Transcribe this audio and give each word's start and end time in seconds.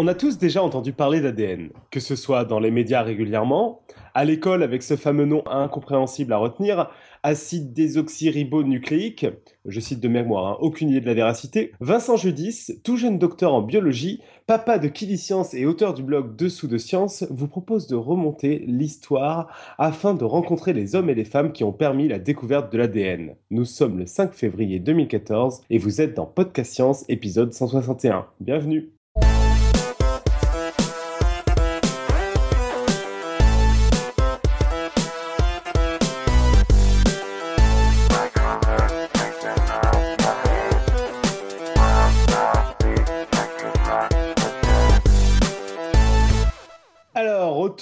On 0.00 0.06
a 0.06 0.14
tous 0.14 0.38
déjà 0.38 0.62
entendu 0.62 0.92
parler 0.92 1.20
d'ADN, 1.20 1.70
que 1.90 1.98
ce 1.98 2.14
soit 2.14 2.44
dans 2.44 2.60
les 2.60 2.70
médias 2.70 3.02
régulièrement, 3.02 3.80
à 4.14 4.24
l'école 4.24 4.62
avec 4.62 4.84
ce 4.84 4.94
fameux 4.94 5.24
nom 5.24 5.42
incompréhensible 5.48 6.32
à 6.32 6.36
retenir, 6.36 6.88
acide 7.24 7.72
désoxyribonucléique, 7.72 9.26
je 9.64 9.80
cite 9.80 9.98
de 9.98 10.06
mémoire, 10.06 10.46
hein, 10.46 10.56
aucune 10.60 10.90
idée 10.90 11.00
de 11.00 11.06
la 11.06 11.14
véracité, 11.14 11.72
Vincent 11.80 12.14
Judis, 12.14 12.80
tout 12.84 12.96
jeune 12.96 13.18
docteur 13.18 13.52
en 13.52 13.60
biologie, 13.60 14.22
papa 14.46 14.78
de 14.78 14.86
Kili 14.86 15.18
Science 15.18 15.52
et 15.52 15.66
auteur 15.66 15.94
du 15.94 16.04
blog 16.04 16.36
Dessous 16.36 16.68
de 16.68 16.78
Science, 16.78 17.24
vous 17.30 17.48
propose 17.48 17.88
de 17.88 17.96
remonter 17.96 18.62
l'histoire 18.68 19.48
afin 19.78 20.14
de 20.14 20.22
rencontrer 20.22 20.74
les 20.74 20.94
hommes 20.94 21.10
et 21.10 21.16
les 21.16 21.24
femmes 21.24 21.50
qui 21.50 21.64
ont 21.64 21.72
permis 21.72 22.06
la 22.06 22.20
découverte 22.20 22.72
de 22.72 22.78
l'ADN. 22.78 23.34
Nous 23.50 23.64
sommes 23.64 23.98
le 23.98 24.06
5 24.06 24.32
février 24.32 24.78
2014 24.78 25.62
et 25.70 25.78
vous 25.78 26.00
êtes 26.00 26.14
dans 26.14 26.26
Podcast 26.26 26.72
Science 26.72 27.04
épisode 27.08 27.52
161. 27.52 28.26
Bienvenue 28.38 28.92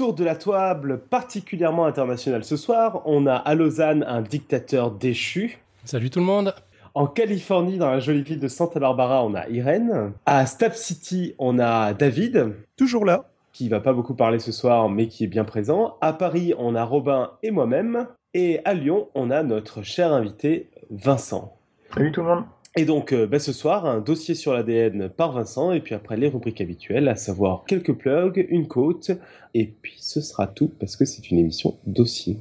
autour 0.06 0.14
de 0.14 0.24
la 0.24 0.36
table 0.36 1.00
particulièrement 1.10 1.84
internationale 1.84 2.44
ce 2.44 2.56
soir, 2.56 3.02
on 3.06 3.26
a 3.26 3.34
à 3.34 3.54
Lausanne 3.56 4.04
un 4.06 4.22
dictateur 4.22 4.92
déchu. 4.92 5.58
Salut 5.84 6.10
tout 6.10 6.20
le 6.20 6.24
monde. 6.24 6.54
En 6.94 7.08
Californie, 7.08 7.76
dans 7.76 7.90
la 7.90 7.98
jolie 7.98 8.22
ville 8.22 8.38
de 8.38 8.46
Santa 8.46 8.78
Barbara, 8.78 9.24
on 9.24 9.34
a 9.34 9.48
Irène. 9.48 10.12
À 10.24 10.46
Stab 10.46 10.74
City, 10.74 11.34
on 11.38 11.58
a 11.58 11.92
David. 11.92 12.54
Toujours 12.76 13.04
là. 13.04 13.24
Qui 13.52 13.68
va 13.68 13.80
pas 13.80 13.92
beaucoup 13.92 14.14
parler 14.14 14.38
ce 14.38 14.52
soir, 14.52 14.88
mais 14.88 15.08
qui 15.08 15.24
est 15.24 15.28
bien 15.28 15.44
présent. 15.44 15.96
À 16.00 16.12
Paris, 16.12 16.54
on 16.56 16.76
a 16.76 16.84
Robin 16.84 17.32
et 17.42 17.50
moi-même. 17.50 18.06
Et 18.32 18.60
à 18.64 18.74
Lyon, 18.74 19.08
on 19.16 19.32
a 19.32 19.42
notre 19.42 19.82
cher 19.82 20.12
invité, 20.12 20.70
Vincent. 20.90 21.56
Salut 21.92 22.12
tout 22.12 22.22
le 22.22 22.28
monde. 22.28 22.44
Et 22.78 22.84
donc, 22.84 23.12
euh, 23.12 23.26
bah, 23.26 23.38
ce 23.38 23.54
soir, 23.54 23.86
un 23.86 24.00
dossier 24.00 24.34
sur 24.34 24.52
l'ADN 24.52 25.08
par 25.08 25.32
Vincent, 25.32 25.72
et 25.72 25.80
puis 25.80 25.94
après 25.94 26.18
les 26.18 26.28
rubriques 26.28 26.60
habituelles, 26.60 27.08
à 27.08 27.16
savoir 27.16 27.64
quelques 27.66 27.94
plugs, 27.94 28.46
une 28.50 28.68
côte, 28.68 29.12
et 29.54 29.66
puis 29.66 29.96
ce 29.98 30.20
sera 30.20 30.46
tout, 30.46 30.70
parce 30.78 30.94
que 30.94 31.06
c'est 31.06 31.30
une 31.30 31.38
émission 31.38 31.78
dossier. 31.86 32.36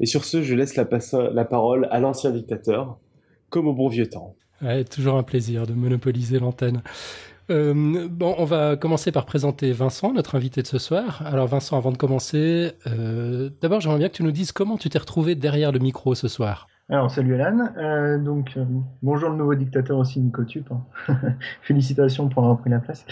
Et 0.00 0.06
sur 0.06 0.24
ce, 0.24 0.42
je 0.42 0.54
laisse 0.54 0.76
la, 0.76 0.86
parole 1.44 1.88
à 1.90 2.00
l'ancien 2.00 2.30
dictateur, 2.30 2.98
comme 3.50 3.68
au 3.68 3.74
bon 3.74 3.88
vieux 3.88 4.08
temps. 4.08 4.34
Toujours 4.90 5.16
un 5.16 5.22
plaisir 5.22 5.66
de 5.66 5.74
monopoliser 5.74 6.38
l'antenne. 6.38 6.82
Euh, 7.50 8.08
bon, 8.10 8.34
on 8.38 8.46
va 8.46 8.76
commencer 8.76 9.12
par 9.12 9.26
présenter 9.26 9.72
Vincent, 9.72 10.14
notre 10.14 10.36
invité 10.36 10.62
de 10.62 10.66
ce 10.66 10.78
soir. 10.78 11.22
Alors 11.26 11.46
Vincent, 11.46 11.76
avant 11.76 11.92
de 11.92 11.98
commencer, 11.98 12.72
euh, 12.86 13.50
d'abord 13.60 13.82
j'aimerais 13.82 13.98
bien 13.98 14.08
que 14.08 14.16
tu 14.16 14.22
nous 14.22 14.32
dises 14.32 14.52
comment 14.52 14.78
tu 14.78 14.88
t'es 14.88 14.98
retrouvé 14.98 15.34
derrière 15.34 15.70
le 15.70 15.78
micro 15.78 16.14
ce 16.14 16.28
soir. 16.28 16.66
Alors, 16.88 17.10
salut 17.10 17.34
Alan. 17.34 17.68
Euh, 17.78 18.16
donc, 18.16 18.52
euh, 18.56 18.64
bonjour 19.02 19.30
le 19.30 19.36
nouveau 19.36 19.56
dictateur 19.56 19.98
aussi, 19.98 20.20
Nicotube. 20.20 20.68
Hein. 20.70 21.16
Félicitations 21.62 22.28
pour 22.28 22.44
avoir 22.44 22.60
pris 22.60 22.70
la 22.70 22.78
place. 22.78 23.04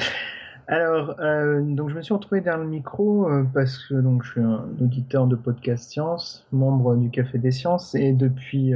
Alors, 0.69 1.17
euh, 1.19 1.61
donc 1.61 1.91
je 1.91 1.97
me 1.97 2.03
suis 2.03 2.15
retrouvé 2.15 2.41
derrière 2.41 2.63
le 2.63 2.69
micro 2.69 3.29
parce 3.53 3.79
que 3.85 3.95
donc 3.95 4.23
je 4.23 4.31
suis 4.31 4.41
un 4.41 4.65
auditeur 4.81 5.27
de 5.27 5.35
podcast 5.35 5.91
science, 5.91 6.47
membre 6.53 6.95
du 6.95 7.11
Café 7.11 7.37
des 7.39 7.51
Sciences, 7.51 7.97
et 7.97 8.13
depuis 8.13 8.73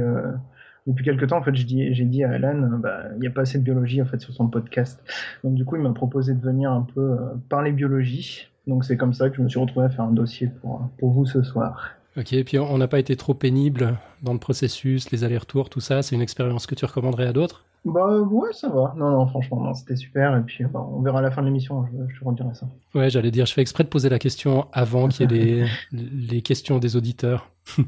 depuis 0.85 1.05
quelques 1.05 1.27
temps, 1.27 1.37
en 1.37 1.43
fait, 1.43 1.55
j'ai 1.55 2.05
dit 2.05 2.23
à 2.25 2.31
Alan, 2.31 2.77
bah, 2.79 3.03
il 3.15 3.21
n'y 3.21 3.27
a 3.27 3.31
pas 3.31 3.41
assez 3.41 3.57
de 3.57 3.63
biologie 3.63 4.01
en 4.01 4.05
fait 4.05 4.19
sur 4.19 4.33
son 4.33 4.49
podcast. 4.49 5.01
Donc 5.45 5.55
du 5.55 5.63
coup, 5.63 5.77
il 5.77 5.81
m'a 5.81 5.93
proposé 5.93 6.33
de 6.33 6.41
venir 6.41 6.71
un 6.71 6.85
peu 6.93 7.17
parler 7.47 7.71
biologie. 7.71 8.49
Donc 8.67 8.83
c'est 8.83 8.97
comme 8.97 9.13
ça 9.13 9.29
que 9.29 9.37
je 9.37 9.41
me 9.41 9.47
suis 9.47 9.59
retrouvé 9.59 9.85
à 9.85 9.89
faire 9.89 10.05
un 10.05 10.11
dossier 10.11 10.51
pour 10.61 10.89
pour 10.99 11.11
vous 11.11 11.25
ce 11.25 11.41
soir. 11.41 11.98
Ok, 12.19 12.33
et 12.33 12.43
puis 12.43 12.59
on 12.59 12.77
n'a 12.77 12.89
pas 12.89 12.99
été 12.99 13.15
trop 13.15 13.33
pénible 13.33 13.97
dans 14.21 14.33
le 14.33 14.39
processus, 14.39 15.09
les 15.11 15.23
allers-retours, 15.23 15.69
tout 15.69 15.79
ça. 15.79 16.01
C'est 16.01 16.15
une 16.15 16.21
expérience 16.21 16.67
que 16.67 16.75
tu 16.75 16.83
recommanderais 16.83 17.27
à 17.27 17.31
d'autres? 17.31 17.63
Bah 17.85 18.19
ouais, 18.19 18.51
ça 18.51 18.67
va. 18.67 18.93
Non, 18.97 19.09
non, 19.11 19.25
franchement, 19.25 19.73
c'était 19.73 19.95
super. 19.95 20.35
Et 20.35 20.41
puis 20.41 20.65
bah, 20.65 20.85
on 20.91 21.01
verra 21.01 21.19
à 21.19 21.21
la 21.21 21.31
fin 21.31 21.41
de 21.41 21.47
l'émission, 21.47 21.85
je, 21.85 22.13
je 22.13 22.19
te 22.19 22.25
redirai 22.25 22.53
ça. 22.53 22.67
Ouais, 22.93 23.09
j'allais 23.09 23.31
dire, 23.31 23.45
je 23.45 23.53
fais 23.53 23.61
exprès 23.61 23.85
de 23.85 23.89
poser 23.89 24.09
la 24.09 24.19
question 24.19 24.67
avant 24.73 25.07
qu'il 25.07 25.31
y 25.31 25.35
ait 25.35 25.43
les, 25.43 25.67
les 26.29 26.41
questions 26.41 26.77
des 26.77 26.97
auditeurs. 26.97 27.49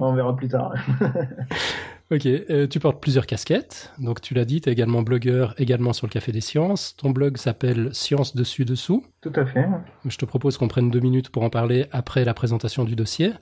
on 0.00 0.12
verra 0.14 0.36
plus 0.36 0.48
tard. 0.48 0.72
Ok, 2.12 2.24
euh, 2.26 2.68
tu 2.68 2.78
portes 2.78 3.00
plusieurs 3.00 3.26
casquettes. 3.26 3.92
Donc 3.98 4.20
tu 4.20 4.34
l'as 4.34 4.44
dit, 4.44 4.60
tu 4.60 4.68
es 4.68 4.72
également 4.72 5.02
blogueur, 5.02 5.54
également 5.58 5.92
sur 5.92 6.06
le 6.06 6.12
Café 6.12 6.30
des 6.30 6.40
Sciences. 6.40 6.94
Ton 6.96 7.10
blog 7.10 7.36
s'appelle 7.36 7.90
Science 7.92 8.36
dessus 8.36 8.64
dessous. 8.64 9.04
Tout 9.22 9.32
à 9.34 9.44
fait. 9.44 9.66
Je 10.04 10.16
te 10.16 10.24
propose 10.24 10.56
qu'on 10.56 10.68
prenne 10.68 10.90
deux 10.90 11.00
minutes 11.00 11.30
pour 11.30 11.42
en 11.42 11.50
parler 11.50 11.86
après 11.90 12.24
la 12.24 12.32
présentation 12.32 12.84
du 12.84 12.94
dossier. 12.94 13.32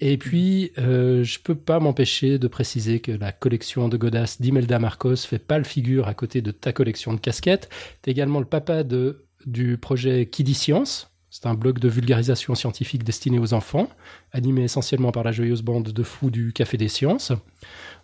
Et 0.00 0.16
puis, 0.16 0.72
euh, 0.78 1.22
je 1.22 1.38
peux 1.38 1.56
pas 1.56 1.80
m'empêcher 1.80 2.38
de 2.38 2.48
préciser 2.48 3.00
que 3.00 3.12
la 3.12 3.32
collection 3.32 3.88
de 3.88 3.96
godasses 3.98 4.40
d'Imelda 4.40 4.78
Marcos 4.78 5.16
fait 5.16 5.38
pas 5.38 5.58
le 5.58 5.64
figure 5.64 6.08
à 6.08 6.14
côté 6.14 6.40
de 6.40 6.50
ta 6.50 6.72
collection 6.72 7.12
de 7.12 7.20
casquettes. 7.20 7.68
Tu 8.02 8.08
es 8.08 8.12
également 8.12 8.38
le 8.38 8.46
papa 8.46 8.84
de, 8.84 9.26
du 9.44 9.76
projet 9.76 10.26
Kiddy 10.26 10.54
Science, 10.54 11.10
c'est 11.30 11.46
un 11.46 11.54
blog 11.54 11.78
de 11.78 11.88
vulgarisation 11.88 12.54
scientifique 12.54 13.04
destiné 13.04 13.38
aux 13.38 13.52
enfants, 13.52 13.88
animé 14.32 14.62
essentiellement 14.62 15.12
par 15.12 15.24
la 15.24 15.32
joyeuse 15.32 15.62
bande 15.62 15.92
de 15.92 16.02
fous 16.02 16.30
du 16.30 16.52
Café 16.54 16.78
des 16.78 16.88
Sciences. 16.88 17.32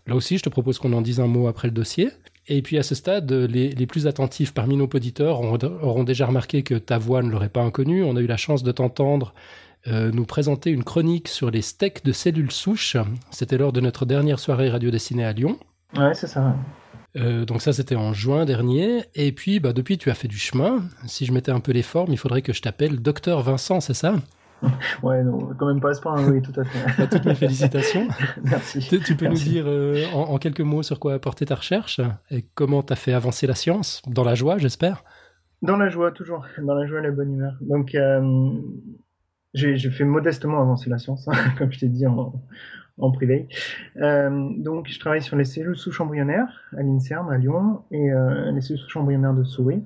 Là 0.06 0.14
aussi, 0.14 0.38
je 0.38 0.42
te 0.42 0.48
propose 0.48 0.78
qu'on 0.78 0.92
en 0.92 1.00
dise 1.00 1.20
un 1.20 1.26
mot 1.26 1.48
après 1.48 1.68
le 1.68 1.72
dossier. 1.72 2.10
Et 2.46 2.60
puis 2.60 2.78
à 2.78 2.82
ce 2.82 2.94
stade, 2.94 3.30
les, 3.32 3.86
plus 3.86 4.06
attentifs 4.06 4.52
parmi 4.52 4.76
nos 4.76 4.84
auditeurs 4.84 5.40
auront, 5.40 6.04
déjà 6.04 6.26
remarqué 6.26 6.62
que 6.62 6.74
ta 6.74 6.98
voix 6.98 7.22
ne 7.22 7.30
l'aurait 7.30 7.48
pas 7.48 7.62
inconnue. 7.62 8.04
On 8.04 8.16
a 8.16 8.20
eu 8.20 8.26
la 8.26 8.36
chance 8.36 8.62
de 8.62 8.70
t'entendre 8.70 9.34
euh, 9.86 10.10
nous 10.12 10.26
présenter 10.26 10.70
une 10.70 10.84
chronique 10.84 11.28
sur 11.28 11.50
les 11.50 11.62
steaks 11.62 12.04
de 12.04 12.12
cellules 12.12 12.50
souches. 12.50 12.98
C'était 13.30 13.56
lors 13.56 13.72
de 13.72 13.80
notre 13.80 14.04
dernière 14.04 14.38
soirée 14.38 14.68
radio 14.68 14.90
dessinée 14.90 15.24
à 15.24 15.32
Lyon. 15.32 15.58
Ouais, 15.96 16.12
c'est 16.14 16.26
ça. 16.26 16.54
Euh, 17.16 17.44
donc 17.44 17.62
ça, 17.62 17.72
c'était 17.72 17.96
en 17.96 18.12
juin 18.12 18.44
dernier. 18.44 19.04
Et 19.14 19.32
puis, 19.32 19.60
bah, 19.60 19.72
depuis, 19.72 19.96
tu 19.96 20.10
as 20.10 20.14
fait 20.14 20.28
du 20.28 20.38
chemin. 20.38 20.82
Si 21.06 21.24
je 21.24 21.32
mettais 21.32 21.52
un 21.52 21.60
peu 21.60 21.72
les 21.72 21.82
formes, 21.82 22.12
il 22.12 22.18
faudrait 22.18 22.42
que 22.42 22.52
je 22.52 22.60
t'appelle 22.60 23.00
Docteur 23.00 23.42
Vincent, 23.42 23.80
c'est 23.80 23.94
ça? 23.94 24.16
Ouais, 25.02 25.22
non, 25.22 25.38
quand 25.58 25.66
même 25.66 25.80
pas 25.80 25.90
à 25.90 25.94
ce 25.94 26.00
point, 26.00 26.22
oui, 26.28 26.42
tout 26.42 26.58
à 26.58 26.64
fait. 26.64 26.78
Bah, 26.98 27.06
toutes 27.06 27.24
mes 27.24 27.34
félicitations. 27.34 28.08
Merci. 28.44 28.80
Tu, 29.04 29.16
peux 29.16 29.26
nous 29.26 29.34
dire 29.34 29.64
euh, 29.66 30.06
en, 30.12 30.38
quelques 30.38 30.60
mots 30.60 30.82
sur 30.82 30.98
quoi 30.98 31.14
a 31.14 31.18
porté 31.18 31.46
ta 31.46 31.54
recherche 31.54 32.00
et 32.30 32.44
comment 32.54 32.82
tu 32.82 32.92
as 32.92 32.96
fait 32.96 33.12
avancer 33.12 33.46
la 33.46 33.54
science 33.54 34.02
Dans 34.06 34.24
la 34.24 34.34
joie, 34.34 34.58
j'espère? 34.58 35.04
Dans 35.62 35.76
la 35.76 35.88
joie, 35.88 36.12
toujours. 36.12 36.44
Dans 36.62 36.74
la 36.74 36.86
joie 36.86 37.00
et 37.00 37.02
la 37.02 37.10
bonne 37.10 37.32
humeur. 37.32 37.54
Donc, 37.60 37.94
euh, 37.94 38.50
j'ai 39.54 39.90
fait 39.90 40.04
modestement 40.04 40.60
avancer 40.60 40.90
la 40.90 40.98
science, 40.98 41.28
hein, 41.28 41.32
comme 41.58 41.72
je 41.72 41.80
t'ai 41.80 41.88
dit 41.88 42.06
en, 42.06 42.32
en 42.98 43.10
privé. 43.10 43.48
Euh, 43.96 44.48
donc, 44.58 44.88
je 44.88 44.98
travaille 44.98 45.22
sur 45.22 45.36
les 45.36 45.44
cellules 45.44 45.76
souches 45.76 46.00
embryonnaires 46.00 46.60
à 46.76 46.82
l'INSERM 46.82 47.28
à 47.30 47.38
Lyon 47.38 47.82
et 47.90 48.10
les 48.52 48.60
cellules 48.60 48.80
souches 48.80 48.96
embryonnaires 48.96 49.34
de 49.34 49.44
souris. 49.44 49.82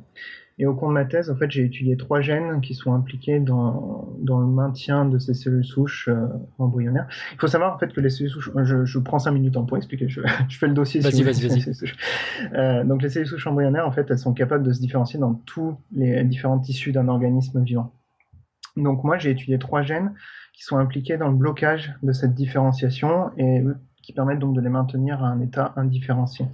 Et 0.61 0.67
au 0.67 0.75
cours 0.75 0.89
de 0.89 0.95
ma 0.95 1.05
thèse, 1.05 1.31
en 1.31 1.37
fait, 1.37 1.51
j'ai 1.51 1.65
étudié 1.65 1.97
trois 1.97 2.21
gènes 2.21 2.61
qui 2.61 2.75
sont 2.75 2.93
impliqués 2.93 3.39
dans, 3.39 4.09
dans 4.19 4.41
le 4.41 4.47
maintien 4.47 5.05
de 5.05 5.19
ces 5.19 5.33
cellules 5.33 5.65
souches 5.65 6.09
euh, 6.09 6.27
embryonnaires. 6.59 7.07
Il 7.33 7.39
faut 7.39 7.47
savoir 7.47 7.75
en 7.75 7.79
fait 7.79 7.93
que 7.93 8.01
les 8.01 8.11
cellules 8.11 8.31
souches, 8.31 8.51
je, 8.65 8.85
je 8.85 8.99
prends 8.99 9.21
cinq 9.21 9.31
minutes 9.31 9.57
hein, 9.57 9.65
pour 9.65 9.77
expliquer. 9.77 10.09
Je, 10.09 10.21
je 10.49 10.59
fais 10.59 10.67
le 10.67 10.75
dossier. 10.75 11.01
Vas-y, 11.01 11.23
vas-y, 11.23 11.47
vas-y. 11.47 11.93
Euh, 12.55 12.85
donc 12.85 13.03
les 13.03 13.09
cellules 13.09 13.29
souches 13.29 13.47
embryonnaires, 13.47 13.87
en 13.87 13.93
fait, 13.93 14.11
elles 14.11 14.19
sont 14.19 14.35
capables 14.35 14.65
de 14.65 14.73
se 14.73 14.81
différencier 14.81 15.21
dans 15.21 15.35
tous 15.35 15.77
les 15.93 16.25
différents 16.25 16.59
tissus 16.59 16.91
d'un 16.91 17.07
organisme 17.07 17.63
vivant. 17.63 17.93
Donc 18.77 19.05
moi, 19.05 19.17
j'ai 19.19 19.31
étudié 19.31 19.59
trois 19.59 19.83
gènes 19.83 20.13
qui 20.53 20.65
sont 20.65 20.77
impliqués 20.77 21.19
dans 21.19 21.29
le 21.29 21.37
blocage 21.37 21.95
de 22.03 22.13
cette 22.13 22.35
différenciation 22.35 23.31
et 23.37 23.63
qui 24.03 24.13
permettent 24.13 24.41
donc 24.41 24.57
de 24.57 24.61
les 24.61 24.71
maintenir 24.71 25.23
à 25.23 25.29
un 25.29 25.41
état 25.41 25.73
indifférencié. 25.77 26.47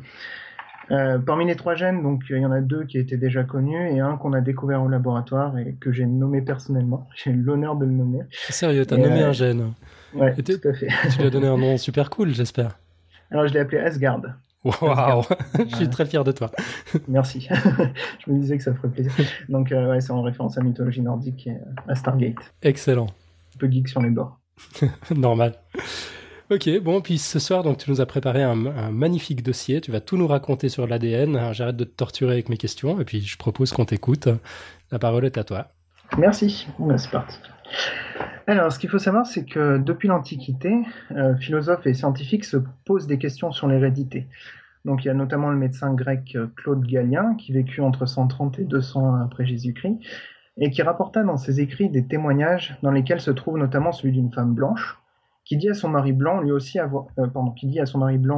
Euh, 0.91 1.19
parmi 1.19 1.47
les 1.47 1.57
trois 1.57 1.75
gènes, 1.75 2.03
donc 2.03 2.23
il 2.29 2.39
y 2.39 2.47
en 2.47 2.53
a 2.53 2.61
deux 2.61 2.85
qui 2.85 2.99
étaient 2.99 3.17
déjà 3.17 3.45
connus 3.45 3.91
et 3.91 4.01
un 4.01 4.17
qu'on 4.17 4.33
a 4.33 4.41
découvert 4.41 4.83
au 4.83 4.89
laboratoire 4.89 5.57
et 5.59 5.77
que 5.81 5.93
j'ai 5.93 6.07
nommé 6.07 6.43
personnellement. 6.43 7.09
J'ai 7.17 7.33
l'honneur 7.33 7.77
de 7.77 7.85
le 7.85 7.93
nommer. 7.93 8.21
Sérieux, 8.31 8.85
t'as 8.85 8.97
nommé 8.97 9.23
euh, 9.23 9.31
un 9.31 9.33
gène 9.33 9.73
Ouais, 10.15 10.35
tout 10.35 10.69
à 10.69 10.73
fait. 10.73 10.89
tu 11.11 11.19
lui 11.19 11.27
as 11.27 11.31
donné 11.31 11.49
un 11.49 11.57
nom 11.57 11.77
super 11.79 12.11
cool, 12.11 12.35
j'espère. 12.35 12.79
Alors 13.31 13.47
je 13.49 13.55
l'ai 13.55 13.61
appelé 13.61 13.79
Asgard. 13.79 14.21
Waouh, 14.65 15.23
je 15.71 15.77
suis 15.77 15.91
très 15.91 16.07
fier 16.07 16.25
de 16.25 16.33
toi. 16.33 16.51
Merci. 17.09 17.49
je 18.25 18.31
me 18.31 18.39
disais 18.39 18.57
que 18.57 18.63
ça 18.63 18.73
ferait 18.75 18.89
plaisir. 18.89 19.13
Donc 19.49 19.73
euh, 19.73 19.91
ouais, 19.91 20.01
c'est 20.01 20.13
en 20.13 20.23
référence 20.23 20.57
à 20.57 20.61
la 20.61 20.69
mythologie 20.69 21.03
nordique 21.03 21.47
et 21.47 21.57
à 21.89 21.95
Stargate. 21.95 22.55
Excellent 22.63 23.09
un 23.55 23.59
peu 23.59 23.71
geek 23.71 23.89
sur 23.89 24.01
les 24.01 24.11
bords. 24.11 24.39
Normal. 25.15 25.55
Ok, 26.51 26.69
bon, 26.83 27.01
puis 27.01 27.17
ce 27.17 27.39
soir, 27.39 27.63
donc, 27.63 27.79
tu 27.79 27.91
nous 27.91 28.03
as 28.03 28.07
préparé 28.07 28.43
un, 28.43 28.55
magnifique 28.55 29.43
dossier. 29.43 29.81
Tu 29.81 29.91
vas 29.91 30.01
tout 30.01 30.19
nous 30.19 30.27
raconter 30.27 30.69
sur 30.69 30.87
l'ADN. 30.87 31.53
J'arrête 31.53 31.77
de 31.77 31.85
te 31.85 31.97
torturer 31.97 32.35
avec 32.35 32.51
mes 32.51 32.59
questions 32.59 33.01
et 33.01 33.05
puis 33.07 33.23
je 33.23 33.39
propose 33.39 33.73
qu'on 33.73 33.87
t'écoute. 33.87 34.29
La 34.93 34.99
parole 34.99 35.25
est 35.25 35.39
à 35.39 35.45
toi. 35.45 35.69
Merci. 36.19 36.69
c'est 36.99 37.11
parti. 37.11 37.39
Alors, 38.47 38.71
ce 38.71 38.79
qu'il 38.79 38.91
faut 38.91 38.99
savoir, 38.99 39.25
c'est 39.25 39.47
que 39.47 39.79
depuis 39.79 40.07
l'Antiquité, 40.07 40.75
euh, 41.13 41.35
philosophes 41.37 41.87
et 41.87 41.95
scientifiques 41.95 42.45
se 42.45 42.59
posent 42.85 43.07
des 43.07 43.19
questions 43.19 43.51
sur 43.51 43.67
l'hérédité. 43.67 44.27
Donc 44.85 45.03
il 45.05 45.09
y 45.09 45.11
a 45.11 45.15
notamment 45.15 45.49
le 45.49 45.57
médecin 45.57 45.95
grec 45.95 46.37
Claude 46.57 46.85
Galien, 46.85 47.37
qui 47.37 47.53
vécut 47.53 47.81
entre 47.81 48.05
130 48.05 48.59
et 48.59 48.65
200 48.65 49.15
après 49.23 49.47
Jésus-Christ, 49.47 49.99
et 50.59 50.71
qui 50.71 50.83
rapporta 50.83 51.23
dans 51.23 51.39
ses 51.39 51.61
écrits 51.61 51.89
des 51.89 52.07
témoignages 52.07 52.77
dans 52.83 52.91
lesquels 52.91 53.23
se 53.23 53.31
trouve 53.31 53.57
notamment 53.57 53.93
celui 53.93 54.13
d'une 54.13 54.31
femme 54.31 54.53
blanche, 54.53 54.99
qui 55.45 55.57
dit 55.57 55.69
à 55.69 55.75
son 55.75 55.89
mari 55.89 56.13
blanc, 56.13 56.43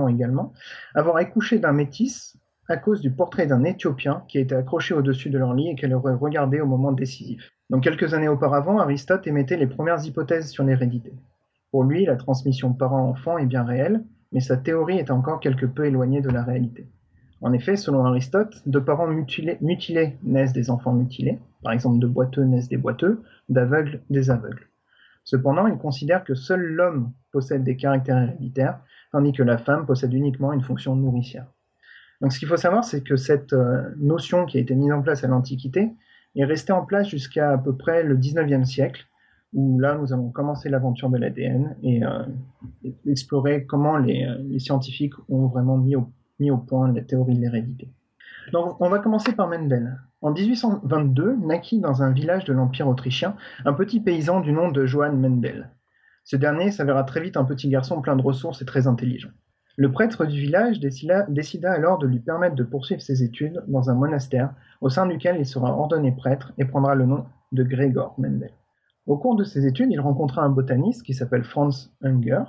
également, 0.08 0.52
avoir 0.94 1.16
accouché 1.16 1.58
d'un 1.58 1.72
métis 1.72 2.36
à 2.68 2.76
cause 2.76 3.00
du 3.00 3.10
portrait 3.10 3.46
d'un 3.46 3.64
Éthiopien 3.64 4.24
qui 4.28 4.38
a 4.38 4.40
été 4.40 4.54
accroché 4.54 4.92
au-dessus 4.94 5.30
de 5.30 5.38
leur 5.38 5.54
lit 5.54 5.68
et 5.68 5.74
qu'elle 5.76 5.94
aurait 5.94 6.14
regardé 6.14 6.60
au 6.60 6.66
moment 6.66 6.92
décisif. 6.92 7.50
Donc 7.70 7.84
quelques 7.84 8.14
années 8.14 8.28
auparavant, 8.28 8.78
Aristote 8.78 9.26
émettait 9.26 9.56
les 9.56 9.66
premières 9.66 10.04
hypothèses 10.04 10.50
sur 10.50 10.64
l'hérédité. 10.64 11.12
Pour 11.70 11.84
lui, 11.84 12.04
la 12.04 12.16
transmission 12.16 12.72
parent-enfant 12.72 13.38
est 13.38 13.46
bien 13.46 13.64
réelle, 13.64 14.04
mais 14.32 14.40
sa 14.40 14.56
théorie 14.56 14.98
est 14.98 15.10
encore 15.10 15.40
quelque 15.40 15.66
peu 15.66 15.84
éloignée 15.84 16.20
de 16.20 16.30
la 16.30 16.42
réalité. 16.42 16.88
En 17.42 17.52
effet, 17.52 17.76
selon 17.76 18.04
Aristote, 18.04 18.62
de 18.66 18.78
parents 18.78 19.08
mutilés 19.08 20.16
naissent 20.22 20.52
des 20.52 20.70
enfants 20.70 20.92
mutilés, 20.92 21.38
par 21.62 21.72
exemple 21.72 21.98
de 21.98 22.06
boiteux 22.06 22.44
naissent 22.44 22.68
des 22.68 22.78
boiteux, 22.78 23.22
d'aveugles 23.48 24.00
des 24.10 24.30
aveugles. 24.30 24.68
Cependant, 25.26 25.66
il 25.66 25.76
considère 25.76 26.22
que 26.22 26.36
seul 26.36 26.62
l'homme 26.62 27.12
possède 27.32 27.64
des 27.64 27.76
caractères 27.76 28.16
héréditaires, 28.16 28.78
tandis 29.10 29.32
que 29.32 29.42
la 29.42 29.58
femme 29.58 29.84
possède 29.84 30.14
uniquement 30.14 30.52
une 30.52 30.62
fonction 30.62 30.94
nourricière. 30.94 31.46
Donc 32.20 32.32
ce 32.32 32.38
qu'il 32.38 32.46
faut 32.46 32.56
savoir, 32.56 32.84
c'est 32.84 33.02
que 33.02 33.16
cette 33.16 33.52
euh, 33.52 33.90
notion 33.98 34.46
qui 34.46 34.56
a 34.56 34.60
été 34.60 34.76
mise 34.76 34.92
en 34.92 35.02
place 35.02 35.24
à 35.24 35.26
l'Antiquité 35.26 35.90
est 36.36 36.44
restée 36.44 36.72
en 36.72 36.86
place 36.86 37.08
jusqu'à 37.08 37.50
à 37.50 37.58
peu 37.58 37.76
près 37.76 38.04
le 38.04 38.16
19e 38.16 38.64
siècle, 38.64 39.04
où 39.52 39.80
là 39.80 39.96
nous 39.96 40.12
allons 40.12 40.30
commencer 40.30 40.68
l'aventure 40.68 41.10
de 41.10 41.18
l'ADN 41.18 41.76
et 41.82 42.04
euh, 42.04 42.22
explorer 43.04 43.66
comment 43.66 43.96
les, 43.96 44.24
euh, 44.24 44.38
les, 44.44 44.60
scientifiques 44.60 45.14
ont 45.28 45.48
vraiment 45.48 45.76
mis 45.76 45.96
au, 45.96 46.12
mis 46.38 46.52
au 46.52 46.58
point 46.58 46.92
la 46.92 47.02
théorie 47.02 47.34
de 47.34 47.40
l'hérédité. 47.40 47.90
Donc 48.52 48.80
on 48.80 48.88
va 48.88 49.00
commencer 49.00 49.32
par 49.32 49.48
Mendel. 49.48 49.98
En 50.26 50.32
1822 50.32 51.36
naquit 51.36 51.78
dans 51.78 52.02
un 52.02 52.10
village 52.10 52.44
de 52.46 52.52
l'Empire 52.52 52.88
autrichien 52.88 53.36
un 53.64 53.72
petit 53.72 54.00
paysan 54.00 54.40
du 54.40 54.50
nom 54.50 54.72
de 54.72 54.84
Johann 54.84 55.16
Mendel. 55.20 55.70
Ce 56.24 56.34
dernier 56.34 56.72
s'avéra 56.72 57.04
très 57.04 57.20
vite 57.20 57.36
un 57.36 57.44
petit 57.44 57.68
garçon 57.68 58.00
plein 58.00 58.16
de 58.16 58.22
ressources 58.22 58.60
et 58.60 58.64
très 58.64 58.88
intelligent. 58.88 59.28
Le 59.76 59.92
prêtre 59.92 60.26
du 60.26 60.40
village 60.40 60.80
décida, 60.80 61.26
décida, 61.28 61.70
alors 61.70 61.98
de 61.98 62.08
lui 62.08 62.18
permettre 62.18 62.56
de 62.56 62.64
poursuivre 62.64 63.00
ses 63.00 63.22
études 63.22 63.62
dans 63.68 63.88
un 63.88 63.94
monastère 63.94 64.50
au 64.80 64.88
sein 64.88 65.06
duquel 65.06 65.36
il 65.38 65.46
sera 65.46 65.70
ordonné 65.70 66.10
prêtre 66.10 66.52
et 66.58 66.64
prendra 66.64 66.96
le 66.96 67.06
nom 67.06 67.24
de 67.52 67.62
Gregor 67.62 68.16
Mendel. 68.18 68.50
Au 69.06 69.16
cours 69.18 69.36
de 69.36 69.44
ses 69.44 69.64
études, 69.64 69.92
il 69.92 70.00
rencontra 70.00 70.42
un 70.42 70.48
botaniste 70.48 71.04
qui 71.04 71.14
s'appelle 71.14 71.44
Franz 71.44 71.88
Unger 72.02 72.42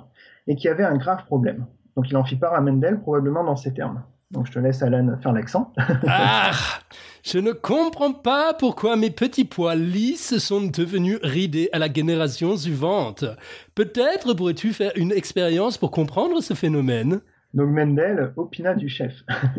et 0.48 0.56
qui 0.56 0.66
avait 0.66 0.82
un 0.82 0.96
grave 0.96 1.26
problème. 1.26 1.66
Donc 1.94 2.10
il 2.10 2.16
en 2.16 2.24
fit 2.24 2.34
part 2.34 2.54
à 2.54 2.60
Mendel 2.60 2.98
probablement 2.98 3.44
dans 3.44 3.54
ces 3.54 3.72
termes. 3.72 4.02
Donc 4.32 4.46
je 4.46 4.52
te 4.52 4.58
laisse 4.58 4.82
Alan 4.82 5.16
faire 5.22 5.32
l'accent. 5.32 5.72
ah 6.08 6.50
Je 7.30 7.38
ne 7.38 7.52
comprends 7.52 8.14
pas 8.14 8.54
pourquoi 8.54 8.96
mes 8.96 9.10
petits 9.10 9.44
pois 9.44 9.74
lisses 9.74 10.38
sont 10.38 10.62
devenus 10.62 11.18
ridés 11.22 11.68
à 11.74 11.78
la 11.78 11.92
génération 11.92 12.56
suivante. 12.56 13.26
Peut-être 13.74 14.32
pourrais-tu 14.32 14.72
faire 14.72 14.92
une 14.96 15.12
expérience 15.12 15.76
pour 15.76 15.90
comprendre 15.90 16.40
ce 16.40 16.54
phénomène? 16.54 17.20
Donc 17.52 17.68
Mendel 17.68 18.32
opina 18.36 18.74
du 18.74 18.88
chef. 18.88 19.12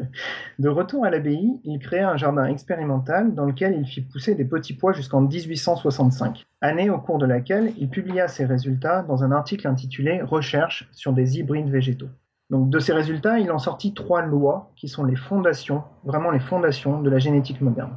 de 0.60 0.68
retour 0.68 1.06
à 1.06 1.12
l'abbaye, 1.12 1.62
il 1.64 1.78
créa 1.78 2.10
un 2.10 2.18
jardin 2.18 2.46
expérimental 2.46 3.36
dans 3.36 3.46
lequel 3.46 3.78
il 3.80 3.86
fit 3.86 4.02
pousser 4.02 4.34
des 4.34 4.46
petits 4.46 4.74
pois 4.74 4.94
jusqu'en 4.94 5.22
1865, 5.22 6.48
année 6.62 6.90
au 6.90 6.98
cours 6.98 7.20
de 7.20 7.28
laquelle 7.28 7.74
il 7.78 7.92
publia 7.92 8.28
ses 8.28 8.46
résultats 8.46 9.04
dans 9.04 9.24
un 9.24 9.32
article 9.32 9.68
intitulé 9.68 10.24
Recherche 10.24 10.90
sur 10.92 11.14
des 11.14 11.38
hybrides 11.38 11.70
végétaux. 11.70 12.10
Donc 12.50 12.70
de 12.70 12.80
ces 12.80 12.94
résultats, 12.94 13.40
il 13.40 13.52
en 13.52 13.60
sortit 13.60 13.94
trois 13.94 14.22
lois 14.22 14.72
qui 14.76 14.88
sont 14.88 15.04
les 15.04 15.16
fondations, 15.16 15.84
vraiment 16.04 16.32
les 16.32 16.40
fondations 16.40 17.02
de 17.02 17.10
la 17.10 17.20
génétique 17.20 17.62
moderne. 17.62 17.94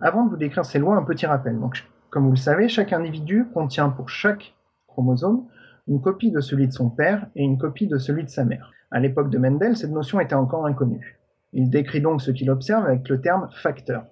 Avant 0.00 0.24
de 0.24 0.30
vous 0.30 0.36
décrire 0.36 0.64
ces 0.64 0.78
lois, 0.78 0.96
un 0.96 1.02
petit 1.02 1.26
rappel. 1.26 1.58
Donc, 1.58 1.84
comme 2.10 2.24
vous 2.24 2.30
le 2.30 2.36
savez, 2.36 2.68
chaque 2.68 2.92
individu 2.92 3.46
contient 3.52 3.90
pour 3.90 4.08
chaque 4.08 4.54
chromosome 4.86 5.46
une 5.86 6.00
copie 6.00 6.30
de 6.30 6.40
celui 6.40 6.66
de 6.66 6.72
son 6.72 6.88
père 6.88 7.26
et 7.34 7.42
une 7.42 7.58
copie 7.58 7.86
de 7.86 7.98
celui 7.98 8.24
de 8.24 8.30
sa 8.30 8.44
mère. 8.44 8.72
À 8.90 9.00
l'époque 9.00 9.28
de 9.28 9.38
Mendel, 9.38 9.76
cette 9.76 9.90
notion 9.90 10.20
était 10.20 10.34
encore 10.34 10.66
inconnue. 10.66 11.18
Il 11.52 11.68
décrit 11.68 12.00
donc 12.00 12.22
ce 12.22 12.30
qu'il 12.30 12.50
observe 12.50 12.86
avec 12.86 13.08
le 13.08 13.20
terme 13.20 13.48
facteur. 13.50 14.06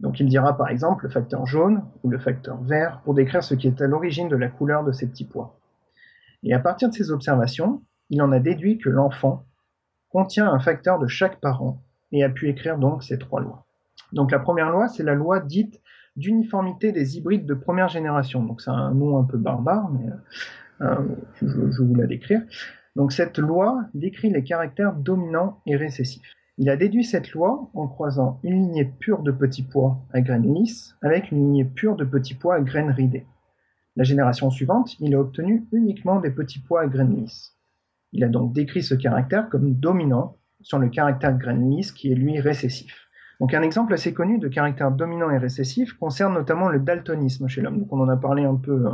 Donc 0.00 0.20
il 0.20 0.28
dira 0.28 0.56
par 0.56 0.68
exemple 0.68 1.04
le 1.04 1.10
facteur 1.10 1.44
jaune 1.44 1.82
ou 2.02 2.08
le 2.08 2.18
facteur 2.18 2.62
vert 2.62 3.00
pour 3.04 3.14
décrire 3.14 3.42
ce 3.42 3.54
qui 3.54 3.66
est 3.66 3.82
à 3.82 3.86
l'origine 3.86 4.28
de 4.28 4.36
la 4.36 4.48
couleur 4.48 4.84
de 4.84 4.92
ces 4.92 5.06
petits 5.06 5.24
pois. 5.24 5.58
Et 6.44 6.54
à 6.54 6.60
partir 6.60 6.88
de 6.88 6.94
ces 6.94 7.10
observations, 7.10 7.82
il 8.10 8.22
en 8.22 8.32
a 8.32 8.38
déduit 8.38 8.78
que 8.78 8.88
l'enfant 8.88 9.44
contient 10.10 10.50
un 10.50 10.58
facteur 10.58 10.98
de 10.98 11.06
chaque 11.06 11.40
parent 11.40 11.82
et 12.12 12.24
a 12.24 12.28
pu 12.28 12.48
écrire 12.48 12.78
donc 12.78 13.02
ces 13.02 13.18
trois 13.18 13.40
lois. 13.40 13.66
Donc 14.12 14.30
la 14.30 14.38
première 14.38 14.70
loi, 14.70 14.88
c'est 14.88 15.02
la 15.02 15.14
loi 15.14 15.40
dite 15.40 15.80
d'uniformité 16.16 16.92
des 16.92 17.16
hybrides 17.16 17.46
de 17.46 17.54
première 17.54 17.88
génération. 17.88 18.42
Donc 18.42 18.60
c'est 18.60 18.70
un 18.70 18.92
nom 18.94 19.18
un 19.18 19.24
peu 19.24 19.36
barbare, 19.36 19.90
mais 19.90 20.10
euh, 20.80 20.96
je, 21.40 21.46
je, 21.46 21.82
vous 21.82 21.94
la 21.94 22.06
décrire. 22.06 22.42
Donc 22.96 23.12
cette 23.12 23.38
loi 23.38 23.84
décrit 23.94 24.30
les 24.30 24.42
caractères 24.42 24.94
dominants 24.94 25.60
et 25.66 25.76
récessifs. 25.76 26.34
Il 26.56 26.70
a 26.70 26.76
déduit 26.76 27.04
cette 27.04 27.32
loi 27.32 27.70
en 27.74 27.86
croisant 27.86 28.40
une 28.42 28.62
lignée 28.62 28.84
pure 28.84 29.22
de 29.22 29.30
petits 29.30 29.62
pois 29.62 29.98
à 30.12 30.20
graines 30.20 30.52
lisses 30.54 30.96
avec 31.02 31.30
une 31.30 31.38
lignée 31.38 31.64
pure 31.64 31.94
de 31.94 32.04
petits 32.04 32.34
pois 32.34 32.56
à 32.56 32.60
graines 32.60 32.90
ridées. 32.90 33.26
La 33.94 34.02
génération 34.02 34.50
suivante, 34.50 34.98
il 34.98 35.14
a 35.14 35.20
obtenu 35.20 35.66
uniquement 35.70 36.18
des 36.18 36.30
petits 36.30 36.58
pois 36.58 36.82
à 36.82 36.86
graines 36.88 37.14
lisses. 37.14 37.57
Il 38.12 38.24
a 38.24 38.28
donc 38.28 38.52
décrit 38.52 38.82
ce 38.82 38.94
caractère 38.94 39.48
comme 39.48 39.74
dominant 39.74 40.36
sur 40.60 40.78
le 40.78 40.88
caractère 40.88 41.36
lisse 41.54 41.92
qui 41.92 42.10
est 42.10 42.14
lui 42.14 42.40
récessif. 42.40 43.08
Donc 43.40 43.54
un 43.54 43.62
exemple 43.62 43.94
assez 43.94 44.12
connu 44.12 44.38
de 44.38 44.48
caractère 44.48 44.90
dominant 44.90 45.30
et 45.30 45.38
récessif 45.38 45.92
concerne 45.92 46.34
notamment 46.34 46.68
le 46.68 46.80
daltonisme 46.80 47.46
chez 47.46 47.60
l'homme. 47.60 47.78
Donc 47.80 47.92
on 47.92 48.00
en 48.00 48.08
a 48.08 48.16
parlé 48.16 48.44
un 48.44 48.56
peu 48.56 48.86
euh, 48.86 48.90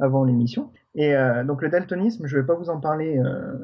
avant 0.00 0.24
l'émission. 0.24 0.72
Et 0.94 1.14
euh, 1.14 1.44
donc 1.44 1.62
le 1.62 1.68
daltonisme, 1.68 2.26
je 2.26 2.36
ne 2.36 2.40
vais 2.40 2.46
pas 2.46 2.54
vous 2.54 2.70
en 2.70 2.80
parler 2.80 3.18
euh, 3.18 3.54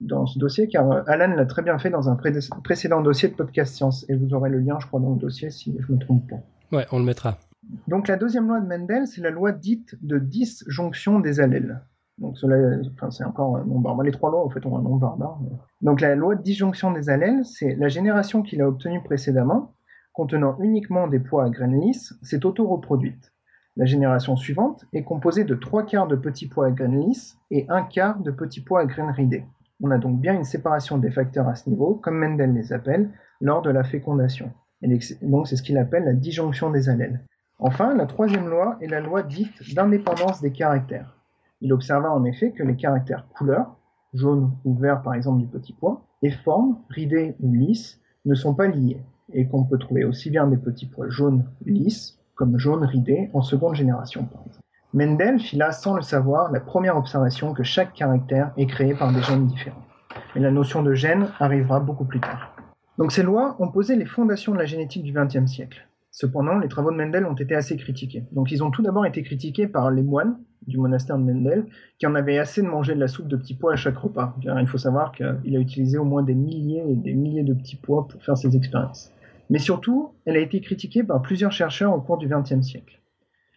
dans 0.00 0.26
ce 0.26 0.38
dossier 0.38 0.68
car 0.68 1.08
Alan 1.08 1.34
l'a 1.34 1.46
très 1.46 1.62
bien 1.62 1.78
fait 1.78 1.90
dans 1.90 2.08
un 2.08 2.16
précédent 2.62 3.00
dossier 3.00 3.28
de 3.28 3.34
podcast 3.34 3.74
science 3.74 4.08
et 4.08 4.14
vous 4.14 4.32
aurez 4.32 4.50
le 4.50 4.60
lien, 4.60 4.78
je 4.78 4.86
crois, 4.86 5.00
dans 5.00 5.12
le 5.12 5.18
dossier 5.18 5.50
si 5.50 5.76
je 5.80 5.92
me 5.92 5.98
trompe 5.98 6.28
pas. 6.30 6.76
Ouais, 6.76 6.86
on 6.92 6.98
le 6.98 7.04
mettra. 7.04 7.38
Donc 7.88 8.06
la 8.06 8.16
deuxième 8.16 8.46
loi 8.46 8.60
de 8.60 8.66
Mendel, 8.66 9.06
c'est 9.06 9.20
la 9.20 9.30
loi 9.30 9.50
dite 9.50 9.96
de 10.02 10.18
disjonction 10.18 11.18
des 11.18 11.40
allèles. 11.40 11.80
Donc 12.18 12.36
c'est 12.36 13.24
encore 13.24 13.56
un 13.56 13.64
nom 13.64 13.78
barbare. 13.78 14.04
Les 14.04 14.12
trois 14.12 14.30
lois, 14.30 14.44
en 14.44 14.50
fait, 14.50 14.64
ont 14.66 14.76
un 14.76 14.82
nom 14.82 14.96
barbare. 14.96 15.38
Donc 15.82 16.00
la 16.00 16.14
loi 16.14 16.34
de 16.34 16.42
disjonction 16.42 16.92
des 16.92 17.10
allèles, 17.10 17.44
c'est 17.44 17.74
la 17.76 17.88
génération 17.88 18.42
qu'il 18.42 18.60
a 18.60 18.68
obtenue 18.68 19.02
précédemment, 19.02 19.74
contenant 20.12 20.56
uniquement 20.60 21.06
des 21.06 21.20
poids 21.20 21.44
à 21.44 21.50
graines 21.50 21.80
lisses, 21.80 22.18
s'est 22.22 22.44
auto-reproduite. 22.44 23.32
La 23.76 23.84
génération 23.84 24.34
suivante 24.34 24.84
est 24.92 25.04
composée 25.04 25.44
de 25.44 25.54
trois 25.54 25.86
quarts 25.86 26.08
de 26.08 26.16
petits 26.16 26.48
pois 26.48 26.66
à 26.66 26.70
graines 26.72 27.00
lisses 27.00 27.38
et 27.52 27.66
un 27.68 27.82
quart 27.82 28.18
de 28.18 28.32
petits 28.32 28.60
pois 28.60 28.80
à 28.80 28.86
graines 28.86 29.10
ridées. 29.10 29.44
On 29.80 29.92
a 29.92 29.98
donc 29.98 30.20
bien 30.20 30.34
une 30.34 30.42
séparation 30.42 30.98
des 30.98 31.12
facteurs 31.12 31.46
à 31.46 31.54
ce 31.54 31.70
niveau, 31.70 31.94
comme 31.94 32.18
Mendel 32.18 32.52
les 32.52 32.72
appelle, 32.72 33.10
lors 33.40 33.62
de 33.62 33.70
la 33.70 33.84
fécondation. 33.84 34.50
Donc 34.82 35.46
c'est 35.46 35.56
ce 35.56 35.62
qu'il 35.62 35.78
appelle 35.78 36.04
la 36.04 36.14
disjonction 36.14 36.70
des 36.70 36.88
allèles. 36.88 37.24
Enfin, 37.60 37.94
la 37.94 38.06
troisième 38.06 38.48
loi 38.48 38.76
est 38.80 38.88
la 38.88 39.00
loi 39.00 39.22
dite 39.22 39.74
d'indépendance 39.74 40.40
des 40.40 40.50
caractères. 40.50 41.17
Il 41.60 41.72
observa 41.72 42.12
en 42.12 42.24
effet 42.24 42.52
que 42.52 42.62
les 42.62 42.76
caractères 42.76 43.26
couleur, 43.28 43.76
jaune 44.14 44.52
ou 44.64 44.74
vert 44.74 45.02
par 45.02 45.14
exemple 45.14 45.40
du 45.40 45.46
petit 45.46 45.72
pois, 45.72 46.02
et 46.22 46.30
forme, 46.30 46.78
ridée 46.88 47.34
ou 47.40 47.52
lisse, 47.52 48.00
ne 48.24 48.34
sont 48.34 48.54
pas 48.54 48.66
liés, 48.66 49.02
et 49.32 49.46
qu'on 49.48 49.64
peut 49.64 49.78
trouver 49.78 50.04
aussi 50.04 50.30
bien 50.30 50.46
des 50.46 50.56
petits 50.56 50.86
pois 50.86 51.08
jaunes 51.08 51.44
lisses 51.64 52.18
comme 52.34 52.58
jaunes 52.58 52.84
ridés 52.84 53.30
en 53.34 53.42
seconde 53.42 53.74
génération 53.74 54.24
par 54.24 54.42
exemple. 54.46 54.64
Mendel 54.94 55.38
fit 55.38 55.56
là, 55.56 55.72
sans 55.72 55.94
le 55.94 56.02
savoir, 56.02 56.50
la 56.50 56.60
première 56.60 56.96
observation 56.96 57.52
que 57.52 57.62
chaque 57.62 57.92
caractère 57.92 58.52
est 58.56 58.66
créé 58.66 58.94
par 58.94 59.12
des 59.12 59.20
gènes 59.22 59.46
différents. 59.46 59.82
Mais 60.34 60.40
la 60.40 60.50
notion 60.50 60.82
de 60.82 60.94
gène 60.94 61.28
arrivera 61.40 61.80
beaucoup 61.80 62.06
plus 62.06 62.20
tard. 62.20 62.54
Donc 62.96 63.12
ces 63.12 63.22
lois 63.22 63.56
ont 63.58 63.68
posé 63.68 63.96
les 63.96 64.06
fondations 64.06 64.52
de 64.52 64.58
la 64.58 64.64
génétique 64.64 65.02
du 65.02 65.12
XXe 65.12 65.46
siècle. 65.46 65.87
Cependant, 66.20 66.58
les 66.58 66.66
travaux 66.66 66.90
de 66.90 66.96
Mendel 66.96 67.26
ont 67.26 67.34
été 67.34 67.54
assez 67.54 67.76
critiqués. 67.76 68.24
Donc 68.32 68.50
ils 68.50 68.64
ont 68.64 68.72
tout 68.72 68.82
d'abord 68.82 69.06
été 69.06 69.22
critiqués 69.22 69.68
par 69.68 69.92
les 69.92 70.02
moines 70.02 70.36
du 70.66 70.76
monastère 70.76 71.16
de 71.16 71.22
Mendel, 71.22 71.66
qui 71.96 72.08
en 72.08 72.16
avaient 72.16 72.38
assez 72.38 72.60
de 72.60 72.66
manger 72.66 72.96
de 72.96 72.98
la 72.98 73.06
soupe 73.06 73.28
de 73.28 73.36
petits 73.36 73.54
pois 73.54 73.74
à 73.74 73.76
chaque 73.76 73.98
repas. 73.98 74.34
Il 74.42 74.66
faut 74.66 74.78
savoir 74.78 75.12
qu'il 75.12 75.56
a 75.56 75.60
utilisé 75.60 75.96
au 75.96 76.02
moins 76.02 76.24
des 76.24 76.34
milliers 76.34 76.82
et 76.88 76.96
des 76.96 77.14
milliers 77.14 77.44
de 77.44 77.54
petits 77.54 77.76
pois 77.76 78.08
pour 78.08 78.20
faire 78.20 78.36
ses 78.36 78.56
expériences. 78.56 79.12
Mais 79.48 79.60
surtout, 79.60 80.10
elle 80.24 80.36
a 80.36 80.40
été 80.40 80.60
critiquée 80.60 81.04
par 81.04 81.22
plusieurs 81.22 81.52
chercheurs 81.52 81.94
au 81.94 82.00
cours 82.00 82.18
du 82.18 82.26
XXe 82.26 82.62
siècle. 82.62 83.00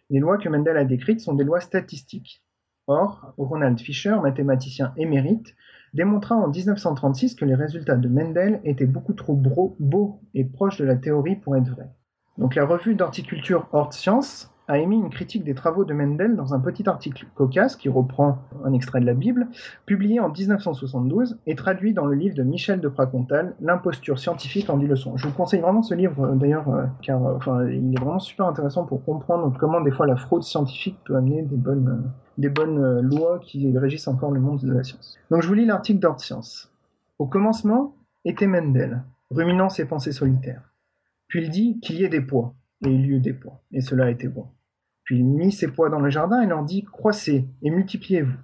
Les 0.08 0.20
lois 0.20 0.38
que 0.38 0.48
Mendel 0.48 0.76
a 0.76 0.84
décrites 0.84 1.18
sont 1.18 1.34
des 1.34 1.42
lois 1.42 1.60
statistiques. 1.60 2.44
Or, 2.86 3.34
Ronald 3.38 3.80
Fisher, 3.80 4.14
mathématicien 4.22 4.92
émérite, 4.96 5.56
démontra 5.94 6.36
en 6.36 6.46
1936 6.46 7.34
que 7.34 7.44
les 7.44 7.56
résultats 7.56 7.96
de 7.96 8.06
Mendel 8.06 8.60
étaient 8.62 8.86
beaucoup 8.86 9.14
trop 9.14 9.34
beaux 9.34 10.20
et 10.34 10.44
proches 10.44 10.78
de 10.78 10.84
la 10.84 10.94
théorie 10.94 11.34
pour 11.34 11.56
être 11.56 11.68
vrais. 11.68 11.90
Donc 12.38 12.54
la 12.54 12.64
revue 12.64 12.94
d'horticulture 12.94 13.66
Hort 13.72 13.92
Science 13.92 14.52
a 14.68 14.78
émis 14.78 14.96
une 14.96 15.10
critique 15.10 15.44
des 15.44 15.54
travaux 15.54 15.84
de 15.84 15.92
Mendel 15.92 16.36
dans 16.36 16.54
un 16.54 16.60
petit 16.60 16.88
article 16.88 17.26
cocasse 17.34 17.76
qui 17.76 17.88
reprend 17.88 18.38
un 18.64 18.72
extrait 18.72 19.00
de 19.00 19.06
la 19.06 19.14
Bible, 19.14 19.48
publié 19.86 20.20
en 20.20 20.30
1972 20.30 21.38
et 21.46 21.54
traduit 21.54 21.92
dans 21.92 22.06
le 22.06 22.14
livre 22.14 22.34
de 22.34 22.42
Michel 22.42 22.80
de 22.80 22.88
Pracontal, 22.88 23.54
L'imposture 23.60 24.18
scientifique 24.18 24.70
en 24.70 24.78
dit 24.78 24.86
leçon. 24.86 25.16
Je 25.16 25.28
vous 25.28 25.34
conseille 25.34 25.60
vraiment 25.60 25.82
ce 25.82 25.94
livre 25.94 26.24
euh, 26.24 26.34
d'ailleurs, 26.34 26.68
euh, 26.68 26.84
car 27.02 27.24
euh, 27.24 27.36
enfin, 27.36 27.66
il 27.66 27.92
est 27.92 28.00
vraiment 28.00 28.18
super 28.18 28.46
intéressant 28.46 28.84
pour 28.84 29.04
comprendre 29.04 29.54
comment 29.58 29.80
des 29.80 29.90
fois 29.90 30.06
la 30.06 30.16
fraude 30.16 30.42
scientifique 30.42 30.98
peut 31.04 31.16
amener 31.16 31.42
des 31.42 31.56
bonnes, 31.56 32.10
des 32.38 32.48
bonnes 32.48 33.00
lois 33.00 33.40
qui 33.40 33.76
régissent 33.76 34.08
encore 34.08 34.30
le 34.30 34.40
monde 34.40 34.60
de 34.60 34.72
la 34.72 34.84
science. 34.84 35.18
Donc 35.30 35.42
je 35.42 35.48
vous 35.48 35.54
lis 35.54 35.66
l'article 35.66 35.98
d'Art 35.98 36.20
Science. 36.20 36.72
Au 37.18 37.26
commencement 37.26 37.94
était 38.24 38.46
Mendel, 38.46 39.02
ruminant 39.30 39.68
ses 39.68 39.84
pensées 39.84 40.12
solitaires. 40.12 40.71
Puis 41.32 41.44
il 41.44 41.48
dit 41.48 41.80
qu'il 41.80 41.96
y 41.96 42.04
ait 42.04 42.10
des 42.10 42.20
poids, 42.20 42.54
et 42.84 42.90
il 42.90 43.06
y 43.06 43.08
eut 43.08 43.18
des 43.18 43.32
poids, 43.32 43.62
et 43.72 43.80
cela 43.80 44.10
était 44.10 44.28
bon. 44.28 44.48
Puis 45.02 45.16
il 45.16 45.24
mit 45.24 45.50
ses 45.50 45.68
poids 45.68 45.88
dans 45.88 45.98
le 45.98 46.10
jardin 46.10 46.42
et 46.42 46.46
leur 46.46 46.62
dit 46.62 46.84
Croissez 46.84 47.48
et 47.62 47.70
multipliez-vous. 47.70 48.36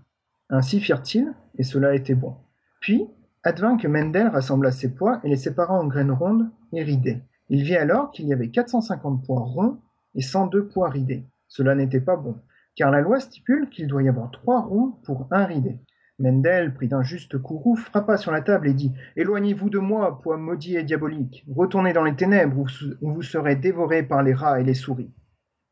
Ainsi 0.48 0.80
firent-ils, 0.80 1.34
et 1.58 1.64
cela 1.64 1.94
était 1.94 2.14
bon. 2.14 2.36
Puis 2.80 3.06
advint 3.42 3.76
que 3.76 3.88
Mendel 3.88 4.28
rassembla 4.28 4.70
ses 4.70 4.94
poids 4.94 5.20
et 5.22 5.28
les 5.28 5.36
sépara 5.36 5.78
en 5.78 5.86
graines 5.86 6.12
rondes 6.12 6.48
et 6.72 6.82
ridées. 6.82 7.20
Il 7.50 7.62
vit 7.62 7.76
alors 7.76 8.10
qu'il 8.10 8.26
y 8.26 8.32
avait 8.32 8.48
450 8.48 9.22
poids 9.22 9.40
ronds 9.40 9.76
et 10.14 10.22
102 10.22 10.68
poids 10.68 10.88
ridés. 10.88 11.26
Cela 11.46 11.74
n'était 11.74 12.00
pas 12.00 12.16
bon, 12.16 12.36
car 12.74 12.90
la 12.90 13.02
loi 13.02 13.20
stipule 13.20 13.68
qu'il 13.68 13.86
doit 13.86 14.02
y 14.02 14.08
avoir 14.08 14.30
trois 14.30 14.62
ronds 14.62 14.92
pour 15.02 15.28
un 15.30 15.44
ridé. 15.44 15.78
Mendel, 16.18 16.74
pris 16.74 16.88
d'un 16.88 17.02
juste 17.02 17.38
courroux, 17.38 17.76
frappa 17.76 18.16
sur 18.16 18.32
la 18.32 18.40
table 18.40 18.68
et 18.68 18.74
dit 18.74 18.92
Éloignez-vous 19.16 19.70
de 19.70 19.78
moi, 19.78 20.20
poids 20.20 20.36
maudit 20.36 20.76
et 20.76 20.82
diabolique. 20.82 21.44
Retournez 21.48 21.92
dans 21.92 22.02
les 22.02 22.16
ténèbres 22.16 22.58
où 23.00 23.12
vous 23.12 23.22
serez 23.22 23.54
dévorés 23.54 24.02
par 24.02 24.22
les 24.22 24.34
rats 24.34 24.60
et 24.60 24.64
les 24.64 24.74
souris. 24.74 25.12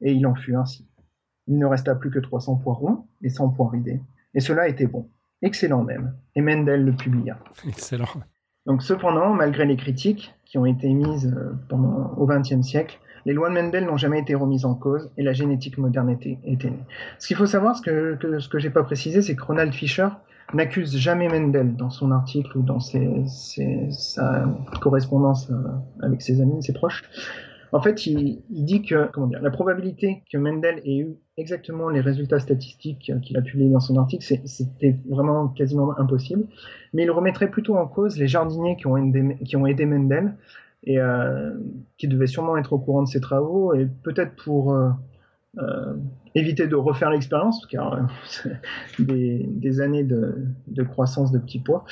Et 0.01 0.13
il 0.13 0.27
en 0.27 0.35
fut 0.35 0.55
ainsi. 0.55 0.89
Il 1.49 1.59
ne 1.59 1.67
resta 1.67 1.95
plus 1.95 2.11
que 2.11 2.19
300 2.19 2.57
poids 2.57 2.75
ronds 2.75 3.07
et 3.23 3.29
100 3.29 3.51
poids 3.51 3.71
ridés. 3.71 4.01
Et 4.35 4.41
cela 4.41 4.69
était 4.69 4.87
bon. 4.87 5.11
Excellent 5.43 5.83
même. 5.83 6.15
Et 6.35 6.41
Mendel 6.41 6.85
le 6.85 6.93
publia. 6.93 7.39
Excellent. 7.67 8.07
Donc, 8.67 8.83
cependant, 8.83 9.33
malgré 9.33 9.65
les 9.65 9.77
critiques 9.77 10.35
qui 10.45 10.59
ont 10.59 10.67
été 10.67 10.89
émises 10.89 11.33
euh, 11.37 11.53
pendant, 11.69 12.15
au 12.17 12.27
XXe 12.27 12.63
siècle, 12.63 12.99
les 13.25 13.33
lois 13.33 13.49
de 13.49 13.55
Mendel 13.55 13.85
n'ont 13.85 13.97
jamais 13.97 14.21
été 14.21 14.35
remises 14.35 14.65
en 14.65 14.75
cause 14.75 15.11
et 15.17 15.23
la 15.23 15.33
génétique 15.33 15.79
moderne 15.79 16.11
était, 16.11 16.39
était 16.45 16.71
née. 16.71 16.85
Ce 17.19 17.27
qu'il 17.27 17.37
faut 17.37 17.47
savoir, 17.47 17.77
ce 17.77 17.83
que, 17.83 18.15
que 18.15 18.39
ce 18.39 18.49
que 18.49 18.59
j'ai 18.59 18.71
pas 18.71 18.85
précisé, 18.85 19.23
c'est 19.23 19.35
que 19.35 19.43
Ronald 19.43 19.73
Fisher 19.73 20.09
n'accuse 20.55 20.97
jamais 20.97 21.29
Mendel 21.29 21.75
dans 21.77 21.91
son 21.91 22.11
article 22.11 22.59
ou 22.59 22.63
dans 22.63 22.81
ses, 22.81 23.25
sa 23.91 24.47
correspondance 24.81 25.51
euh, 25.51 25.55
avec 26.03 26.23
ses 26.23 26.41
amis, 26.41 26.63
ses 26.63 26.73
proches. 26.73 27.03
En 27.73 27.81
fait, 27.81 28.07
il, 28.07 28.43
dit 28.49 28.83
que 28.83 29.11
comment 29.13 29.27
dire, 29.27 29.43
la 29.43 29.51
probabilité 29.51 30.23
que 30.33 30.39
Mendel 30.39 30.81
ait 30.85 30.99
eu 30.99 31.17
exactement 31.37 31.89
les 31.89 32.01
résultats 32.01 32.39
statistiques 32.39 33.13
qu'il 33.23 33.37
a 33.37 33.43
publiés 33.43 33.71
dans 33.71 33.81
son 33.81 33.99
article, 33.99 34.25
c'était 34.45 34.97
vraiment 35.09 35.49
quasiment 35.49 35.99
impossible. 35.99 36.47
Mais 36.95 37.03
il 37.03 37.11
remettrait 37.11 37.51
plutôt 37.51 37.77
en 37.77 37.87
cause 37.87 38.17
les 38.17 38.29
jardiniers 38.29 38.77
qui 38.77 38.87
ont 38.87 38.97
aidé, 38.97 39.37
qui 39.45 39.57
ont 39.57 39.67
Mendel 39.67 40.37
et 40.85 41.01
euh, 41.01 41.55
qui 41.99 42.07
devaient 42.09 42.29
sûrement 42.29 42.57
être 42.57 42.73
au 42.73 42.79
courant 42.79 43.03
de 43.03 43.09
ses 43.09 43.21
travaux 43.21 43.75
et 43.75 43.89
peut-être 44.05 44.37
pour 44.37 44.73
euh, 44.73 44.91
euh, 45.59 45.95
éviter 46.35 46.67
de 46.67 46.77
refaire 46.77 47.11
l'expérience, 47.11 47.67
car 47.67 47.95
euh, 47.95 48.51
des, 48.99 49.81
années 49.81 50.05
de, 50.05 50.47
de, 50.67 50.83
croissance 50.83 51.33
de 51.33 51.39
petits 51.39 51.61
pois 51.61 51.85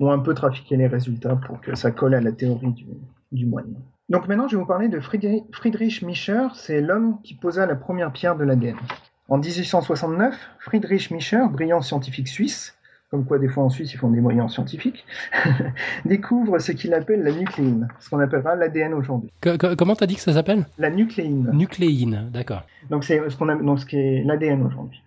ont 0.00 0.10
un 0.10 0.18
peu 0.18 0.34
trafiqué 0.34 0.76
les 0.76 0.86
résultats 0.86 1.36
pour 1.36 1.60
que 1.60 1.74
ça 1.74 1.90
colle 1.90 2.14
à 2.14 2.20
la 2.20 2.32
théorie 2.32 2.72
du, 2.72 2.86
du 3.32 3.46
moine. 3.46 3.74
Donc 4.08 4.28
maintenant, 4.28 4.46
je 4.48 4.56
vais 4.56 4.60
vous 4.60 4.68
parler 4.68 4.88
de 4.88 5.00
Friedrich 5.00 6.02
Mischer, 6.02 6.48
c'est 6.54 6.80
l'homme 6.80 7.18
qui 7.22 7.34
posa 7.34 7.66
la 7.66 7.74
première 7.74 8.12
pierre 8.12 8.36
de 8.36 8.44
l'ADN. 8.44 8.76
En 9.28 9.38
1869, 9.38 10.36
Friedrich 10.60 11.10
Mischer, 11.10 11.42
brillant 11.50 11.80
scientifique 11.80 12.28
suisse, 12.28 12.75
comme 13.16 13.24
quoi 13.24 13.38
des 13.38 13.48
fois 13.48 13.64
en 13.64 13.70
Suisse 13.70 13.94
ils 13.94 13.96
font 13.96 14.10
des 14.10 14.20
moyens 14.20 14.52
scientifiques, 14.52 15.06
découvre 16.04 16.58
ce 16.58 16.72
qu'il 16.72 16.92
appelle 16.92 17.22
la 17.22 17.32
nucléine, 17.32 17.88
ce 17.98 18.10
qu'on 18.10 18.20
appellera 18.20 18.54
l'ADN 18.56 18.92
aujourd'hui. 18.92 19.30
comment 19.78 19.96
t'as 19.96 20.04
dit 20.04 20.16
que 20.16 20.20
ça 20.20 20.34
s'appelle? 20.34 20.66
La 20.78 20.90
nucléine. 20.90 21.50
Nucléine, 21.54 22.28
d'accord. 22.30 22.62
Donc 22.90 23.04
c'est 23.04 23.26
ce 23.30 23.36
qu'on 23.38 23.48
a, 23.48 23.56
donc 23.56 23.80
ce 23.80 23.86
qui 23.86 23.96
est 23.96 24.22
l'ADN 24.22 24.62
aujourd'hui. 24.62 25.02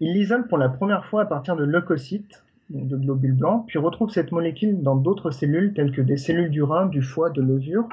Il 0.00 0.14
l'isole 0.14 0.46
pour 0.46 0.56
la 0.56 0.70
première 0.70 1.04
fois 1.04 1.22
à 1.22 1.26
partir 1.26 1.54
de 1.54 1.64
leucocytes, 1.64 2.42
de 2.70 2.96
globules 2.96 3.34
blancs, 3.34 3.64
puis 3.66 3.78
retrouve 3.78 4.08
cette 4.08 4.32
molécule 4.32 4.82
dans 4.82 4.96
d'autres 4.96 5.30
cellules 5.30 5.74
telles 5.74 5.92
que 5.92 6.00
des 6.00 6.16
cellules 6.16 6.50
du 6.50 6.62
rein, 6.62 6.86
du 6.86 7.02
foie, 7.02 7.28
de 7.28 7.42
levure 7.42 7.88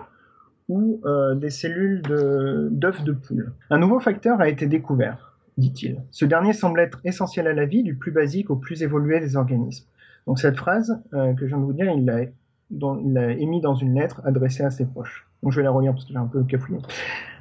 ou 0.69 1.01
euh, 1.03 1.35
des 1.35 1.49
cellules 1.49 2.01
d'œufs 2.03 3.03
de, 3.03 3.11
de 3.11 3.11
poule. 3.11 3.51
Un 3.69 3.79
nouveau 3.79 3.99
facteur 3.99 4.39
a 4.39 4.47
été 4.47 4.65
découvert, 4.65 5.30
dit-il. 5.61 6.01
Ce 6.11 6.25
dernier 6.25 6.51
semble 6.51 6.81
être 6.81 6.99
essentiel 7.05 7.47
à 7.47 7.53
la 7.53 7.65
vie, 7.65 7.83
du 7.83 7.95
plus 7.95 8.11
basique 8.11 8.49
au 8.49 8.57
plus 8.57 8.83
évolué 8.83 9.21
des 9.21 9.37
organismes. 9.37 9.85
Donc 10.27 10.39
cette 10.39 10.57
phrase 10.57 11.01
euh, 11.13 11.33
que 11.33 11.45
je 11.45 11.47
viens 11.47 11.59
de 11.59 11.63
vous 11.63 11.73
dire, 11.73 11.89
il 11.89 12.05
l'a, 12.05 12.23
il 12.23 13.13
l'a 13.13 13.31
émis 13.31 13.61
dans 13.61 13.75
une 13.75 13.95
lettre 13.95 14.21
adressée 14.25 14.63
à 14.63 14.71
ses 14.71 14.85
proches. 14.85 15.25
Donc 15.41 15.53
je 15.53 15.57
vais 15.57 15.63
la 15.63 15.71
relire 15.71 15.93
parce 15.93 16.05
que 16.05 16.11
j'ai 16.11 16.19
un 16.19 16.27
peu 16.27 16.43
cafouillé. 16.43 16.79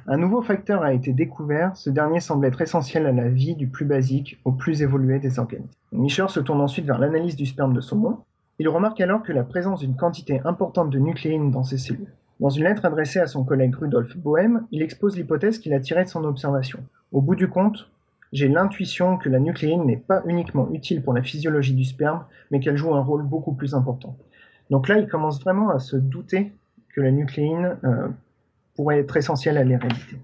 Un 0.07 0.17
nouveau 0.17 0.41
facteur 0.41 0.81
a 0.81 0.93
été 0.93 1.13
découvert, 1.13 1.75
ce 1.75 1.89
dernier 1.89 2.19
semble 2.19 2.45
être 2.47 2.61
essentiel 2.61 3.05
à 3.05 3.11
la 3.11 3.29
vie 3.29 3.55
du 3.55 3.67
plus 3.67 3.85
basique 3.85 4.39
au 4.45 4.51
plus 4.51 4.81
évolué 4.81 5.19
des 5.19 5.37
organismes. 5.37 5.69
Michel 5.91 6.29
se 6.29 6.39
tourne 6.39 6.61
ensuite 6.61 6.85
vers 6.85 6.97
l'analyse 6.97 7.35
du 7.35 7.45
sperme 7.45 7.73
de 7.73 7.81
saumon. 7.81 8.17
Il 8.57 8.67
remarque 8.67 8.99
alors 9.01 9.21
que 9.21 9.31
la 9.31 9.43
présence 9.43 9.81
d'une 9.81 9.95
quantité 9.95 10.41
importante 10.43 10.89
de 10.89 10.97
nucléines 10.97 11.51
dans 11.51 11.63
ces 11.63 11.77
cellules. 11.77 12.11
Dans 12.39 12.49
une 12.49 12.63
lettre 12.63 12.85
adressée 12.85 13.19
à 13.19 13.27
son 13.27 13.43
collègue 13.43 13.75
Rudolf 13.75 14.17
Bohem, 14.17 14.65
il 14.71 14.81
expose 14.81 15.15
l'hypothèse 15.15 15.59
qu'il 15.59 15.75
a 15.75 15.79
tirée 15.79 16.03
de 16.03 16.09
son 16.09 16.23
observation. 16.23 16.79
Au 17.11 17.21
bout 17.21 17.35
du 17.35 17.47
compte, 17.47 17.87
j'ai 18.31 18.47
l'intuition 18.47 19.17
que 19.17 19.29
la 19.29 19.39
nucléine 19.39 19.85
n'est 19.85 19.97
pas 19.97 20.21
uniquement 20.25 20.69
utile 20.71 21.01
pour 21.01 21.13
la 21.13 21.21
physiologie 21.21 21.73
du 21.73 21.83
sperme, 21.83 22.25
mais 22.49 22.59
qu'elle 22.59 22.77
joue 22.77 22.93
un 22.95 23.01
rôle 23.01 23.23
beaucoup 23.23 23.53
plus 23.53 23.75
important. 23.75 24.17
Donc 24.69 24.87
là, 24.87 24.97
il 24.97 25.07
commence 25.07 25.41
vraiment 25.41 25.69
à 25.69 25.79
se 25.79 25.97
douter 25.97 26.53
que 26.93 27.01
la 27.01 27.11
nucléine 27.11 27.77
euh, 27.83 28.07
pourrait 28.75 28.99
être 28.99 29.17
essentielle 29.17 29.57
à 29.57 29.63
l'hérédité. 29.63 30.17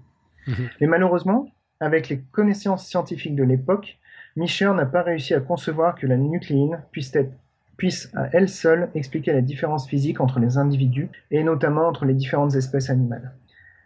Mmh. 0.46 0.52
Mais 0.80 0.86
malheureusement, 0.86 1.48
avec 1.80 2.08
les 2.08 2.20
connaissances 2.32 2.86
scientifiques 2.86 3.36
de 3.36 3.44
l'époque, 3.44 3.98
Micher 4.36 4.72
n'a 4.74 4.86
pas 4.86 5.02
réussi 5.02 5.34
à 5.34 5.40
concevoir 5.40 5.94
que 5.94 6.06
la 6.06 6.16
nucléine 6.16 6.80
puisse 6.90 7.14
être 7.14 7.32
puisse 7.78 8.10
à 8.14 8.28
elle 8.32 8.48
seule 8.48 8.90
expliquer 8.94 9.32
la 9.32 9.40
différence 9.40 9.88
physique 9.88 10.20
entre 10.20 10.40
les 10.40 10.58
individus 10.58 11.08
et 11.30 11.42
notamment 11.44 11.86
entre 11.86 12.04
les 12.04 12.12
différentes 12.12 12.56
espèces 12.56 12.90
animales. 12.90 13.32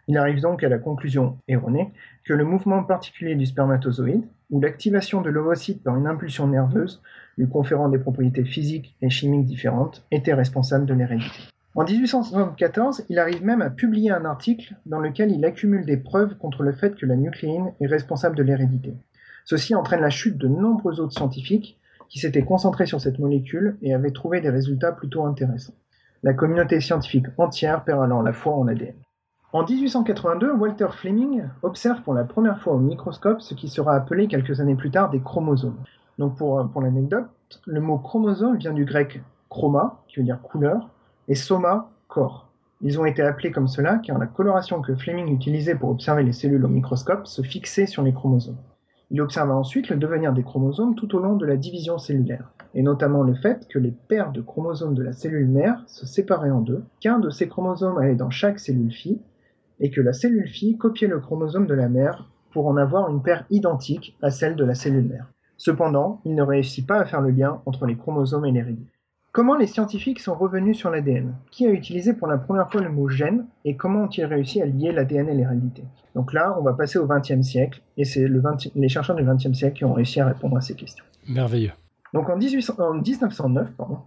Il 0.07 0.17
arrive 0.17 0.41
donc 0.41 0.63
à 0.63 0.69
la 0.69 0.79
conclusion 0.79 1.37
erronée 1.47 1.93
que 2.25 2.33
le 2.33 2.43
mouvement 2.43 2.83
particulier 2.83 3.35
du 3.35 3.45
spermatozoïde, 3.45 4.25
ou 4.49 4.59
l'activation 4.59 5.21
de 5.21 5.29
l'ovocyte 5.29 5.81
par 5.81 5.95
une 5.95 6.07
impulsion 6.07 6.47
nerveuse, 6.47 7.01
lui 7.37 7.47
conférant 7.47 7.89
des 7.89 7.97
propriétés 7.97 8.43
physiques 8.43 8.95
et 9.01 9.09
chimiques 9.09 9.45
différentes, 9.45 10.05
était 10.11 10.33
responsable 10.33 10.85
de 10.85 10.93
l'hérédité. 10.93 11.39
En 11.75 11.85
1874, 11.85 13.05
il 13.09 13.17
arrive 13.17 13.43
même 13.43 13.63
à 13.63 13.71
publier 13.71 14.11
un 14.11 14.25
article 14.25 14.75
dans 14.85 14.99
lequel 14.99 15.31
il 15.31 15.43
accumule 15.43 15.85
des 15.85 15.97
preuves 15.97 16.35
contre 16.37 16.61
le 16.61 16.71
fait 16.71 16.95
que 16.95 17.07
la 17.07 17.15
nucléine 17.15 17.73
est 17.81 17.87
responsable 17.87 18.35
de 18.35 18.43
l'hérédité. 18.43 18.93
Ceci 19.45 19.73
entraîne 19.73 20.01
la 20.01 20.11
chute 20.11 20.37
de 20.37 20.47
nombreux 20.47 20.99
autres 20.99 21.13
scientifiques 21.13 21.79
qui 22.09 22.19
s'étaient 22.19 22.43
concentrés 22.43 22.85
sur 22.85 23.01
cette 23.01 23.17
molécule 23.17 23.77
et 23.81 23.93
avaient 23.93 24.11
trouvé 24.11 24.39
des 24.39 24.51
résultats 24.51 24.91
plutôt 24.91 25.25
intéressants. 25.25 25.73
La 26.21 26.33
communauté 26.33 26.79
scientifique 26.79 27.25
entière 27.37 27.83
perd 27.83 28.03
alors 28.03 28.21
la 28.21 28.33
foi 28.33 28.53
en 28.53 28.65
l'ADN. 28.65 28.93
En 29.55 29.63
1882, 29.63 30.51
Walter 30.51 30.87
Fleming 30.89 31.43
observe 31.61 32.01
pour 32.01 32.15
la 32.15 32.23
première 32.23 32.59
fois 32.59 32.73
au 32.73 32.79
microscope 32.79 33.39
ce 33.39 33.53
qui 33.53 33.67
sera 33.67 33.93
appelé 33.93 34.27
quelques 34.27 34.59
années 34.59 34.73
plus 34.73 34.89
tard 34.89 35.11
des 35.11 35.19
chromosomes. 35.19 35.77
Donc 36.17 36.37
pour, 36.37 36.67
pour 36.69 36.81
l'anecdote, 36.81 37.27
le 37.67 37.79
mot 37.79 37.99
chromosome 37.99 38.57
vient 38.57 38.73
du 38.73 38.83
grec 38.83 39.21
chroma, 39.49 40.01
qui 40.07 40.17
veut 40.17 40.25
dire 40.25 40.41
couleur, 40.41 40.89
et 41.27 41.35
soma, 41.35 41.91
corps. 42.07 42.49
Ils 42.81 42.99
ont 42.99 43.05
été 43.05 43.21
appelés 43.21 43.51
comme 43.51 43.67
cela 43.67 43.99
car 43.99 44.17
la 44.17 44.25
coloration 44.25 44.81
que 44.81 44.95
Fleming 44.95 45.31
utilisait 45.31 45.75
pour 45.75 45.91
observer 45.91 46.23
les 46.23 46.33
cellules 46.33 46.65
au 46.65 46.67
microscope 46.67 47.27
se 47.27 47.43
fixait 47.43 47.85
sur 47.85 48.01
les 48.01 48.11
chromosomes. 48.11 48.57
Il 49.11 49.21
observa 49.21 49.53
ensuite 49.53 49.89
le 49.89 49.97
devenir 49.97 50.33
des 50.33 50.41
chromosomes 50.41 50.95
tout 50.95 51.15
au 51.15 51.19
long 51.19 51.35
de 51.35 51.45
la 51.45 51.57
division 51.57 51.99
cellulaire, 51.99 52.49
et 52.73 52.81
notamment 52.81 53.21
le 53.21 53.35
fait 53.35 53.67
que 53.67 53.77
les 53.77 53.91
paires 53.91 54.31
de 54.31 54.41
chromosomes 54.41 54.95
de 54.95 55.03
la 55.03 55.13
cellule 55.13 55.47
mère 55.47 55.83
se 55.85 56.07
séparaient 56.07 56.49
en 56.49 56.61
deux, 56.61 56.83
qu'un 56.99 57.19
de 57.19 57.29
ces 57.29 57.47
chromosomes 57.47 57.99
allait 57.99 58.15
dans 58.15 58.31
chaque 58.31 58.57
cellule 58.57 58.91
fille, 58.91 59.21
et 59.79 59.91
que 59.91 60.01
la 60.01 60.13
cellule 60.13 60.47
fille 60.47 60.77
copiait 60.77 61.07
le 61.07 61.19
chromosome 61.19 61.67
de 61.67 61.73
la 61.73 61.89
mère 61.89 62.29
pour 62.51 62.67
en 62.67 62.77
avoir 62.77 63.09
une 63.09 63.21
paire 63.21 63.45
identique 63.49 64.17
à 64.21 64.29
celle 64.29 64.55
de 64.55 64.63
la 64.63 64.75
cellule 64.75 65.07
mère. 65.07 65.27
Cependant, 65.57 66.21
il 66.25 66.35
ne 66.35 66.43
réussit 66.43 66.85
pas 66.85 66.99
à 66.99 67.05
faire 67.05 67.21
le 67.21 67.31
lien 67.31 67.61
entre 67.65 67.85
les 67.85 67.95
chromosomes 67.95 68.45
et 68.45 68.51
l'hérédité. 68.51 68.91
Comment 69.31 69.55
les 69.55 69.65
scientifiques 69.65 70.19
sont 70.19 70.35
revenus 70.35 70.77
sur 70.77 70.91
l'ADN 70.91 71.33
Qui 71.49 71.65
a 71.65 71.71
utilisé 71.71 72.13
pour 72.13 72.27
la 72.27 72.37
première 72.37 72.71
fois 72.71 72.81
le 72.81 72.89
mot 72.89 73.09
gène 73.09 73.47
et 73.65 73.75
comment 73.75 74.03
ont-ils 74.03 74.25
réussi 74.25 74.61
à 74.61 74.67
lier 74.67 74.91
l'ADN 74.91 75.27
et 75.27 75.33
l'hérédité? 75.33 75.83
Donc 76.13 76.33
là, 76.33 76.55
on 76.59 76.61
va 76.61 76.73
passer 76.73 76.99
au 76.99 77.07
XXe 77.07 77.41
siècle 77.41 77.81
et 77.97 78.05
c'est 78.05 78.27
le 78.27 78.39
20... 78.39 78.75
les 78.75 78.89
chercheurs 78.89 79.15
du 79.15 79.23
XXe 79.23 79.53
siècle 79.53 79.77
qui 79.77 79.85
ont 79.85 79.93
réussi 79.93 80.19
à 80.19 80.27
répondre 80.27 80.55
à 80.57 80.61
ces 80.61 80.75
questions. 80.75 81.03
Merveilleux. 81.27 81.71
Donc 82.13 82.29
en, 82.29 82.37
18... 82.37 82.73
en 82.77 82.93
1909, 82.93 83.71
pardon, 83.71 83.97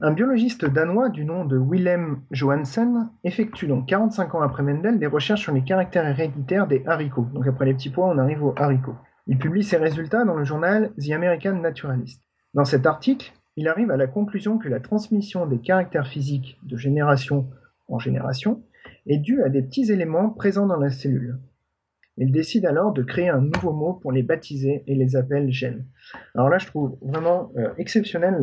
Un 0.00 0.12
biologiste 0.12 0.64
danois 0.64 1.08
du 1.08 1.24
nom 1.24 1.44
de 1.44 1.58
Willem 1.58 2.20
Johansen 2.30 3.10
effectue 3.24 3.66
donc 3.66 3.88
45 3.88 4.36
ans 4.36 4.42
après 4.42 4.62
Mendel 4.62 5.00
des 5.00 5.08
recherches 5.08 5.42
sur 5.42 5.52
les 5.52 5.64
caractères 5.64 6.06
héréditaires 6.06 6.68
des 6.68 6.84
haricots. 6.86 7.26
Donc 7.34 7.48
après 7.48 7.64
les 7.64 7.74
petits 7.74 7.90
pois, 7.90 8.06
on 8.06 8.16
arrive 8.18 8.44
aux 8.44 8.54
haricots. 8.56 8.94
Il 9.26 9.38
publie 9.38 9.64
ses 9.64 9.76
résultats 9.76 10.24
dans 10.24 10.36
le 10.36 10.44
journal 10.44 10.92
The 11.04 11.10
American 11.10 11.54
Naturalist. 11.54 12.22
Dans 12.54 12.64
cet 12.64 12.86
article, 12.86 13.32
il 13.56 13.66
arrive 13.66 13.90
à 13.90 13.96
la 13.96 14.06
conclusion 14.06 14.56
que 14.56 14.68
la 14.68 14.78
transmission 14.78 15.46
des 15.46 15.58
caractères 15.58 16.06
physiques 16.06 16.60
de 16.62 16.76
génération 16.76 17.50
en 17.88 17.98
génération 17.98 18.62
est 19.08 19.18
due 19.18 19.42
à 19.42 19.48
des 19.48 19.62
petits 19.62 19.90
éléments 19.90 20.30
présents 20.30 20.66
dans 20.68 20.78
la 20.78 20.90
cellule. 20.90 21.40
Il 22.18 22.32
décide 22.32 22.66
alors 22.66 22.92
de 22.92 23.02
créer 23.02 23.28
un 23.28 23.40
nouveau 23.40 23.72
mot 23.72 23.94
pour 23.94 24.12
les 24.12 24.22
baptiser 24.22 24.82
et 24.86 24.94
les 24.94 25.16
appelle 25.16 25.50
gènes. 25.50 25.86
Alors 26.34 26.48
là, 26.48 26.58
je 26.58 26.66
trouve 26.66 26.98
vraiment 27.00 27.52
euh, 27.56 27.68
exceptionnel 27.78 28.36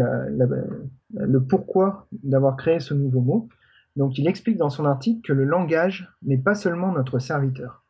le 1.14 1.44
pourquoi 1.44 2.08
d'avoir 2.24 2.58
créé 2.58 2.80
ce 2.80 2.94
nouveau 2.94 3.22
mot. 3.22 3.50
Donc 3.96 4.18
il 4.18 4.28
explique 4.28 4.58
dans 4.58 4.70
son 4.70 4.86
article 4.86 5.22
que 5.28 5.34
le 5.34 5.44
langage 5.44 6.10
n'est 6.24 6.38
pas 6.38 6.56
seulement 6.56 6.92
notre 6.92 7.20
serviteur, 7.20 7.86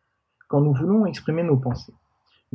quand 0.47 0.61
nous 0.61 0.73
voulons 0.73 1.05
exprimer 1.05 1.43
nos 1.43 1.57
pensées 1.57 1.93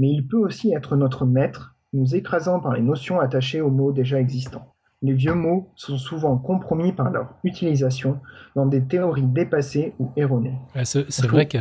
mais 0.01 0.09
il 0.09 0.27
peut 0.27 0.39
aussi 0.39 0.73
être 0.73 0.97
notre 0.97 1.27
maître, 1.27 1.75
nous 1.93 2.15
écrasant 2.15 2.59
par 2.59 2.73
les 2.73 2.81
notions 2.81 3.21
attachées 3.21 3.61
aux 3.61 3.71
mots 3.71 3.93
déjà 3.93 4.19
existants. 4.19 4.75
Les 5.03 5.13
vieux 5.13 5.35
mots 5.35 5.71
sont 5.77 5.99
souvent 5.99 6.37
compromis 6.39 6.93
par 6.93 7.11
leur 7.11 7.35
utilisation 7.45 8.19
dans 8.55 8.67
des 8.67 8.83
théories 8.83 9.27
dépassées 9.27 9.95
ou 9.99 10.11
erronées. 10.17 10.59
c'est 10.85 11.27
vrai 11.27 11.47
que 11.47 11.59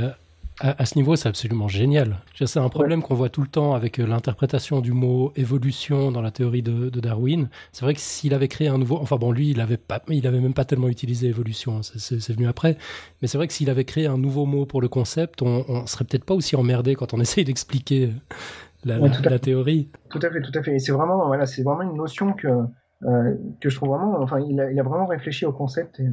à, 0.60 0.86
ce 0.86 0.96
niveau, 0.96 1.16
c'est 1.16 1.30
absolument 1.30 1.68
génial. 1.68 2.18
C'est 2.36 2.60
un 2.60 2.70
problème 2.70 3.02
qu'on 3.02 3.16
voit 3.16 3.30
tout 3.30 3.42
le 3.42 3.48
temps 3.48 3.74
avec 3.74 4.00
euh, 4.00 4.06
l'interprétation 4.06 4.82
du 4.82 4.92
mot 4.92 5.32
évolution 5.36 6.12
dans 6.12 6.22
la 6.22 6.32
théorie 6.32 6.62
de, 6.62 6.90
Darwin. 6.90 7.50
C'est 7.72 7.86
vrai 7.86 7.94
que 7.94 8.00
s'il 8.00 8.34
avait 8.34 8.48
créé 8.48 8.68
un 8.68 8.78
nouveau, 8.78 8.98
enfin 8.98 9.16
bon, 9.16 9.32
lui, 9.32 9.52
il 9.52 9.62
avait 9.62 9.78
pas, 9.78 10.02
il 10.10 10.28
avait 10.28 10.42
même 10.42 10.54
pas 10.54 10.66
tellement 10.66 10.90
utilisé 10.90 11.28
évolution. 11.28 11.78
Hein, 11.78 11.82
c'est 11.82 12.34
venu 12.34 12.48
après. 12.48 12.78
Mais 13.22 13.28
c'est 13.28 13.38
vrai 13.38 13.48
que 13.48 13.54
s'il 13.54 13.70
avait 13.70 13.86
créé 13.86 14.08
un 14.08 14.18
nouveau 14.18 14.46
mot 14.46 14.66
pour 14.66 14.82
le 14.82 14.90
concept, 14.90 15.42
on, 15.42 15.64
on 15.68 15.86
serait 15.88 16.06
peut-être 16.06 16.26
pas 16.26 16.34
aussi 16.34 16.56
emmerdé 16.56 16.96
quand 16.96 17.14
on 17.14 17.20
essaye 17.22 17.46
d'expliquer 17.46 18.12
la, 18.84 18.98
la, 18.98 19.40
théorie. 19.40 19.90
Tout 20.10 20.20
à 20.22 20.30
fait, 20.30 20.42
tout 20.42 20.58
à 20.58 20.64
fait. 20.64 20.76
Et 20.76 20.80
c'est 20.80 20.92
vraiment, 20.92 21.28
voilà, 21.28 21.46
c'est 21.46 21.64
vraiment 21.64 21.84
une 21.84 21.98
notion 21.98 22.34
que 22.34 22.48
euh, 23.06 23.36
que 23.62 23.70
je 23.70 23.78
trouve 23.78 23.90
vraiment, 23.90 24.20
enfin, 24.20 24.42
il 24.42 24.60
a, 24.60 24.70
il 24.72 24.78
a, 24.78 24.84
vraiment 24.84 25.06
réfléchi 25.06 25.46
au 25.46 25.54
concept. 25.54 26.02
Et... 26.02 26.10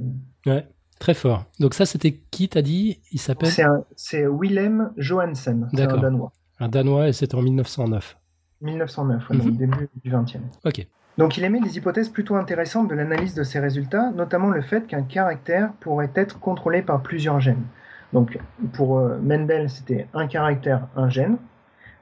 Ouais. 0.48 0.64
Très 0.98 1.14
fort. 1.14 1.44
Donc 1.60 1.74
ça, 1.74 1.86
c'était 1.86 2.12
qui 2.30 2.48
t'as 2.48 2.62
dit? 2.62 3.00
Il 3.12 3.20
s'appelle 3.20 3.50
C'est 3.96 4.26
Willem 4.26 4.92
Johansen, 4.96 5.68
c'est 5.74 5.82
un 5.82 5.96
Danois. 5.98 6.32
Un 6.58 6.68
Danois 6.68 7.08
et 7.08 7.12
c'était 7.12 7.34
en 7.34 7.42
1909. 7.42 8.16
1909, 8.62 9.30
au 9.30 9.34
mhm. 9.34 9.56
début 9.56 9.88
du 10.02 10.10
XXe. 10.10 10.38
Ok. 10.64 10.86
Donc 11.18 11.36
il 11.38 11.44
émet 11.44 11.60
des 11.60 11.76
hypothèses 11.78 12.08
plutôt 12.08 12.36
intéressantes 12.36 12.88
de 12.88 12.94
l'analyse 12.94 13.34
de 13.34 13.42
ces 13.42 13.58
résultats, 13.58 14.10
notamment 14.10 14.50
le 14.50 14.60
fait 14.60 14.86
qu'un 14.86 15.02
caractère 15.02 15.72
pourrait 15.80 16.10
être 16.14 16.38
contrôlé 16.40 16.82
par 16.82 17.02
plusieurs 17.02 17.40
gènes. 17.40 17.64
Donc 18.12 18.38
pour 18.74 18.98
euh, 18.98 19.18
Mendel, 19.18 19.70
c'était 19.70 20.08
un 20.14 20.26
caractère, 20.26 20.88
un 20.94 21.08
gène, 21.08 21.38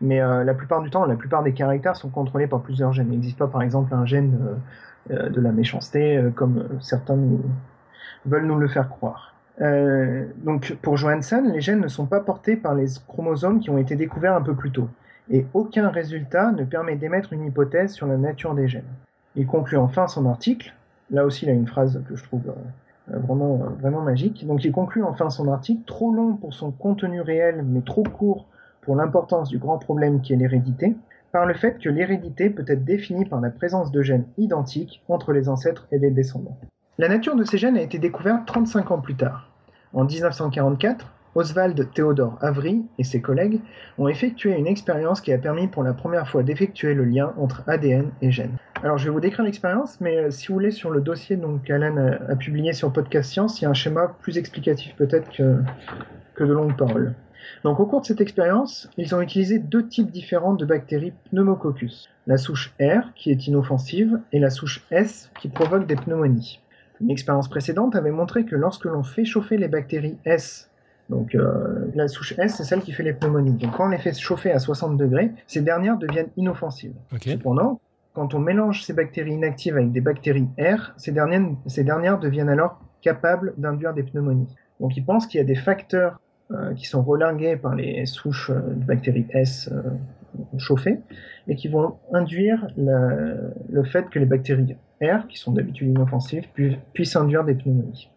mais 0.00 0.20
euh, 0.20 0.42
la 0.42 0.54
plupart 0.54 0.82
du 0.82 0.90
temps, 0.90 1.04
la 1.06 1.14
plupart 1.16 1.42
des 1.42 1.52
caractères 1.52 1.96
sont 1.96 2.10
contrôlés 2.10 2.48
par 2.48 2.60
plusieurs 2.60 2.92
gènes. 2.92 3.08
Il 3.08 3.12
n'existe 3.12 3.38
pas 3.38 3.46
par 3.46 3.62
exemple 3.62 3.94
un 3.94 4.04
gène 4.04 4.58
euh, 5.10 5.28
de 5.28 5.40
la 5.40 5.52
méchanceté, 5.52 6.20
comme 6.34 6.68
certains 6.80 7.16
nous, 7.16 7.42
veulent 8.26 8.46
nous 8.46 8.58
le 8.58 8.68
faire 8.68 8.88
croire. 8.88 9.34
Euh, 9.60 10.26
donc 10.38 10.76
pour 10.82 10.96
Johansen, 10.96 11.52
les 11.52 11.60
gènes 11.60 11.80
ne 11.80 11.88
sont 11.88 12.06
pas 12.06 12.20
portés 12.20 12.56
par 12.56 12.74
les 12.74 12.86
chromosomes 13.06 13.60
qui 13.60 13.70
ont 13.70 13.78
été 13.78 13.94
découverts 13.94 14.34
un 14.34 14.42
peu 14.42 14.54
plus 14.54 14.72
tôt, 14.72 14.88
et 15.30 15.46
aucun 15.54 15.88
résultat 15.90 16.50
ne 16.52 16.64
permet 16.64 16.96
d'émettre 16.96 17.32
une 17.32 17.44
hypothèse 17.44 17.92
sur 17.92 18.06
la 18.06 18.16
nature 18.16 18.54
des 18.54 18.68
gènes. 18.68 18.82
Il 19.36 19.46
conclut 19.46 19.76
enfin 19.76 20.08
son 20.08 20.26
article, 20.26 20.74
là 21.10 21.24
aussi 21.24 21.44
il 21.44 21.50
a 21.50 21.52
une 21.52 21.68
phrase 21.68 22.02
que 22.08 22.16
je 22.16 22.24
trouve 22.24 22.42
euh, 22.48 23.18
vraiment, 23.18 23.56
vraiment 23.80 24.00
magique, 24.00 24.44
donc 24.46 24.64
il 24.64 24.72
conclut 24.72 25.04
enfin 25.04 25.30
son 25.30 25.48
article, 25.48 25.82
trop 25.86 26.12
long 26.12 26.34
pour 26.34 26.52
son 26.52 26.72
contenu 26.72 27.20
réel, 27.20 27.64
mais 27.64 27.82
trop 27.82 28.02
court 28.02 28.46
pour 28.80 28.96
l'importance 28.96 29.48
du 29.48 29.58
grand 29.58 29.78
problème 29.78 30.20
qui 30.20 30.32
est 30.32 30.36
l'hérédité, 30.36 30.96
par 31.30 31.46
le 31.46 31.54
fait 31.54 31.78
que 31.78 31.88
l'hérédité 31.88 32.50
peut 32.50 32.64
être 32.66 32.84
définie 32.84 33.24
par 33.24 33.40
la 33.40 33.50
présence 33.50 33.90
de 33.90 34.02
gènes 34.02 34.26
identiques 34.36 35.02
entre 35.08 35.32
les 35.32 35.48
ancêtres 35.48 35.86
et 35.90 35.98
les 35.98 36.10
descendants. 36.10 36.56
La 36.96 37.08
nature 37.08 37.34
de 37.34 37.42
ces 37.42 37.58
gènes 37.58 37.76
a 37.76 37.82
été 37.82 37.98
découverte 37.98 38.46
35 38.46 38.92
ans 38.92 39.00
plus 39.00 39.16
tard. 39.16 39.50
En 39.94 40.04
1944, 40.04 41.12
Oswald 41.34 41.90
Theodor 41.92 42.38
Avery 42.40 42.84
et 42.98 43.02
ses 43.02 43.20
collègues 43.20 43.60
ont 43.98 44.06
effectué 44.06 44.56
une 44.56 44.68
expérience 44.68 45.20
qui 45.20 45.32
a 45.32 45.38
permis 45.38 45.66
pour 45.66 45.82
la 45.82 45.92
première 45.92 46.28
fois 46.28 46.44
d'effectuer 46.44 46.94
le 46.94 47.04
lien 47.04 47.34
entre 47.36 47.64
ADN 47.66 48.12
et 48.22 48.30
gènes. 48.30 48.58
Alors 48.84 48.96
je 48.96 49.06
vais 49.06 49.10
vous 49.10 49.18
décrire 49.18 49.44
l'expérience, 49.44 50.00
mais 50.00 50.18
euh, 50.18 50.30
si 50.30 50.46
vous 50.46 50.54
voulez 50.54 50.70
sur 50.70 50.90
le 50.90 51.00
dossier 51.00 51.36
qu'Alan 51.64 51.96
a, 52.28 52.36
publié 52.36 52.72
sur 52.72 52.92
Podcast 52.92 53.28
Science, 53.28 53.60
il 53.60 53.64
y 53.64 53.66
a 53.66 53.70
un 53.70 53.74
schéma 53.74 54.16
plus 54.20 54.38
explicatif 54.38 54.94
peut-être 54.94 55.28
que 55.32 56.44
de 56.44 56.52
longues 56.52 56.76
paroles. 56.76 57.16
Donc 57.64 57.80
au 57.80 57.86
cours 57.86 58.02
de 58.02 58.06
cette 58.06 58.20
expérience, 58.20 58.88
ils 58.96 59.16
ont 59.16 59.20
utilisé 59.20 59.58
deux 59.58 59.86
types 59.88 60.12
différents 60.12 60.54
de 60.54 60.64
bactéries 60.64 61.12
pneumococcus. 61.30 62.08
La 62.28 62.36
souche 62.36 62.72
R, 62.80 63.12
qui 63.14 63.32
est 63.32 63.46
inoffensive, 63.48 64.20
et 64.32 64.38
la 64.38 64.50
souche 64.50 64.84
S, 64.90 65.30
qui 65.40 65.48
provoque 65.48 65.86
des 65.86 65.96
pneumonies. 65.96 66.60
Une 67.00 67.10
expérience 67.10 67.48
précédente 67.48 67.96
avait 67.96 68.10
montré 68.10 68.44
que 68.44 68.56
lorsque 68.56 68.84
l'on 68.84 69.02
fait 69.02 69.24
chauffer 69.24 69.56
les 69.56 69.68
bactéries 69.68 70.16
S, 70.24 70.70
donc 71.10 71.34
euh, 71.34 71.90
la 71.94 72.08
souche 72.08 72.34
S, 72.38 72.56
c'est 72.56 72.64
celle 72.64 72.80
qui 72.80 72.92
fait 72.92 73.02
les 73.02 73.12
pneumonies. 73.12 73.52
Donc 73.52 73.76
quand 73.76 73.86
on 73.86 73.88
les 73.88 73.98
fait 73.98 74.14
chauffer 74.14 74.52
à 74.52 74.58
60 74.58 74.96
degrés, 74.96 75.32
ces 75.46 75.60
dernières 75.60 75.98
deviennent 75.98 76.30
inoffensives. 76.36 76.94
Cependant, 77.20 77.80
quand 78.14 78.34
on 78.34 78.38
mélange 78.38 78.84
ces 78.84 78.92
bactéries 78.92 79.34
inactives 79.34 79.76
avec 79.76 79.92
des 79.92 80.00
bactéries 80.00 80.48
R, 80.58 80.94
ces 80.96 81.12
dernières, 81.12 81.48
ces 81.66 81.84
dernières 81.84 82.18
deviennent 82.18 82.48
alors 82.48 82.80
capables 83.02 83.54
d'induire 83.58 83.92
des 83.92 84.02
pneumonies. 84.02 84.48
Donc 84.80 84.96
ils 84.96 85.04
pensent 85.04 85.26
qu'il 85.26 85.38
y 85.38 85.42
a 85.42 85.46
des 85.46 85.56
facteurs 85.56 86.20
euh, 86.52 86.72
qui 86.74 86.86
sont 86.86 87.02
relingués 87.02 87.56
par 87.56 87.74
les 87.74 88.06
souches 88.06 88.50
euh, 88.50 88.60
de 88.60 88.84
bactéries 88.84 89.26
S 89.30 89.70
chauffées 90.58 90.98
et 91.48 91.56
qui 91.56 91.68
vont 91.68 91.96
induire 92.12 92.68
le 92.76 93.84
fait 93.84 94.08
que 94.08 94.18
les 94.18 94.26
bactéries 94.26 94.76
qui 95.28 95.38
sont 95.38 95.52
d'habitude 95.52 95.88
inoffensives, 95.88 96.46
puissent 96.92 97.16
induire 97.16 97.44
des 97.44 97.54
pneumonies. 97.54 98.10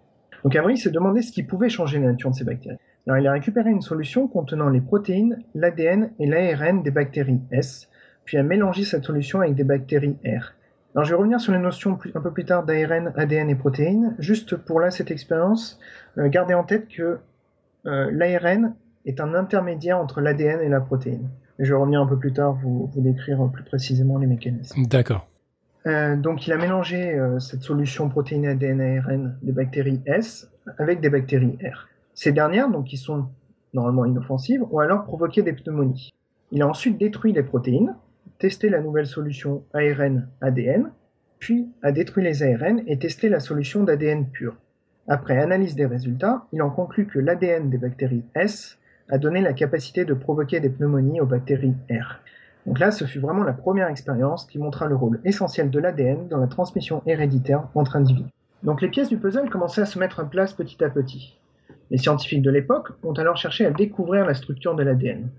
Donc 0.43 0.55
Avery 0.55 0.77
s'est 0.77 0.91
demandé 0.91 1.21
ce 1.21 1.31
qui 1.31 1.43
pouvait 1.43 1.69
changer 1.69 1.99
la 1.99 2.07
nature 2.07 2.31
de 2.31 2.35
ces 2.35 2.43
bactéries. 2.43 2.77
Alors 3.07 3.19
il 3.19 3.27
a 3.27 3.31
récupéré 3.31 3.69
une 3.69 3.81
solution 3.81 4.27
contenant 4.27 4.69
les 4.69 4.81
protéines, 4.81 5.41
l'ADN 5.55 6.11
et 6.19 6.27
l'ARN 6.27 6.83
des 6.83 6.91
bactéries 6.91 7.41
S, 7.51 7.89
puis 8.25 8.37
a 8.37 8.43
mélangé 8.43 8.83
cette 8.83 9.05
solution 9.05 9.41
avec 9.41 9.55
des 9.55 9.63
bactéries 9.63 10.17
R. 10.25 10.53
Alors 10.93 11.05
je 11.05 11.11
vais 11.11 11.17
revenir 11.17 11.39
sur 11.39 11.53
les 11.53 11.59
notions 11.59 11.97
un 12.15 12.21
peu 12.21 12.31
plus 12.31 12.45
tard 12.45 12.65
d'ARN, 12.65 13.13
ADN 13.15 13.49
et 13.49 13.55
protéines. 13.55 14.15
Juste 14.19 14.55
pour 14.55 14.79
là, 14.79 14.91
cette 14.91 15.11
expérience, 15.11 15.79
euh, 16.17 16.27
gardez 16.27 16.53
en 16.53 16.63
tête 16.63 16.87
que 16.87 17.19
euh, 17.85 18.09
l'ARN 18.11 18.73
est 19.05 19.21
un 19.21 19.33
intermédiaire 19.35 19.99
entre 19.99 20.21
l'ADN 20.21 20.61
et 20.61 20.69
la 20.69 20.81
protéine. 20.81 21.29
Je 21.59 21.73
vais 21.73 21.79
revenir 21.79 22.01
un 22.01 22.07
peu 22.07 22.17
plus 22.17 22.33
tard 22.33 22.53
vous, 22.53 22.89
vous 22.93 23.01
décrire 23.01 23.49
plus 23.51 23.63
précisément 23.63 24.17
les 24.17 24.27
mécanismes. 24.27 24.85
D'accord. 24.85 25.27
Euh, 25.87 26.15
donc 26.15 26.47
il 26.47 26.53
a 26.53 26.57
mélangé 26.57 27.13
euh, 27.13 27.39
cette 27.39 27.61
solution 27.61 28.09
protéine 28.09 28.45
ADN 28.45 28.81
ARN 28.81 29.37
des 29.41 29.53
bactéries 29.53 30.01
S 30.05 30.51
avec 30.77 30.99
des 30.99 31.09
bactéries 31.09 31.57
R. 31.63 31.87
Ces 32.13 32.31
dernières, 32.31 32.69
donc 32.69 32.85
qui 32.85 32.97
sont 32.97 33.29
normalement 33.73 34.05
inoffensives, 34.05 34.63
ont 34.71 34.79
alors 34.79 35.05
provoqué 35.05 35.43
des 35.43 35.53
pneumonies. 35.53 36.11
Il 36.51 36.61
a 36.61 36.67
ensuite 36.67 36.97
détruit 36.97 37.31
les 37.31 37.43
protéines, 37.43 37.95
testé 38.37 38.69
la 38.69 38.81
nouvelle 38.81 39.07
solution 39.07 39.63
ARN 39.73 40.27
ADN, 40.41 40.91
puis 41.39 41.69
a 41.83 41.91
détruit 41.91 42.23
les 42.23 42.43
ARN 42.43 42.81
et 42.87 42.97
testé 42.97 43.29
la 43.29 43.39
solution 43.39 43.83
d'ADN 43.83 44.29
pur. 44.29 44.55
Après 45.07 45.37
analyse 45.37 45.75
des 45.75 45.85
résultats, 45.85 46.47
il 46.51 46.61
en 46.61 46.69
conclut 46.69 47.07
que 47.07 47.19
l'ADN 47.19 47.69
des 47.69 47.77
bactéries 47.77 48.25
S 48.35 48.77
a 49.09 49.17
donné 49.17 49.41
la 49.41 49.53
capacité 49.53 50.05
de 50.05 50.13
provoquer 50.13 50.59
des 50.59 50.69
pneumonies 50.69 51.21
aux 51.21 51.25
bactéries 51.25 51.75
R. 51.89 52.19
Donc 52.65 52.79
là, 52.79 52.91
ce 52.91 53.05
fut 53.05 53.19
vraiment 53.19 53.43
la 53.43 53.53
première 53.53 53.87
expérience 53.87 54.45
qui 54.45 54.59
montra 54.59 54.87
le 54.87 54.95
rôle 54.95 55.21
essentiel 55.23 55.69
de 55.69 55.79
l'ADN 55.79 56.27
dans 56.27 56.37
la 56.37 56.47
transmission 56.47 57.01
héréditaire 57.05 57.63
entre 57.75 57.95
individus. 57.95 58.29
Donc 58.63 58.81
les 58.81 58.89
pièces 58.89 59.09
du 59.09 59.17
puzzle 59.17 59.49
commençaient 59.49 59.81
à 59.81 59.85
se 59.85 59.99
mettre 59.99 60.19
en 60.19 60.25
place 60.25 60.53
petit 60.53 60.83
à 60.83 60.89
petit. 60.89 61.37
Les 61.89 61.97
scientifiques 61.97 62.41
de 62.41 62.51
l'époque 62.51 62.89
ont 63.03 63.13
alors 63.13 63.37
cherché 63.37 63.65
à 63.65 63.71
découvrir 63.71 64.25
la 64.25 64.33
structure 64.33 64.75
de 64.75 64.83
l'ADN. 64.83 65.29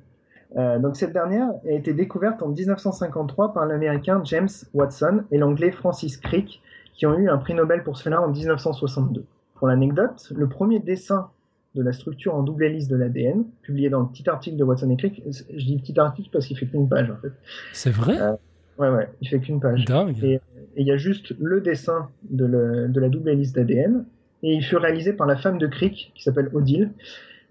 Euh, 0.57 0.79
donc 0.79 0.97
cette 0.97 1.13
dernière 1.13 1.51
a 1.67 1.73
été 1.73 1.93
découverte 1.93 2.43
en 2.43 2.49
1953 2.49 3.53
par 3.53 3.67
l'américain 3.67 4.23
James 4.25 4.49
Watson 4.73 5.25
et 5.31 5.37
l'anglais 5.37 5.71
Francis 5.71 6.17
Crick, 6.17 6.63
qui 6.95 7.05
ont 7.05 7.19
eu 7.19 7.29
un 7.29 7.37
prix 7.37 7.53
Nobel 7.55 7.83
pour 7.83 7.99
cela 7.99 8.23
en 8.23 8.29
1962. 8.29 9.27
Pour 9.57 9.69
l'anecdote, 9.69 10.33
le 10.35 10.49
premier 10.49 10.79
dessin 10.79 11.29
de 11.79 11.83
la 11.83 11.93
structure 11.93 12.35
en 12.35 12.43
double 12.43 12.65
hélice 12.65 12.89
de 12.89 12.97
l'ADN, 12.97 13.45
publié 13.63 13.89
dans 13.89 14.01
le 14.01 14.09
petit 14.09 14.29
article 14.29 14.57
de 14.57 14.65
Watson 14.65 14.91
et 14.91 14.97
Crick. 14.97 15.23
Je 15.27 15.65
dis 15.65 15.79
petit 15.79 15.99
article 15.99 16.29
parce 16.33 16.47
qu'il 16.47 16.59
fait 16.59 16.67
qu'une 16.67 16.89
page 16.89 17.11
en 17.11 17.17
fait. 17.17 17.33
C'est 17.73 17.91
vrai? 17.91 18.21
Euh, 18.21 18.33
Ouais, 18.79 18.91
ouais, 18.91 19.09
il 19.21 19.29
fait 19.29 19.41
qu'une 19.41 19.59
page. 19.59 19.85
Et 20.23 20.41
il 20.77 20.87
y 20.87 20.93
a 20.93 20.97
juste 20.97 21.35
le 21.41 21.61
dessin 21.61 22.09
de, 22.31 22.87
de 22.87 23.01
la 23.01 23.09
double 23.09 23.31
hélice 23.31 23.53
d'ADN, 23.53 24.05
et 24.45 24.53
il 24.55 24.63
fut 24.63 24.77
réalisé 24.77 25.13
par 25.13 25.27
la 25.27 25.37
femme 25.37 25.59
de 25.59 25.67
Crick, 25.67 26.13
qui 26.15 26.23
s'appelle 26.23 26.49
Odile. 26.53 26.91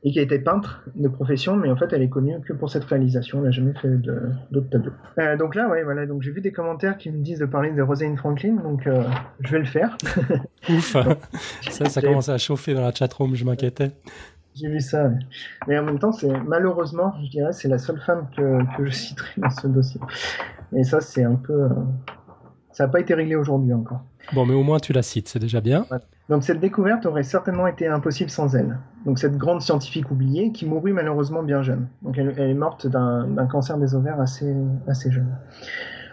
Et 0.03 0.11
qui 0.11 0.19
a 0.19 0.21
été 0.21 0.39
peintre 0.39 0.83
de 0.95 1.07
profession, 1.07 1.55
mais 1.55 1.71
en 1.71 1.75
fait 1.75 1.91
elle 1.91 2.01
est 2.01 2.09
connue 2.09 2.39
que 2.41 2.53
pour 2.53 2.69
cette 2.69 2.83
réalisation, 2.83 3.39
elle 3.39 3.45
n'a 3.45 3.51
jamais 3.51 3.73
fait 3.73 3.89
d'autres 4.51 4.69
tableaux. 4.69 4.91
Euh, 5.19 5.37
donc 5.37 5.55
là, 5.55 5.67
ouais, 5.69 5.83
voilà, 5.83 6.05
donc 6.05 6.21
j'ai 6.21 6.31
vu 6.31 6.41
des 6.41 6.51
commentaires 6.51 6.97
qui 6.97 7.11
me 7.11 7.23
disent 7.23 7.39
de 7.39 7.45
parler 7.45 7.71
de 7.71 7.81
Rosalind 7.81 8.17
Franklin, 8.17 8.55
donc 8.63 8.85
euh, 8.85 9.03
je 9.41 9.51
vais 9.51 9.59
le 9.59 9.65
faire. 9.65 9.97
Ouf, 10.69 10.95
ça, 11.69 11.85
ça 11.85 12.01
commence 12.01 12.29
à 12.29 12.37
chauffer 12.37 12.73
dans 12.73 12.81
la 12.81 12.93
chatroom, 12.93 13.35
je 13.35 13.43
m'inquiétais. 13.43 13.91
J'ai 14.53 14.69
vu 14.69 14.79
ça, 14.79 15.11
mais 15.67 15.77
en 15.77 15.83
même 15.83 15.99
temps, 15.99 16.11
c'est 16.11 16.29
malheureusement, 16.47 17.13
je 17.23 17.29
dirais, 17.29 17.53
c'est 17.53 17.67
la 17.67 17.77
seule 17.77 17.99
femme 17.99 18.27
que, 18.35 18.75
que, 18.75 18.85
je 18.85 18.91
citerai 18.91 19.29
dans 19.37 19.49
ce 19.49 19.67
dossier. 19.67 20.01
Et 20.75 20.83
ça, 20.83 20.99
c'est 20.99 21.23
un 21.23 21.35
peu, 21.35 21.53
euh, 21.53 21.69
ça 22.71 22.85
n'a 22.85 22.91
pas 22.91 22.99
été 22.99 23.13
réglé 23.13 23.35
aujourd'hui 23.35 23.73
encore. 23.73 24.01
Bon, 24.33 24.45
mais 24.45 24.53
au 24.53 24.63
moins 24.63 24.79
tu 24.79 24.93
la 24.93 25.03
cites, 25.03 25.27
c'est 25.27 25.39
déjà 25.39 25.61
bien. 25.61 25.85
Donc 26.29 26.43
cette 26.43 26.59
découverte 26.59 27.05
aurait 27.05 27.23
certainement 27.23 27.67
été 27.67 27.87
impossible 27.87 28.29
sans 28.29 28.55
elle. 28.55 28.77
Donc 29.05 29.17
cette 29.17 29.37
grande 29.37 29.61
scientifique 29.61 30.11
oubliée 30.11 30.51
qui 30.51 30.65
mourut 30.65 30.91
malheureusement 30.91 31.41
bien 31.41 31.61
jeune. 31.61 31.87
Donc 32.01 32.17
elle, 32.17 32.37
est 32.37 32.53
morte 32.53 32.87
d'un 32.87 33.47
cancer 33.49 33.77
des 33.77 33.95
ovaires 33.95 34.19
assez, 34.19 34.53
jeune. 35.09 35.37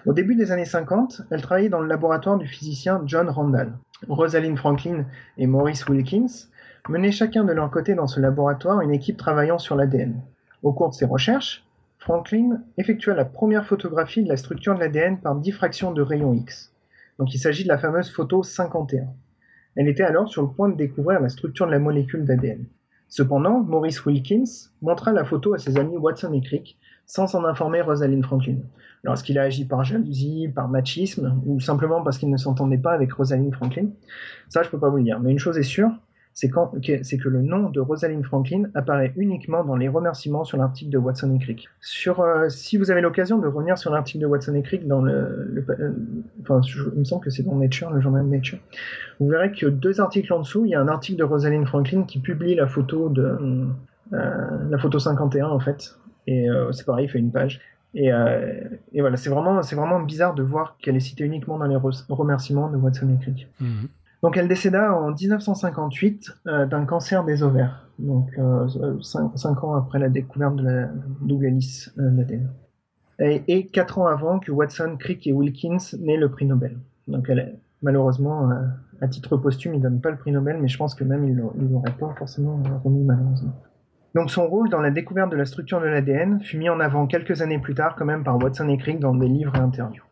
Au 0.06 0.12
début 0.12 0.36
des 0.36 0.52
années 0.52 0.66
50, 0.66 1.22
elle 1.30 1.42
travaillait 1.42 1.68
dans 1.68 1.80
le 1.80 1.88
laboratoire 1.88 2.38
du 2.38 2.46
physicien 2.46 3.02
John 3.06 3.28
Randall. 3.28 3.72
Rosalind 4.08 4.56
Franklin 4.56 5.04
et 5.36 5.46
Maurice 5.46 5.88
Wilkins 5.88 6.48
menaient 6.88 7.10
chacun 7.10 7.42
de 7.42 7.52
leur 7.52 7.70
côté 7.70 7.94
dans 7.94 8.06
ce 8.06 8.20
laboratoire 8.20 8.82
une 8.82 8.92
équipe 8.92 9.16
travaillant 9.16 9.58
sur 9.58 9.74
l'ADN. 9.74 10.20
Au 10.62 10.72
cours 10.72 10.90
de 10.90 10.94
ses 10.94 11.06
recherches, 11.06 11.64
Franklin 11.98 12.60
effectua 12.76 13.14
la 13.14 13.24
première 13.24 13.66
photographie 13.66 14.22
de 14.22 14.28
la 14.28 14.36
structure 14.36 14.74
de 14.74 14.80
l'ADN 14.80 15.18
par 15.18 15.34
diffraction 15.34 15.90
de 15.90 16.02
rayons 16.02 16.34
X. 16.34 16.70
Donc 17.18 17.34
il 17.34 17.38
s'agit 17.38 17.64
de 17.64 17.68
la 17.68 17.78
fameuse 17.78 18.10
photo 18.10 18.42
51. 18.42 19.06
Elle 19.76 19.88
était 19.88 20.04
alors 20.04 20.28
sur 20.28 20.42
le 20.42 20.48
point 20.48 20.68
de 20.68 20.76
découvrir 20.76 21.20
la 21.20 21.28
structure 21.28 21.66
de 21.66 21.72
la 21.72 21.78
molécule 21.78 22.24
d'ADN. 22.24 22.64
Cependant, 23.08 23.60
Maurice 23.60 24.04
Wilkins 24.04 24.70
montra 24.82 25.12
la 25.12 25.24
photo 25.24 25.54
à 25.54 25.58
ses 25.58 25.78
amis 25.78 25.96
Watson 25.96 26.32
et 26.32 26.40
Crick 26.40 26.78
sans 27.06 27.34
en 27.34 27.44
informer 27.44 27.80
Rosalind 27.80 28.24
Franklin. 28.24 28.56
Alors, 29.02 29.14
est-ce 29.14 29.24
qu'il 29.24 29.38
a 29.38 29.42
agi 29.42 29.66
par 29.66 29.84
jalousie, 29.84 30.48
par 30.54 30.68
machisme, 30.68 31.40
ou 31.44 31.60
simplement 31.60 32.02
parce 32.02 32.18
qu'il 32.18 32.30
ne 32.30 32.36
s'entendait 32.36 32.78
pas 32.78 32.92
avec 32.92 33.12
Rosalind 33.12 33.54
Franklin 33.54 33.88
Ça, 34.48 34.62
je 34.62 34.70
peux 34.70 34.78
pas 34.78 34.88
vous 34.88 34.96
le 34.96 35.02
dire. 35.02 35.20
Mais 35.20 35.30
une 35.30 35.38
chose 35.38 35.58
est 35.58 35.62
sûre, 35.62 35.90
c'est 36.34 36.48
que 36.48 37.28
le 37.28 37.42
nom 37.42 37.70
de 37.70 37.80
Rosalind 37.80 38.24
Franklin 38.24 38.64
apparaît 38.74 39.12
uniquement 39.16 39.64
dans 39.64 39.76
les 39.76 39.88
remerciements 39.88 40.42
sur 40.42 40.58
l'article 40.58 40.90
de 40.90 40.98
Watson 40.98 41.32
et 41.32 41.38
Crick. 41.38 41.68
Sur, 41.80 42.20
euh, 42.20 42.48
si 42.48 42.76
vous 42.76 42.90
avez 42.90 43.00
l'occasion 43.00 43.38
de 43.38 43.46
revenir 43.46 43.78
sur 43.78 43.92
l'article 43.92 44.18
de 44.18 44.26
Watson 44.26 44.54
et 44.54 44.62
Crick 44.62 44.86
dans 44.88 45.00
le, 45.00 45.64
euh, 45.68 45.92
enfin, 46.42 46.60
il 46.92 46.98
me 46.98 47.04
semble 47.04 47.22
que 47.22 47.30
c'est 47.30 47.44
dans 47.44 47.54
Nature, 47.54 47.90
le 47.90 48.00
journal 48.00 48.26
Nature, 48.26 48.58
vous 49.20 49.28
verrez 49.28 49.52
que 49.52 49.66
deux 49.66 50.00
articles 50.00 50.32
en 50.32 50.40
dessous, 50.40 50.64
il 50.64 50.70
y 50.70 50.74
a 50.74 50.80
un 50.80 50.88
article 50.88 51.18
de 51.18 51.24
Rosalind 51.24 51.66
Franklin 51.66 52.02
qui 52.02 52.18
publie 52.18 52.56
la 52.56 52.66
photo 52.66 53.08
de 53.08 53.38
euh, 54.12 54.68
la 54.70 54.78
photo 54.78 54.98
51 54.98 55.46
en 55.46 55.60
fait, 55.60 55.96
et 56.26 56.48
c'est 56.72 56.86
pareil, 56.86 57.06
il 57.06 57.08
fait 57.08 57.18
une 57.18 57.30
page. 57.30 57.60
Et, 57.94 58.10
voilà, 58.98 59.16
c'est 59.16 59.30
vraiment, 59.30 59.60
vraiment 59.60 60.00
bizarre 60.00 60.34
de 60.34 60.42
voir 60.42 60.76
qu'elle 60.78 60.96
est 60.96 61.00
citée 61.00 61.24
uniquement 61.24 61.58
dans 61.58 61.66
les 61.66 61.76
remerciements 62.08 62.68
de 62.70 62.76
Watson 62.76 63.08
et 63.14 63.22
Crick. 63.22 63.46
Mhm. 63.60 63.88
Donc 64.24 64.38
elle 64.38 64.48
décéda 64.48 64.94
en 64.94 65.10
1958 65.10 66.30
euh, 66.46 66.64
d'un 66.64 66.86
cancer 66.86 67.24
des 67.24 67.42
ovaires, 67.42 67.86
donc 67.98 68.30
euh, 68.38 68.66
cinq, 69.02 69.62
ans 69.62 69.74
après 69.74 69.98
la 69.98 70.08
découverte 70.08 70.56
de 70.56 70.62
la 70.64 70.88
double 71.20 71.44
hélice 71.44 71.92
euh, 71.98 72.08
d'ADN. 72.08 72.48
Et, 73.18 73.66
quatre 73.66 73.98
ans 73.98 74.06
avant 74.06 74.38
que 74.38 74.50
Watson, 74.50 74.96
Crick 74.98 75.26
et 75.26 75.34
Wilkins 75.34 75.76
n'aient 76.00 76.16
le 76.16 76.30
prix 76.30 76.46
Nobel. 76.46 76.78
Donc 77.06 77.26
elle, 77.28 77.58
malheureusement, 77.82 78.48
à 79.02 79.08
titre 79.08 79.36
posthume, 79.36 79.74
ils 79.74 79.78
ne 79.78 79.82
donnent 79.82 80.00
pas 80.00 80.10
le 80.10 80.16
prix 80.16 80.32
Nobel, 80.32 80.56
mais 80.58 80.68
je 80.68 80.78
pense 80.78 80.94
que 80.94 81.04
même 81.04 81.26
ils 81.26 81.36
ne 81.36 81.42
l'auraient 81.42 81.92
pas 82.00 82.14
forcément 82.16 82.62
remis 82.82 83.04
malheureusement. 83.04 83.52
Donc 84.14 84.30
son 84.30 84.46
rôle 84.46 84.70
dans 84.70 84.80
la 84.80 84.90
découverte 84.90 85.30
de 85.32 85.36
la 85.36 85.44
structure 85.44 85.82
de 85.82 85.86
l'ADN 85.86 86.40
fut 86.40 86.56
mis 86.56 86.70
en 86.70 86.80
avant 86.80 87.06
quelques 87.06 87.42
années 87.42 87.58
plus 87.58 87.74
tard 87.74 87.94
quand 87.94 88.06
même 88.06 88.24
par 88.24 88.42
Watson 88.42 88.70
et 88.70 88.78
Crick 88.78 89.00
dans 89.00 89.14
des 89.14 89.28
livres 89.28 89.54
et 89.54 89.60
interviews. 89.60 90.04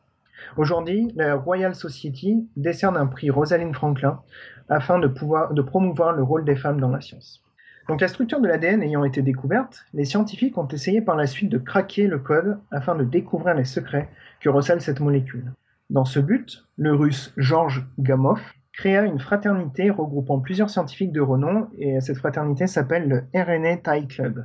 Aujourd'hui, 0.58 1.10
la 1.16 1.34
Royal 1.34 1.74
Society 1.74 2.46
décerne 2.56 2.98
un 2.98 3.06
prix 3.06 3.30
Rosalind 3.30 3.74
Franklin 3.74 4.20
afin 4.68 4.98
de, 4.98 5.08
promouvoir 5.08 6.12
le 6.12 6.22
rôle 6.22 6.44
des 6.44 6.56
femmes 6.56 6.78
dans 6.78 6.90
la 6.90 7.00
science. 7.00 7.42
Donc 7.88 8.00
la 8.00 8.08
structure 8.08 8.40
de 8.40 8.46
l'ADN 8.46 8.82
ayant 8.82 9.04
été 9.04 9.22
découverte, 9.22 9.84
les 9.94 10.04
scientifiques 10.04 10.58
ont 10.58 10.68
essayé 10.68 11.00
par 11.00 11.16
la 11.16 11.26
suite 11.26 11.50
de 11.50 11.58
craquer 11.58 12.06
le 12.06 12.18
code 12.18 12.58
afin 12.70 12.94
de 12.94 13.04
découvrir 13.04 13.54
les 13.54 13.64
secrets 13.64 14.08
que 14.40 14.50
recèle 14.50 14.80
cette 14.80 15.00
molécule. 15.00 15.52
Dans 15.90 16.04
ce 16.04 16.20
but, 16.20 16.64
le 16.76 16.94
russe 16.94 17.32
Georges 17.36 17.86
Gamow 17.98 18.38
créa 18.72 19.02
une 19.02 19.18
fraternité 19.18 19.90
regroupant 19.90 20.38
plusieurs 20.38 20.70
scientifiques 20.70 21.12
de 21.12 21.20
renom 21.20 21.68
et 21.78 22.00
cette 22.00 22.18
fraternité 22.18 22.66
s'appelle 22.66 23.08
le 23.08 23.24
RNA 23.34 23.78
Tie 23.78 24.06
Club. 24.06 24.44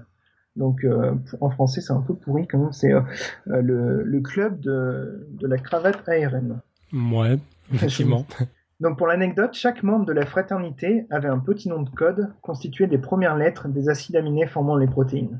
Donc 0.57 0.83
euh, 0.83 1.13
en 1.39 1.49
français, 1.51 1.81
c'est 1.81 1.93
un 1.93 2.01
peu 2.01 2.15
pourri 2.15 2.47
quand 2.47 2.57
même. 2.57 2.73
C'est 2.73 2.91
euh, 2.91 3.01
euh, 3.47 3.61
le, 4.03 4.19
club 4.21 4.59
de, 4.59 5.29
la 5.41 5.57
cravate 5.57 6.07
ARN. 6.09 6.61
Ouais, 6.91 7.37
effectivement. 7.73 8.25
Donc 8.79 8.97
pour 8.97 9.07
l'anecdote, 9.07 9.53
chaque 9.53 9.83
membre 9.83 10.05
de 10.05 10.13
la 10.13 10.25
fraternité 10.25 11.07
avait 11.09 11.27
un 11.27 11.39
petit 11.39 11.69
nom 11.69 11.81
de 11.81 11.89
code 11.89 12.33
constitué 12.41 12.87
des 12.87 12.97
premières 12.97 13.35
lettres 13.35 13.67
des 13.67 13.89
acides 13.89 14.15
aminés 14.15 14.47
formant 14.47 14.75
les 14.75 14.87
protéines. 14.87 15.39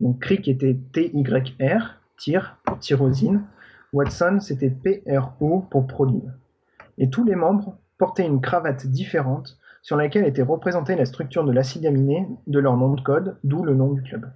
Donc 0.00 0.20
Crick 0.20 0.48
était 0.48 0.76
TYR, 0.92 2.00
tir 2.18 2.58
pour 2.64 2.78
tyrosine. 2.78 3.42
Watson, 3.92 4.38
c'était 4.40 4.70
PRO 4.70 5.60
pour 5.70 5.86
proline. 5.86 6.34
Et 6.98 7.10
tous 7.10 7.24
les 7.24 7.36
membres 7.36 7.78
portaient 7.96 8.26
une 8.26 8.40
cravate 8.40 8.86
différente 8.86 9.56
sur 9.82 9.96
laquelle 9.96 10.26
était 10.26 10.42
représentée 10.42 10.96
la 10.96 11.04
structure 11.04 11.44
de 11.44 11.52
l'acide 11.52 11.86
aminé 11.86 12.26
de 12.46 12.58
leur 12.58 12.76
nom 12.76 12.94
de 12.94 13.00
code, 13.00 13.36
d'où 13.44 13.62
le 13.62 13.74
nom 13.74 13.92
du 13.92 14.02
club. 14.02 14.26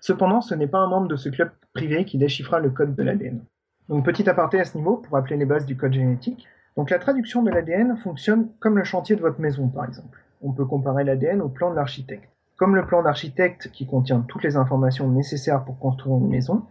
Cependant, 0.00 0.40
ce 0.40 0.54
n'est 0.54 0.66
pas 0.66 0.78
un 0.78 0.88
membre 0.88 1.08
de 1.08 1.16
ce 1.16 1.28
club 1.28 1.50
privé 1.74 2.04
qui 2.04 2.18
déchiffra 2.18 2.60
le 2.60 2.70
code 2.70 2.94
de 2.94 3.02
l'ADN. 3.02 3.40
Donc 3.88 4.04
petit 4.04 4.28
aparté 4.28 4.60
à 4.60 4.64
ce 4.64 4.76
niveau 4.76 4.96
pour 4.96 5.14
rappeler 5.14 5.36
les 5.36 5.46
bases 5.46 5.66
du 5.66 5.76
code 5.76 5.92
génétique. 5.92 6.46
Donc 6.76 6.90
la 6.90 6.98
traduction 6.98 7.42
de 7.42 7.50
l'ADN 7.50 7.96
fonctionne 7.96 8.48
comme 8.60 8.76
le 8.76 8.84
chantier 8.84 9.16
de 9.16 9.20
votre 9.20 9.40
maison 9.40 9.68
par 9.68 9.84
exemple. 9.84 10.20
On 10.42 10.52
peut 10.52 10.66
comparer 10.66 11.04
l'ADN 11.04 11.40
au 11.40 11.48
plan 11.48 11.70
de 11.70 11.76
l'architecte. 11.76 12.30
Comme 12.56 12.76
le 12.76 12.86
plan 12.86 13.02
d'architecte 13.02 13.70
qui 13.72 13.86
contient 13.86 14.20
toutes 14.20 14.42
les 14.42 14.56
informations 14.56 15.08
nécessaires 15.08 15.64
pour 15.64 15.78
construire 15.78 16.16
une 16.16 16.28
maison, 16.28 16.64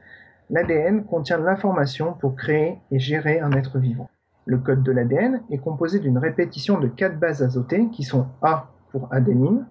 l'ADN 0.49 1.03
contient 1.05 1.37
l'information 1.37 2.13
pour 2.13 2.35
créer 2.35 2.77
et 2.91 2.99
gérer 2.99 3.39
un 3.39 3.51
être 3.51 3.79
vivant. 3.79 4.09
Le 4.45 4.57
code 4.59 4.83
de 4.83 4.91
l'ADN 4.91 5.41
est 5.49 5.57
composé 5.57 5.99
d'une 5.99 6.17
répétition 6.17 6.79
de 6.79 6.87
quatre 6.87 7.19
bases 7.19 7.43
azotées 7.43 7.89
qui 7.89 8.03
sont 8.03 8.27
A 8.41 8.69
pour 8.91 9.09
adénine, 9.11 9.65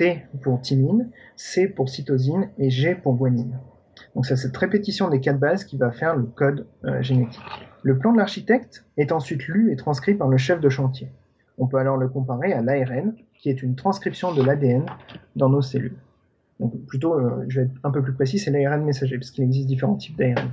T 0.00 0.22
pour 0.40 0.62
thymine, 0.62 1.10
C 1.36 1.68
pour 1.68 1.90
cytosine 1.90 2.48
et 2.56 2.70
G 2.70 2.94
pour 2.94 3.16
guanine. 3.16 3.58
Donc 4.14 4.24
c'est 4.24 4.36
cette 4.36 4.56
répétition 4.56 5.10
des 5.10 5.20
quatre 5.20 5.38
bases 5.38 5.64
qui 5.64 5.76
va 5.76 5.90
faire 5.90 6.16
le 6.16 6.22
code 6.22 6.66
euh, 6.86 7.02
génétique. 7.02 7.42
Le 7.82 7.98
plan 7.98 8.14
de 8.14 8.16
l'architecte 8.16 8.86
est 8.96 9.12
ensuite 9.12 9.46
lu 9.46 9.70
et 9.70 9.76
transcrit 9.76 10.14
par 10.14 10.28
le 10.28 10.38
chef 10.38 10.58
de 10.58 10.70
chantier. 10.70 11.08
On 11.58 11.66
peut 11.66 11.76
alors 11.76 11.98
le 11.98 12.08
comparer 12.08 12.54
à 12.54 12.62
l'ARN, 12.62 13.12
qui 13.34 13.50
est 13.50 13.62
une 13.62 13.76
transcription 13.76 14.32
de 14.32 14.42
l'ADN 14.42 14.86
dans 15.36 15.50
nos 15.50 15.60
cellules. 15.60 15.98
Donc 16.60 16.72
plutôt, 16.86 17.12
euh, 17.12 17.44
je 17.48 17.60
vais 17.60 17.66
être 17.66 17.74
un 17.84 17.90
peu 17.90 18.02
plus 18.02 18.14
précis, 18.14 18.38
c'est 18.38 18.50
l'ARN 18.50 18.82
messager, 18.82 19.18
parce 19.18 19.30
qu'il 19.30 19.44
existe 19.44 19.66
différents 19.66 19.96
types 19.96 20.16
d'ARN. 20.16 20.48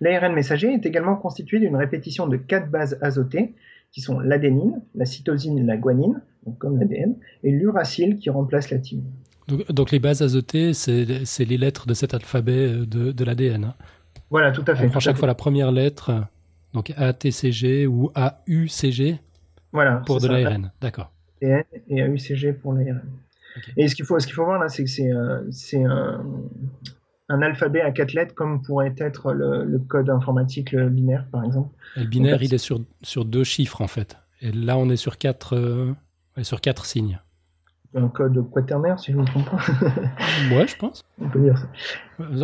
L'ARN 0.00 0.32
messager 0.32 0.72
est 0.72 0.86
également 0.86 1.16
constitué 1.16 1.58
d'une 1.58 1.76
répétition 1.76 2.26
de 2.26 2.38
quatre 2.38 2.70
bases 2.70 2.96
azotées, 3.02 3.54
qui 3.92 4.00
sont 4.00 4.20
l'adénine, 4.20 4.80
la 4.94 5.04
cytosine 5.04 5.58
et 5.58 5.64
la 5.64 5.76
guanine, 5.76 6.22
comme 6.58 6.78
l'ADN, 6.78 7.16
et 7.42 7.50
l'uracile 7.50 8.16
qui 8.18 8.30
remplace 8.30 8.70
la 8.70 8.78
thymine. 8.78 9.10
Donc, 9.68 9.90
les 9.90 9.98
bases 9.98 10.22
azotées, 10.22 10.72
c'est 10.74 11.44
les 11.44 11.58
lettres 11.58 11.86
de 11.86 11.94
cet 11.94 12.14
alphabet 12.14 12.68
euh, 12.68 12.86
de, 12.86 13.24
l'ADN. 13.24 13.64
Hein. 13.64 13.74
Voilà, 14.30 14.52
tout 14.52 14.64
à 14.66 14.74
fait. 14.74 14.86
On 14.86 14.90
prend 14.90 15.00
chaque 15.00 15.16
fois 15.16 15.26
la 15.26 15.34
première 15.34 15.72
lettre, 15.72 16.24
donc 16.72 16.92
ATCG 16.96 17.86
ou 17.86 18.12
AUCG 18.14 19.18
voilà, 19.72 20.02
pour 20.06 20.20
de 20.20 20.28
l'ARN. 20.28 20.70
D'accord. 20.80 21.12
Et 21.42 21.64
AUCG 21.90 22.52
pour 22.52 22.74
l'ARN. 22.74 23.02
Et 23.76 23.88
ce 23.88 23.96
qu'il 23.96 24.04
faut, 24.04 24.18
faut 24.20 24.44
voir 24.44 24.60
là, 24.60 24.68
c'est 24.68 24.84
que 24.84 24.90
c'est 25.50 25.82
un, 25.84 26.24
un, 27.28 27.42
alphabet 27.42 27.80
à 27.80 27.90
quatre 27.90 28.12
lettres 28.12 28.34
comme 28.34 28.62
pourrait 28.62 28.94
être 28.98 29.32
le, 29.32 29.78
code 29.88 30.10
informatique 30.10 30.76
binaire, 30.76 31.26
par 31.32 31.44
exemple. 31.44 31.74
le 31.96 32.04
binaire, 32.04 32.40
il 32.42 32.54
est 32.54 32.58
sur, 32.58 32.80
sur 33.02 33.24
deux 33.24 33.44
chiffres 33.44 33.80
en 33.80 33.88
fait. 33.88 34.16
Et 34.40 34.52
là, 34.52 34.78
on 34.78 34.88
est 34.88 34.96
sur 34.96 35.18
quatre, 35.18 35.56
euh, 35.56 35.92
sur 36.42 36.60
quatre 36.60 36.84
signes. 36.84 37.20
Un 37.94 38.08
code 38.08 38.48
quaternaire, 38.50 39.00
si 39.00 39.10
je 39.10 39.16
ne 39.16 39.22
me 39.22 39.26
trompe 39.26 39.50
pas. 39.50 39.56
ouais, 40.54 40.66
je 40.66 40.76
pense. 40.76 41.02
On 41.20 41.28
peut 41.28 41.40
dire 41.40 41.58
ça. 41.58 41.66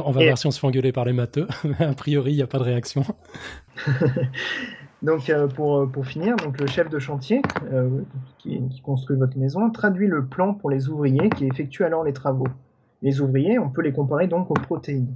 On 0.05 0.11
va 0.11 0.25
voir 0.25 0.37
si 0.37 0.47
on 0.47 0.51
se 0.51 0.59
fait 0.59 0.67
engueuler 0.67 0.91
par 0.91 1.05
les 1.05 1.13
matheux. 1.13 1.47
a 1.79 1.95
priori, 1.95 2.33
il 2.33 2.37
n'y 2.37 2.43
a 2.43 2.49
pas 2.49 2.59
de 2.59 2.65
réaction. 2.65 3.05
donc, 5.03 5.31
euh, 5.31 5.47
pour, 5.47 5.89
pour 5.91 6.05
finir, 6.05 6.35
donc, 6.37 6.61
le 6.61 6.67
chef 6.67 6.89
de 6.89 6.99
chantier 6.99 7.43
euh, 7.73 8.01
qui, 8.39 8.61
qui, 8.69 8.81
construit 8.81 9.17
votre 9.17 9.39
maison 9.39 9.71
traduit 9.71 10.09
le 10.09 10.27
plan 10.27 10.53
pour 10.53 10.69
les 10.69 10.89
ouvriers 10.89 11.31
qui 11.31 11.47
effectuent 11.47 11.85
alors 11.85 12.03
les 12.03 12.13
travaux. 12.13 12.49
Les 13.03 13.21
ouvriers, 13.21 13.61
on 13.61 13.71
peut 13.71 13.83
les 13.83 13.93
comparer 13.93 14.27
donc 14.27 14.51
aux 14.51 14.55
protéines. 14.55 15.15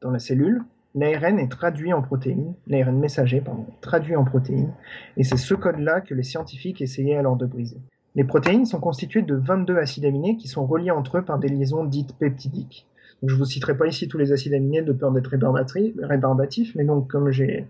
Dans 0.00 0.12
la 0.12 0.20
cellule, 0.20 0.62
l'ARN 0.94 1.38
est 1.38 1.50
traduit 1.50 1.92
en 1.92 2.02
protéines, 2.02 2.54
l'ARN 2.66 2.98
messager, 2.98 3.40
pardon, 3.40 3.66
traduit 3.80 4.16
en 4.16 4.24
protéines, 4.24 4.72
et 5.16 5.24
c'est 5.24 5.36
ce 5.36 5.54
code-là 5.54 6.00
que 6.00 6.14
les 6.14 6.22
scientifiques 6.22 6.80
essayaient 6.82 7.16
alors 7.16 7.36
de 7.36 7.46
briser. 7.46 7.78
Les 8.14 8.24
protéines 8.24 8.66
sont 8.66 8.80
constituées 8.80 9.22
de 9.22 9.34
22 9.34 9.78
acides 9.78 10.04
aminés 10.04 10.36
qui 10.36 10.48
sont 10.48 10.66
reliés 10.66 10.90
entre 10.90 11.18
eux 11.18 11.22
par 11.22 11.38
des 11.38 11.48
liaisons 11.48 11.84
dites 11.84 12.14
peptidiques. 12.18 12.86
je 13.22 13.32
ne 13.32 13.38
vous 13.38 13.46
citerai 13.46 13.76
pas 13.76 13.86
ici 13.86 14.06
tous 14.06 14.18
les 14.18 14.32
acides 14.32 14.52
aminés 14.52 14.82
de 14.82 14.92
peur 14.92 15.12
d'être 15.12 15.30
rébarbatifs, 15.30 16.74
mais 16.74 16.84
donc 16.84 17.08
comme 17.08 17.30
j'ai 17.30 17.66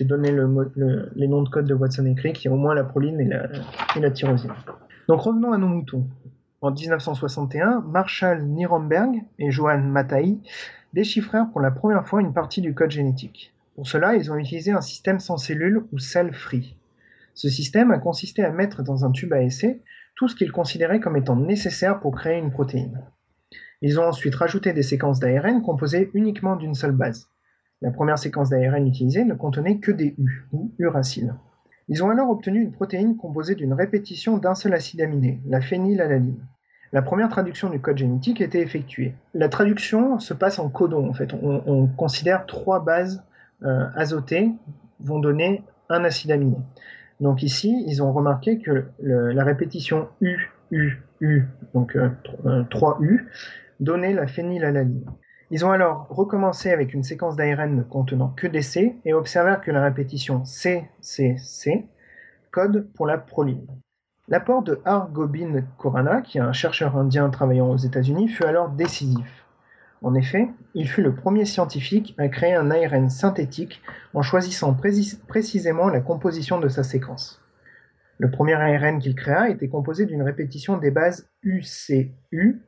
donné 0.00 0.32
les 0.32 1.28
noms 1.28 1.42
de 1.42 1.48
code 1.48 1.66
de 1.66 1.74
Watson 1.74 2.04
et 2.06 2.14
Crick, 2.14 2.44
il 2.44 2.48
y 2.48 2.50
a 2.50 2.52
au 2.52 2.58
moins 2.58 2.74
la 2.74 2.84
proline 2.84 3.20
et 3.20 3.24
la, 3.24 3.48
et 3.96 4.00
la 4.00 4.10
tyrosine. 4.10 4.52
Donc 5.08 5.22
revenons 5.22 5.52
à 5.52 5.58
nos 5.58 5.68
moutons. 5.68 6.06
En 6.60 6.72
1961, 6.72 7.80
Marshall 7.88 8.42
Nirenberg 8.42 9.22
et 9.38 9.50
Johann 9.50 9.88
Mattei 9.88 10.38
déchiffrèrent 10.92 11.48
pour 11.50 11.60
la 11.62 11.70
première 11.70 12.06
fois 12.06 12.20
une 12.20 12.34
partie 12.34 12.60
du 12.60 12.74
code 12.74 12.90
génétique. 12.90 13.54
Pour 13.76 13.88
cela, 13.88 14.14
ils 14.14 14.30
ont 14.30 14.36
utilisé 14.36 14.72
un 14.72 14.82
système 14.82 15.20
sans 15.20 15.38
cellules 15.38 15.84
ou 15.90 15.98
cell-free. 15.98 16.76
Ce 17.40 17.48
système 17.48 17.90
a 17.90 17.98
consisté 17.98 18.44
à 18.44 18.50
mettre 18.50 18.82
dans 18.82 19.06
un 19.06 19.12
tube 19.12 19.32
à 19.32 19.40
essai 19.40 19.80
tout 20.14 20.28
ce 20.28 20.36
qu'ils 20.36 20.52
considéraient 20.52 21.00
comme 21.00 21.16
étant 21.16 21.36
nécessaire 21.36 21.98
pour 21.98 22.14
créer 22.14 22.38
une 22.38 22.50
protéine. 22.50 23.00
Ils 23.80 23.98
ont 23.98 24.04
ensuite 24.04 24.34
rajouté 24.34 24.74
des 24.74 24.82
séquences 24.82 25.20
d'ARN 25.20 25.62
composées 25.62 26.10
uniquement 26.12 26.56
d'une 26.56 26.74
seule 26.74 26.92
base. 26.92 27.30
La 27.80 27.92
première 27.92 28.18
séquence 28.18 28.50
d'ARN 28.50 28.86
utilisée 28.86 29.24
ne 29.24 29.32
contenait 29.32 29.78
que 29.78 29.90
des 29.90 30.14
U, 30.18 30.48
ou 30.52 30.74
uraciles. 30.78 31.34
Ils 31.88 32.04
ont 32.04 32.10
alors 32.10 32.28
obtenu 32.28 32.60
une 32.60 32.72
protéine 32.72 33.16
composée 33.16 33.54
d'une 33.54 33.72
répétition 33.72 34.36
d'un 34.36 34.54
seul 34.54 34.74
acide 34.74 35.00
aminé, 35.00 35.40
la 35.48 35.62
phénylalanine. 35.62 36.46
La 36.92 37.00
première 37.00 37.30
traduction 37.30 37.70
du 37.70 37.80
code 37.80 37.96
génétique 37.96 38.42
été 38.42 38.60
effectuée. 38.60 39.14
La 39.32 39.48
traduction 39.48 40.18
se 40.18 40.34
passe 40.34 40.58
en 40.58 40.68
codon 40.68 41.08
en 41.08 41.14
fait. 41.14 41.32
On, 41.32 41.86
considère 41.86 42.44
trois 42.44 42.84
bases 42.84 43.24
euh, 43.62 43.86
azotées 43.96 44.52
vont 44.98 45.20
donner 45.20 45.64
un 45.88 46.04
acide 46.04 46.32
aminé. 46.32 46.58
Donc 47.20 47.42
ici, 47.42 47.84
ils 47.86 48.02
ont 48.02 48.12
remarqué 48.12 48.58
que 48.58 48.86
la 49.00 49.44
répétition 49.44 50.08
U, 50.20 51.48
donc 51.74 51.96
3 52.70 52.98
euh, 53.00 53.04
U, 53.04 53.28
donnait 53.78 54.14
la 54.14 54.26
phénylalanine. 54.26 55.04
Ils 55.50 55.64
ont 55.64 55.72
alors 55.72 56.06
recommencé 56.08 56.70
avec 56.70 56.94
une 56.94 57.02
séquence 57.02 57.36
d'ARN 57.36 57.74
ne 57.74 57.82
contenant 57.82 58.28
que 58.28 58.46
des 58.46 58.62
C 58.62 58.96
et 59.04 59.12
observèrent 59.12 59.60
que 59.60 59.72
la 59.72 59.82
répétition 59.82 60.44
C, 60.44 60.88
C, 61.00 61.36
C 61.38 61.88
code 62.50 62.88
pour 62.94 63.06
la 63.06 63.18
proline. 63.18 63.66
L'apport 64.28 64.62
de 64.62 64.80
Har 64.84 65.10
Gobind 65.10 65.64
Khorana, 65.76 66.22
qui 66.22 66.38
est 66.38 66.40
un 66.40 66.52
chercheur 66.52 66.96
indien 66.96 67.28
travaillant 67.30 67.70
aux 67.70 67.76
États-Unis, 67.76 68.28
fut 68.28 68.44
alors 68.44 68.70
décisif. 68.70 69.44
En 70.02 70.14
effet, 70.14 70.48
il 70.74 70.88
fut 70.88 71.02
le 71.02 71.14
premier 71.14 71.44
scientifique 71.44 72.14
à 72.16 72.28
créer 72.28 72.54
un 72.54 72.70
ARN 72.70 73.10
synthétique 73.10 73.82
en 74.14 74.22
choisissant 74.22 74.74
précisément 74.74 75.88
la 75.88 76.00
composition 76.00 76.58
de 76.58 76.68
sa 76.68 76.82
séquence. 76.82 77.42
Le 78.18 78.30
premier 78.30 78.54
ARN 78.54 78.98
qu'il 78.98 79.14
créa 79.14 79.50
était 79.50 79.68
composé 79.68 80.06
d'une 80.06 80.22
répétition 80.22 80.78
des 80.78 80.90
bases 80.90 81.28
UCU, 81.42 82.62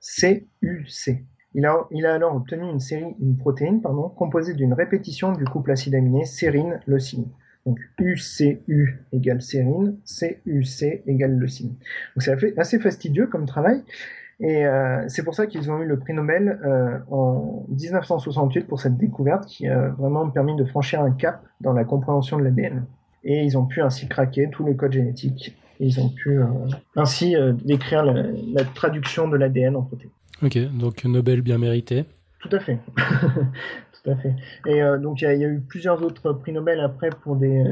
CUC. 0.00 1.24
Il 1.54 1.66
a, 1.66 2.14
alors 2.14 2.34
obtenu 2.34 2.68
une 2.68 2.80
série, 2.80 3.14
une 3.20 3.36
protéine 3.36 3.80
pardon, 3.80 4.08
composée 4.08 4.54
d'une 4.54 4.74
répétition 4.74 5.32
du 5.32 5.44
couple 5.44 5.70
acide 5.70 5.94
aminé 5.94 6.24
sérine-leucine. 6.24 7.28
Donc 7.64 7.78
UCU 7.98 8.98
égale 9.12 9.40
sérine, 9.40 9.96
CUC 10.04 11.02
égale 11.06 11.38
leucine. 11.38 11.76
Donc 12.14 12.22
c'est 12.22 12.58
assez 12.58 12.78
fastidieux 12.78 13.26
comme 13.26 13.46
travail. 13.46 13.82
Et 14.44 14.66
euh, 14.66 15.02
c'est 15.08 15.24
pour 15.24 15.34
ça 15.34 15.46
qu'ils 15.46 15.70
ont 15.70 15.80
eu 15.80 15.86
le 15.86 15.98
prix 15.98 16.12
Nobel 16.12 16.60
euh, 16.66 16.98
en 17.10 17.64
1968 17.70 18.66
pour 18.66 18.78
cette 18.78 18.98
découverte 18.98 19.46
qui 19.46 19.66
a 19.66 19.88
vraiment 19.88 20.28
permis 20.28 20.54
de 20.54 20.66
franchir 20.66 21.00
un 21.00 21.12
cap 21.12 21.42
dans 21.62 21.72
la 21.72 21.84
compréhension 21.84 22.36
de 22.36 22.44
l'ADN. 22.44 22.84
Et 23.24 23.42
ils 23.42 23.56
ont 23.56 23.64
pu 23.64 23.80
ainsi 23.80 24.06
craquer 24.06 24.50
tout 24.52 24.62
le 24.62 24.74
code 24.74 24.92
génétique. 24.92 25.56
Et 25.80 25.86
ils 25.86 25.98
ont 25.98 26.10
pu 26.10 26.38
euh, 26.38 26.44
ainsi 26.94 27.34
décrire 27.64 28.04
la, 28.04 28.22
la, 28.52 28.64
traduction 28.64 29.28
de 29.28 29.38
l'ADN 29.38 29.76
en 29.76 29.82
protéines. 29.82 30.10
Ok, 30.42 30.58
donc 30.78 31.02
Nobel 31.06 31.40
bien 31.40 31.56
mérité. 31.56 32.04
Tout 32.40 32.54
à 32.54 32.60
fait. 32.60 32.78
Tout 32.98 34.10
à 34.10 34.16
fait. 34.16 34.34
Et 34.66 34.82
donc 35.00 35.22
il 35.22 35.24
y, 35.24 35.44
a 35.44 35.48
eu 35.48 35.62
plusieurs 35.66 36.02
autres 36.02 36.34
prix 36.34 36.52
Nobel 36.52 36.80
après 36.80 37.08
pour 37.22 37.36
des, 37.36 37.64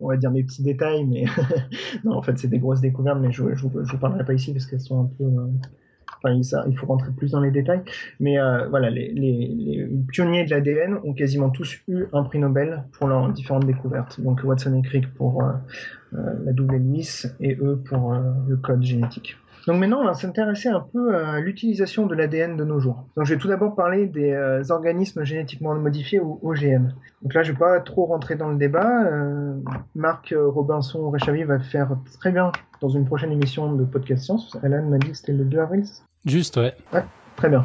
on 0.00 0.08
va 0.08 0.16
dire 0.16 0.30
des 0.30 0.42
petits 0.42 0.62
détails, 0.62 1.04
mais 1.04 1.24
non, 2.04 2.16
en 2.16 2.22
fait 2.22 2.38
c'est 2.38 2.48
des 2.48 2.58
grosses 2.58 2.80
découvertes, 2.80 3.18
mais 3.20 3.32
je 3.32 3.42
ne 3.42 3.54
vous 3.54 3.98
parlerai 3.98 4.24
pas 4.24 4.34
ici 4.34 4.52
parce 4.52 4.66
qu'elles 4.66 4.80
sont 4.80 5.00
un 5.00 5.10
peu. 5.18 5.24
Euh, 5.24 5.46
enfin, 6.22 6.42
ça, 6.42 6.64
il 6.68 6.76
faut 6.76 6.86
rentrer 6.86 7.10
plus 7.12 7.32
dans 7.32 7.40
les 7.40 7.50
détails. 7.50 7.82
Mais 8.18 8.38
euh, 8.38 8.68
voilà, 8.68 8.90
les, 8.90 9.12
les, 9.12 9.88
pionniers 10.08 10.44
de 10.44 10.50
l'ADN 10.50 10.98
ont 11.04 11.12
quasiment 11.12 11.50
tous 11.50 11.78
eu 11.88 12.04
un 12.12 12.22
prix 12.24 12.38
Nobel 12.38 12.84
pour 12.92 13.08
leurs 13.08 13.30
différentes 13.32 13.66
découvertes. 13.66 14.20
Donc 14.20 14.42
Watson 14.44 14.74
et 14.74 14.82
Crick 14.82 15.12
pour 15.14 15.42
la 16.12 16.52
double 16.52 16.74
hélice 16.74 17.32
et 17.40 17.56
eux 17.60 17.80
pour 17.84 18.12
le 18.48 18.56
code 18.56 18.82
génétique. 18.82 19.36
Donc 19.66 19.78
maintenant, 19.78 20.00
on 20.00 20.06
va 20.06 20.14
s'intéresser 20.14 20.68
un 20.68 20.80
peu 20.80 21.14
à 21.14 21.40
l'utilisation 21.40 22.06
de 22.06 22.14
l'ADN 22.14 22.56
de 22.56 22.64
nos 22.64 22.80
jours. 22.80 23.04
Donc 23.16 23.26
je 23.26 23.34
vais 23.34 23.40
tout 23.40 23.48
d'abord 23.48 23.74
parler 23.74 24.06
des 24.06 24.32
euh, 24.32 24.62
organismes 24.70 25.24
génétiquement 25.24 25.74
modifiés 25.74 26.20
ou 26.20 26.38
OGM. 26.42 26.92
Donc 27.22 27.34
là, 27.34 27.42
je 27.42 27.50
ne 27.50 27.56
vais 27.56 27.58
pas 27.58 27.80
trop 27.80 28.06
rentrer 28.06 28.36
dans 28.36 28.48
le 28.48 28.56
débat. 28.56 29.04
Euh, 29.04 29.54
Marc 29.94 30.34
Robinson 30.36 31.10
Réchavi 31.10 31.44
va 31.44 31.58
faire 31.58 31.96
très 32.18 32.32
bien 32.32 32.52
dans 32.80 32.88
une 32.88 33.04
prochaine 33.04 33.32
émission 33.32 33.72
de 33.72 33.84
Podcast 33.84 34.24
Science. 34.24 34.56
Alan 34.62 34.82
m'a 34.88 34.98
dit 34.98 35.10
que 35.10 35.16
c'était 35.16 35.32
le 35.32 35.44
2 35.44 35.58
avril. 35.58 35.84
Juste, 36.24 36.56
ouais. 36.56 36.74
Ouais. 36.92 37.04
Très 37.40 37.48
bien. 37.48 37.64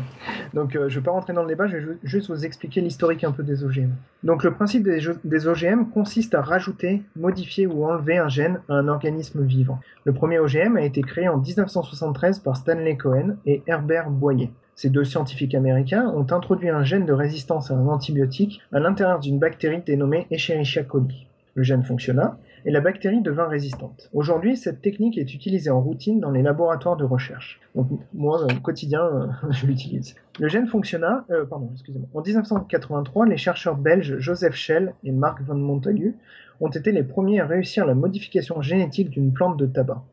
Donc, 0.53 0.73
euh, 0.73 0.87
je 0.87 0.95
ne 0.95 1.01
vais 1.01 1.03
pas 1.03 1.11
rentrer 1.11 1.33
dans 1.33 1.41
le 1.41 1.49
débat, 1.49 1.67
je 1.67 1.75
vais 1.75 1.97
juste 2.05 2.29
vous 2.29 2.45
expliquer 2.45 2.79
l'historique 2.79 3.25
un 3.25 3.33
peu 3.33 3.43
des 3.43 3.65
OGM. 3.65 3.89
Donc, 4.23 4.45
le 4.45 4.53
principe 4.53 4.83
des, 4.83 5.47
OGM 5.47 5.89
consiste 5.93 6.33
à 6.33 6.41
rajouter, 6.41 7.01
modifier 7.17 7.67
ou 7.67 7.83
enlever 7.83 8.17
un 8.17 8.29
gène 8.29 8.61
à 8.69 8.75
un 8.75 8.87
organisme 8.87 9.43
vivant. 9.43 9.81
Le 10.05 10.13
premier 10.13 10.39
OGM 10.39 10.77
a 10.77 10.81
été 10.81 11.01
créé 11.01 11.27
en 11.27 11.39
1973 11.39 12.39
par 12.39 12.55
Stanley 12.55 12.95
Cohen 12.95 13.35
et 13.45 13.63
Herbert 13.67 14.09
Boyer. 14.11 14.49
Ces 14.75 14.89
deux 14.89 15.03
scientifiques 15.03 15.55
américains 15.55 16.07
ont 16.15 16.31
introduit 16.31 16.69
un 16.69 16.85
gène 16.85 17.05
de 17.05 17.11
résistance 17.11 17.69
à 17.69 17.73
un 17.73 17.87
antibiotique 17.87 18.61
à 18.71 18.79
l'intérieur 18.79 19.19
d'une 19.19 19.39
bactérie 19.39 19.81
dénommée 19.85 20.25
Escherichia 20.31 20.83
coli. 20.83 21.27
Le 21.55 21.63
gène 21.63 21.83
fonctionna, 21.83 22.37
et 22.65 22.71
la 22.71 22.81
bactérie 22.81 23.21
devint 23.21 23.47
résistante. 23.47 24.09
Aujourd'hui, 24.11 24.57
cette 24.57 24.81
technique 24.81 25.17
est 25.17 25.33
utilisée 25.33 25.69
en 25.69 25.79
routine 25.79 26.19
dans 26.19 26.31
les 26.31 26.41
laboratoires 26.41 26.97
de 26.97 27.05
recherche. 27.05 27.59
Donc 27.75 27.87
moi, 28.13 28.43
au 28.43 28.59
quotidien, 28.61 29.03
euh, 29.03 29.27
je 29.51 29.67
l'utilise. 29.67 30.15
Le 30.39 30.47
gène 30.47 30.67
fonctionna, 30.67 31.25
euh, 31.29 31.45
pardon, 31.45 31.69
excusez-moi. 31.73 32.09
En 32.13 32.21
1983, 32.21 33.27
les 33.27 33.37
chercheurs 33.37 33.77
belges 33.77 34.17
Joseph 34.17 34.55
Schell 34.55 34.95
et 35.03 35.11
Marc 35.11 35.41
van 35.43 35.55
Montagu 35.55 36.15
ont 36.59 36.69
été 36.69 36.91
les 36.91 37.03
premiers 37.03 37.39
à 37.39 37.45
réussir 37.45 37.85
la 37.85 37.93
modification 37.93 38.61
génétique 38.61 39.11
d'une 39.11 39.31
plante 39.31 39.57
de 39.57 39.67
tabac. 39.67 40.03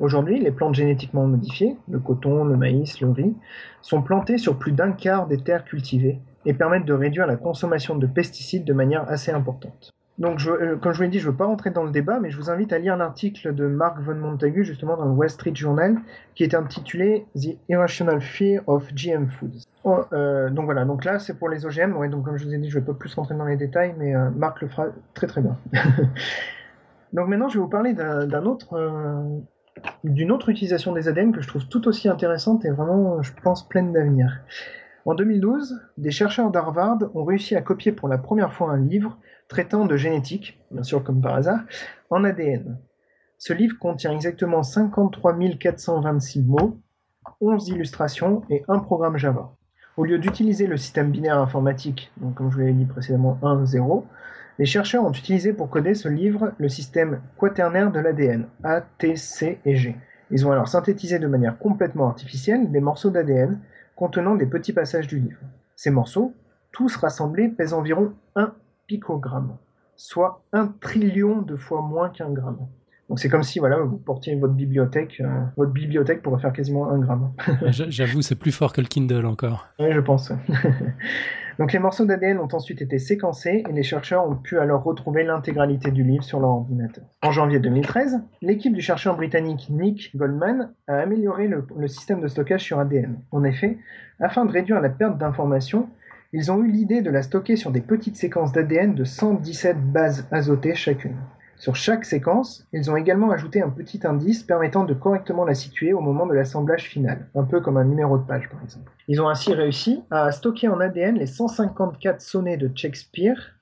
Aujourd'hui, 0.00 0.40
les 0.40 0.50
plantes 0.50 0.74
génétiquement 0.74 1.26
modifiées, 1.26 1.76
le 1.88 2.00
coton, 2.00 2.44
le 2.44 2.56
maïs, 2.56 3.00
le 3.00 3.10
riz, 3.10 3.34
sont 3.82 4.02
plantées 4.02 4.38
sur 4.38 4.58
plus 4.58 4.72
d'un 4.72 4.92
quart 4.92 5.26
des 5.26 5.38
terres 5.38 5.64
cultivées 5.64 6.20
et 6.46 6.54
permettent 6.54 6.86
de 6.86 6.94
réduire 6.94 7.26
la 7.26 7.36
consommation 7.36 7.96
de 7.96 8.06
pesticides 8.06 8.64
de 8.64 8.72
manière 8.72 9.08
assez 9.10 9.30
importante. 9.30 9.92
Donc, 10.20 10.38
euh, 10.46 10.76
comme 10.76 10.92
je 10.92 10.98
vous 10.98 11.02
l'ai 11.04 11.08
dit, 11.08 11.18
je 11.18 11.26
ne 11.26 11.30
veux 11.32 11.36
pas 11.36 11.46
rentrer 11.46 11.70
dans 11.70 11.82
le 11.82 11.90
débat, 11.90 12.20
mais 12.20 12.30
je 12.30 12.36
vous 12.36 12.50
invite 12.50 12.74
à 12.74 12.78
lire 12.78 12.94
l'article 12.94 13.54
de 13.54 13.66
Mark 13.66 13.98
von 14.00 14.14
Montagu, 14.14 14.64
justement, 14.64 14.98
dans 14.98 15.06
le 15.06 15.12
Wall 15.12 15.30
Street 15.30 15.54
Journal, 15.54 15.96
qui 16.34 16.44
est 16.44 16.54
intitulé 16.54 17.24
The 17.34 17.56
Irrational 17.70 18.20
Fear 18.20 18.62
of 18.66 18.92
GM 18.94 19.28
Foods. 19.28 19.64
Oh, 19.84 20.00
euh, 20.12 20.50
donc 20.50 20.66
voilà, 20.66 20.84
donc 20.84 21.06
là, 21.06 21.18
c'est 21.18 21.38
pour 21.38 21.48
les 21.48 21.64
OGM. 21.64 21.96
Ouais, 21.96 22.10
donc, 22.10 22.26
comme 22.26 22.36
je 22.36 22.44
vous 22.44 22.54
ai 22.54 22.58
dit, 22.58 22.68
je 22.68 22.76
ne 22.76 22.80
vais 22.80 22.86
pas 22.86 22.92
plus 22.92 23.14
rentrer 23.14 23.34
dans 23.34 23.46
les 23.46 23.56
détails, 23.56 23.94
mais 23.96 24.14
euh, 24.14 24.28
Marc 24.36 24.60
le 24.60 24.68
fera 24.68 24.88
très 25.14 25.26
très 25.26 25.40
bien. 25.40 25.56
donc 27.14 27.28
maintenant, 27.28 27.48
je 27.48 27.54
vais 27.54 27.62
vous 27.62 27.70
parler 27.70 27.94
d'un 27.94 28.44
autre. 28.44 28.78
d'une 30.04 30.30
autre 30.32 30.50
utilisation 30.50 30.92
des 30.92 31.08
ADN 31.08 31.32
que 31.32 31.40
je 31.40 31.48
trouve 31.48 31.66
tout 31.66 31.88
aussi 31.88 32.10
intéressante 32.10 32.66
et 32.66 32.70
vraiment, 32.70 33.22
je 33.22 33.32
pense, 33.42 33.66
pleine 33.66 33.90
d'avenir. 33.90 34.42
En 35.06 35.14
2012, 35.14 35.80
des 35.96 36.10
chercheurs 36.10 36.50
d'Harvard 36.50 36.98
ont 37.14 37.24
réussi 37.24 37.56
à 37.56 37.62
copier 37.62 37.90
pour 37.90 38.06
la 38.06 38.18
première 38.18 38.52
fois 38.52 38.70
un 38.70 38.76
livre 38.76 39.16
traitant 39.50 39.84
de 39.84 39.96
génétique, 39.96 40.58
bien 40.70 40.84
sûr 40.84 41.04
comme 41.04 41.20
par 41.20 41.34
hasard, 41.34 41.60
en 42.08 42.24
ADN. 42.24 42.78
Ce 43.36 43.52
livre 43.52 43.76
contient 43.78 44.12
exactement 44.12 44.62
53 44.62 45.36
426 45.58 46.42
mots, 46.42 46.78
11 47.40 47.68
illustrations 47.68 48.42
et 48.48 48.62
un 48.68 48.78
programme 48.78 49.18
Java. 49.18 49.52
Au 49.96 50.04
lieu 50.04 50.18
d'utiliser 50.18 50.66
le 50.66 50.76
système 50.76 51.10
binaire 51.10 51.38
informatique, 51.38 52.12
comme 52.36 52.50
je 52.50 52.56
vous 52.56 52.62
l'ai 52.62 52.72
dit 52.72 52.86
précédemment 52.86 53.38
1, 53.42 53.66
0, 53.66 54.06
les 54.58 54.66
chercheurs 54.66 55.04
ont 55.04 55.12
utilisé 55.12 55.52
pour 55.52 55.68
coder 55.68 55.94
ce 55.94 56.08
livre 56.08 56.52
le 56.58 56.68
système 56.68 57.20
quaternaire 57.36 57.90
de 57.90 57.98
l'ADN, 57.98 58.46
A, 58.62 58.82
T, 58.82 59.16
C 59.16 59.58
et 59.64 59.74
G. 59.74 59.96
Ils 60.30 60.46
ont 60.46 60.52
alors 60.52 60.68
synthétisé 60.68 61.18
de 61.18 61.26
manière 61.26 61.58
complètement 61.58 62.08
artificielle 62.08 62.70
des 62.70 62.80
morceaux 62.80 63.10
d'ADN 63.10 63.58
contenant 63.96 64.36
des 64.36 64.46
petits 64.46 64.72
passages 64.72 65.08
du 65.08 65.18
livre. 65.18 65.40
Ces 65.74 65.90
morceaux, 65.90 66.34
tous 66.70 66.94
rassemblés, 66.96 67.48
pèsent 67.48 67.74
environ 67.74 68.12
1 68.36 68.54
picogramme, 68.90 69.56
soit 69.94 70.42
un 70.52 70.66
trillion 70.66 71.42
de 71.42 71.54
fois 71.54 71.80
moins 71.80 72.08
qu'un 72.08 72.30
gramme. 72.30 72.66
Donc 73.08 73.20
c'est 73.20 73.28
comme 73.28 73.44
si 73.44 73.60
voilà, 73.60 73.78
vous 73.78 73.98
portiez 73.98 74.34
votre 74.34 74.54
bibliothèque. 74.54 75.22
votre 75.56 75.70
bibliothèque 75.70 76.22
pourrait 76.22 76.40
faire 76.40 76.52
quasiment 76.52 76.90
un 76.90 76.98
gramme. 76.98 77.30
J'avoue, 77.68 78.20
c'est 78.20 78.34
plus 78.34 78.50
fort 78.50 78.72
que 78.72 78.80
le 78.80 78.88
Kindle 78.88 79.26
encore. 79.26 79.68
Oui, 79.78 79.92
je 79.92 80.00
pense. 80.00 80.32
Donc 81.60 81.72
les 81.72 81.78
morceaux 81.78 82.04
d'ADN 82.04 82.38
ont 82.38 82.48
ensuite 82.52 82.82
été 82.82 82.98
séquencés 82.98 83.62
et 83.68 83.72
les 83.72 83.82
chercheurs 83.84 84.28
ont 84.28 84.34
pu 84.34 84.58
alors 84.58 84.82
retrouver 84.82 85.22
l'intégralité 85.22 85.92
du 85.92 86.02
livre 86.02 86.24
sur 86.24 86.40
leur 86.40 86.50
ordinateur. 86.50 87.04
En 87.22 87.30
janvier 87.30 87.60
2013, 87.60 88.20
l'équipe 88.42 88.72
du 88.72 88.80
chercheur 88.80 89.16
britannique 89.16 89.68
Nick 89.70 90.16
Goldman 90.16 90.72
a 90.88 90.94
amélioré 90.94 91.48
le, 91.48 91.88
système 91.88 92.20
de 92.20 92.28
stockage 92.28 92.62
sur 92.62 92.80
ADN. 92.80 93.20
En 93.30 93.44
effet, 93.44 93.78
afin 94.18 94.46
de 94.46 94.50
réduire 94.50 94.80
la 94.80 94.88
perte 94.88 95.18
d'informations, 95.18 95.90
ils 96.32 96.52
ont 96.52 96.62
eu 96.62 96.70
l'idée 96.70 97.02
de 97.02 97.10
la 97.10 97.22
stocker 97.22 97.56
sur 97.56 97.72
des 97.72 97.80
petites 97.80 98.16
séquences 98.16 98.52
d'ADN 98.52 98.94
de 98.94 99.04
117 99.04 99.92
bases 99.92 100.28
azotées 100.30 100.74
chacune. 100.74 101.16
Sur 101.56 101.76
chaque 101.76 102.04
séquence, 102.04 102.66
ils 102.72 102.90
ont 102.90 102.96
également 102.96 103.32
ajouté 103.32 103.60
un 103.60 103.68
petit 103.68 104.06
indice 104.06 104.44
permettant 104.44 104.84
de 104.84 104.94
correctement 104.94 105.44
la 105.44 105.54
situer 105.54 105.92
au 105.92 106.00
moment 106.00 106.26
de 106.26 106.32
l'assemblage 106.32 106.84
final, 106.84 107.28
un 107.34 107.44
peu 107.44 107.60
comme 107.60 107.76
un 107.76 107.84
numéro 107.84 108.16
de 108.16 108.22
page 108.22 108.48
par 108.48 108.62
exemple. 108.62 108.90
Ils 109.08 109.20
ont 109.20 109.28
ainsi 109.28 109.52
réussi 109.52 110.02
à 110.10 110.30
stocker 110.30 110.68
en 110.68 110.80
ADN 110.80 111.18
les 111.18 111.26
154 111.26 112.20
sonnets 112.22 112.56
de 112.56 112.70
Shakespeare, 112.74 113.56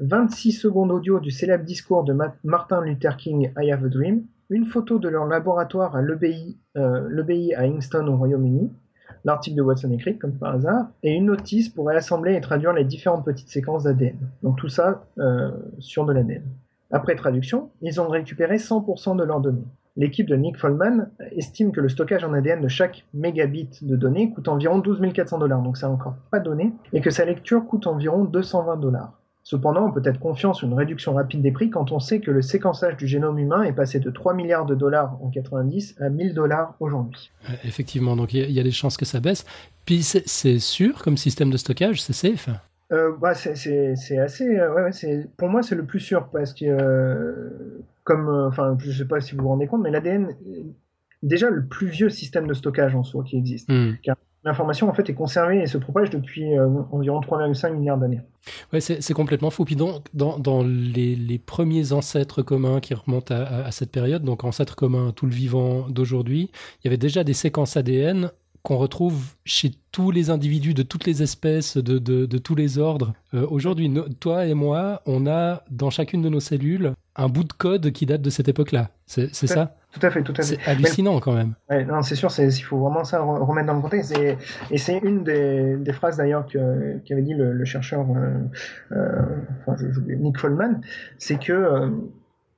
26 0.00 0.52
secondes 0.52 0.92
audio 0.92 1.18
du 1.18 1.30
célèbre 1.30 1.64
discours 1.64 2.04
de 2.04 2.16
Martin 2.44 2.82
Luther 2.82 3.16
King 3.16 3.52
I 3.58 3.72
Have 3.72 3.84
a 3.84 3.88
Dream, 3.88 4.24
une 4.50 4.66
photo 4.66 4.98
de 4.98 5.08
leur 5.08 5.24
laboratoire 5.24 5.96
à 5.96 6.02
l'EBI 6.02 6.58
euh, 6.76 7.56
à 7.56 7.64
Kingston 7.64 8.06
au 8.06 8.16
Royaume-Uni, 8.16 8.70
l'article 9.24 9.56
de 9.56 9.62
Watson 9.62 9.90
écrit 9.92 10.18
comme 10.18 10.32
par 10.32 10.54
hasard, 10.54 10.86
et 11.02 11.12
une 11.12 11.26
notice 11.26 11.68
pour 11.68 11.86
réassembler 11.86 12.34
et 12.34 12.40
traduire 12.40 12.72
les 12.72 12.84
différentes 12.84 13.24
petites 13.24 13.48
séquences 13.48 13.84
d'ADN. 13.84 14.16
Donc 14.42 14.56
tout 14.56 14.68
ça 14.68 15.04
euh, 15.18 15.50
sur 15.78 16.04
de 16.04 16.12
l'ADN. 16.12 16.42
Après 16.90 17.14
traduction, 17.16 17.70
ils 17.80 18.00
ont 18.00 18.08
récupéré 18.08 18.56
100% 18.56 19.16
de 19.16 19.24
leurs 19.24 19.40
données. 19.40 19.66
L'équipe 19.96 20.26
de 20.26 20.36
Nick 20.36 20.56
Follman 20.58 21.08
estime 21.32 21.70
que 21.70 21.80
le 21.80 21.88
stockage 21.88 22.24
en 22.24 22.32
ADN 22.32 22.62
de 22.62 22.68
chaque 22.68 23.04
mégabit 23.12 23.68
de 23.82 23.96
données 23.96 24.32
coûte 24.32 24.48
environ 24.48 24.78
12 24.78 25.12
400 25.12 25.38
dollars, 25.38 25.60
donc 25.60 25.76
c'est 25.76 25.86
encore 25.86 26.14
pas 26.30 26.40
donné, 26.40 26.72
et 26.94 27.00
que 27.00 27.10
sa 27.10 27.26
lecture 27.26 27.66
coûte 27.66 27.86
environ 27.86 28.24
220 28.24 28.76
dollars. 28.76 29.12
Cependant, 29.44 29.86
on 29.86 29.92
peut 29.92 30.02
être 30.04 30.20
confiant 30.20 30.54
sur 30.54 30.68
une 30.68 30.74
réduction 30.74 31.14
rapide 31.14 31.42
des 31.42 31.50
prix 31.50 31.68
quand 31.68 31.90
on 31.90 31.98
sait 31.98 32.20
que 32.20 32.30
le 32.30 32.42
séquençage 32.42 32.96
du 32.96 33.08
génome 33.08 33.38
humain 33.38 33.64
est 33.64 33.72
passé 33.72 33.98
de 33.98 34.10
3 34.10 34.34
milliards 34.34 34.66
de 34.66 34.76
dollars 34.76 35.18
en 35.20 35.30
90 35.30 35.96
à 36.00 36.10
1000 36.10 36.32
dollars 36.32 36.74
aujourd'hui. 36.78 37.32
Effectivement, 37.64 38.14
donc 38.14 38.34
il 38.34 38.50
y, 38.50 38.60
a 38.60 38.62
des 38.62 38.70
chances 38.70 38.96
que 38.96 39.04
ça 39.04 39.18
baisse. 39.18 39.44
Puis 39.84 40.02
c'est 40.02 40.58
sûr 40.60 41.02
comme 41.02 41.16
système 41.16 41.50
de 41.50 41.56
stockage, 41.56 42.00
c'est 42.02 42.12
safe 42.12 42.48
euh, 42.92 43.16
bah, 43.18 43.34
c'est 43.34 44.18
assez. 44.18 44.58
Euh, 44.58 44.74
ouais, 44.74 45.26
pour 45.38 45.48
moi, 45.48 45.62
c'est 45.62 45.74
le 45.74 45.86
plus 45.86 46.00
sûr 46.00 46.28
parce 46.28 46.52
que, 46.52 46.66
euh, 46.66 47.82
comme. 48.04 48.28
Enfin, 48.28 48.76
je 48.78 48.92
sais 48.92 49.06
pas 49.06 49.20
si 49.20 49.34
vous 49.34 49.42
vous 49.42 49.48
rendez 49.48 49.66
compte, 49.66 49.82
mais 49.82 49.90
l'ADN, 49.90 50.28
déjà 51.22 51.48
le 51.48 51.64
plus 51.64 51.86
vieux 51.86 52.10
système 52.10 52.46
de 52.46 52.52
stockage 52.52 52.94
en 52.94 53.02
soi 53.02 53.24
qui 53.24 53.38
existe. 53.38 53.70
Hmm. 53.70 53.94
Car 54.02 54.16
l'information, 54.44 54.88
en 54.88 54.92
fait, 54.92 55.08
est 55.08 55.14
conservée 55.14 55.60
et 55.62 55.66
se 55.66 55.78
propage 55.78 56.10
depuis 56.10 56.58
environ 56.90 57.20
3,5 57.20 57.74
milliards 57.74 57.98
d'années. 57.98 58.20
Ouais, 58.72 58.80
c'est 58.80 59.14
complètement 59.14 59.50
fou. 59.50 59.64
Puis 59.64 59.76
dans, 59.76 60.02
dans 60.14 60.64
les, 60.64 61.40
premiers 61.44 61.92
ancêtres 61.92 62.42
communs 62.42 62.80
qui 62.80 62.94
remontent 62.94 63.34
à, 63.34 63.70
cette 63.70 63.90
période, 63.90 64.24
donc 64.24 64.44
ancêtres 64.44 64.76
communs 64.76 65.12
tout 65.12 65.26
le 65.26 65.32
vivant 65.32 65.88
d'aujourd'hui, 65.88 66.50
il 66.52 66.86
y 66.86 66.88
avait 66.88 66.96
déjà 66.96 67.24
des 67.24 67.34
séquences 67.34 67.76
ADN 67.76 68.30
qu'on 68.62 68.76
retrouve 68.76 69.34
chez 69.44 69.72
tous 69.90 70.10
les 70.10 70.30
individus 70.30 70.72
de 70.72 70.82
toutes 70.82 71.04
les 71.04 71.22
espèces, 71.22 71.76
de, 71.76 71.98
de, 71.98 72.38
tous 72.38 72.54
les 72.54 72.78
ordres. 72.78 73.12
Euh, 73.34 73.46
aujourd'hui, 73.50 73.92
toi 74.20 74.46
et 74.46 74.54
moi, 74.54 75.02
on 75.04 75.26
a 75.26 75.64
dans 75.70 75.90
chacune 75.90 76.22
de 76.22 76.28
nos 76.28 76.40
cellules 76.40 76.92
un 77.16 77.28
bout 77.28 77.44
de 77.44 77.52
code 77.52 77.90
qui 77.90 78.06
date 78.06 78.22
de 78.22 78.30
cette 78.30 78.48
époque-là. 78.48 78.90
C'est 79.06 79.34
ça 79.34 79.76
Tout 79.92 80.06
à 80.06 80.10
fait, 80.10 80.22
tout 80.22 80.32
à 80.32 80.36
fait. 80.36 80.42
C'est 80.42 80.66
hallucinant 80.66 81.18
quand 81.18 81.34
même. 81.34 81.54
non, 81.86 82.02
c'est 82.02 82.14
sûr, 82.14 82.30
il 82.38 82.50
faut 82.52 82.78
vraiment 82.78 83.04
ça 83.04 83.20
remettre 83.20 83.66
dans 83.66 83.74
le 83.74 83.82
contexte. 83.82 84.16
Et, 84.16 84.78
c'est 84.78 84.98
une 84.98 85.24
des, 85.24 85.76
des 85.76 85.92
phrases 85.92 86.16
d'ailleurs 86.16 86.46
qu'avait 86.46 87.22
dit 87.22 87.34
le, 87.34 87.64
chercheur 87.64 88.06
euh, 88.10 88.38
euh, 88.92 89.22
enfin, 89.66 89.76
je, 89.76 90.00
Nick 90.14 90.38
Follman, 90.38 90.80
c'est 91.18 91.38
que 91.38 91.90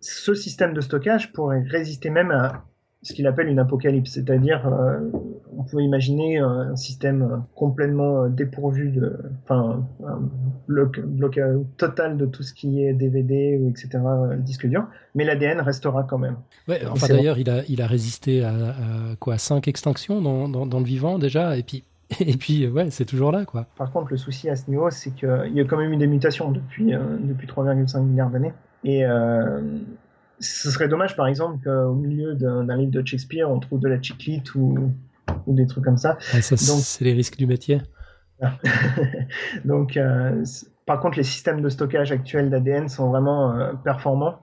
ce 0.01 0.35
système 0.35 0.75
de 0.75 0.83
stockage 0.83 1.33
pourrait 1.33 1.65
résister 1.67 2.11
même 2.11 2.31
à 2.31 2.65
ce 3.05 3.13
qu'il 3.13 3.27
appelle 3.27 3.49
une 3.49 3.59
apocalypse, 3.59 4.13
c'est-à-dire 4.13 4.67
euh, 4.67 4.99
on 5.57 5.63
peut 5.63 5.81
imaginer 5.83 6.39
un 6.39 6.75
système 6.75 7.23
euh, 7.23 7.37
complètement 7.55 8.25
euh, 8.25 8.29
dépourvu 8.29 8.91
de, 8.91 9.19
enfin, 9.45 9.85
un 10.07 10.21
bloc, 10.67 11.01
total 11.77 12.17
de 12.17 12.25
tout 12.25 12.43
ce 12.43 12.55
qui 12.55 12.83
est 12.83 12.95
DVD 12.95 13.59
ou 13.61 13.69
etc. 13.69 14.01
disque 14.39 14.67
dur, 14.67 14.87
mais 15.15 15.25
l'ADN 15.25 15.61
restera 15.61 16.05
quand 16.05 16.19
même. 16.19 16.37
Ouais, 16.67 16.81
enfin 16.91 17.09
d'ailleurs 17.09 17.39
il 17.39 17.51
a, 17.51 17.63
il 17.69 17.83
a 17.83 17.87
résisté 17.87 18.43
à, 18.43 18.55
quoi, 19.21 19.37
cinq 19.37 19.69
extinctions 19.69 20.23
dans, 20.23 20.49
dans, 20.49 20.79
le 20.79 20.85
vivant 20.85 21.19
déjà, 21.19 21.57
et 21.59 21.63
puis 21.63 21.85
et 22.21 22.37
puis, 22.37 22.69
ouais, 22.69 22.91
c'est 22.91 23.07
toujours 23.07 23.33
là, 23.33 23.47
quoi. 23.47 23.67
Par 23.77 23.91
contre, 23.91 24.11
le 24.11 24.19
souci 24.19 24.51
à 24.51 24.57
ce 24.57 24.71
niveau, 24.71 24.91
c'est 24.91 25.11
qu'il 25.15 25.53
y 25.55 25.61
a 25.61 25.65
quand 25.65 25.79
même 25.79 25.91
eu 25.91 25.97
des 25.97 26.07
mutations 26.07 26.51
depuis, 26.51 26.93
depuis 26.93 27.47
3,5 27.47 28.03
milliards 28.03 28.29
d'années. 28.29 28.53
Et, 28.85 29.05
ce 30.41 30.71
serait 30.71 30.89
dommage, 30.89 31.17
par 31.17 31.27
exemple, 31.27 31.63
qu'au 31.65 31.95
milieu 31.95 32.35
d'un 32.35 32.77
livre 32.77 32.93
de 32.93 33.07
Shakespeare, 33.07 33.51
on 33.51 33.61
trouve 33.61 33.81
de 33.81 33.89
la 33.89 34.01
chiclite 34.01 34.55
ou, 34.55 34.93
ou 35.47 35.55
des 35.55 35.67
trucs 35.67 35.85
comme 35.85 35.97
ça. 35.97 36.17
ça 36.21 36.57
c'est 36.57 37.05
les 37.05 37.13
risques 37.13 37.37
du 37.37 37.47
métier. 37.47 37.81
Donc, 39.65 39.97
euh, 39.97 40.45
par 40.87 41.01
contre, 41.01 41.17
les 41.17 41.25
systèmes 41.25 41.61
de 41.61 41.69
stockage 41.69 42.13
actuels 42.13 42.51
d'ADN 42.51 42.89
sont 42.89 43.09
vraiment 43.11 43.55
euh, 43.55 43.73
performants 43.85 44.41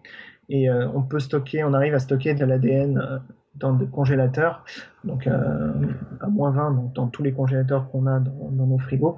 et 0.49 0.69
euh, 0.69 0.87
on 0.93 1.01
peut 1.03 1.19
stocker, 1.19 1.63
on 1.63 1.73
arrive 1.73 1.93
à 1.93 1.99
stocker 1.99 2.33
de 2.33 2.45
l'ADN 2.45 3.21
dans 3.55 3.73
des 3.73 3.85
congélateurs, 3.85 4.63
donc 5.03 5.27
à 5.27 6.27
moins 6.29 6.51
20, 6.51 6.71
donc 6.71 6.93
dans 6.93 7.07
tous 7.07 7.21
les 7.21 7.33
congélateurs 7.33 7.89
qu'on 7.91 8.07
a 8.07 8.19
dans, 8.19 8.49
dans, 8.49 8.65
nos 8.65 8.77
frigos, 8.77 9.17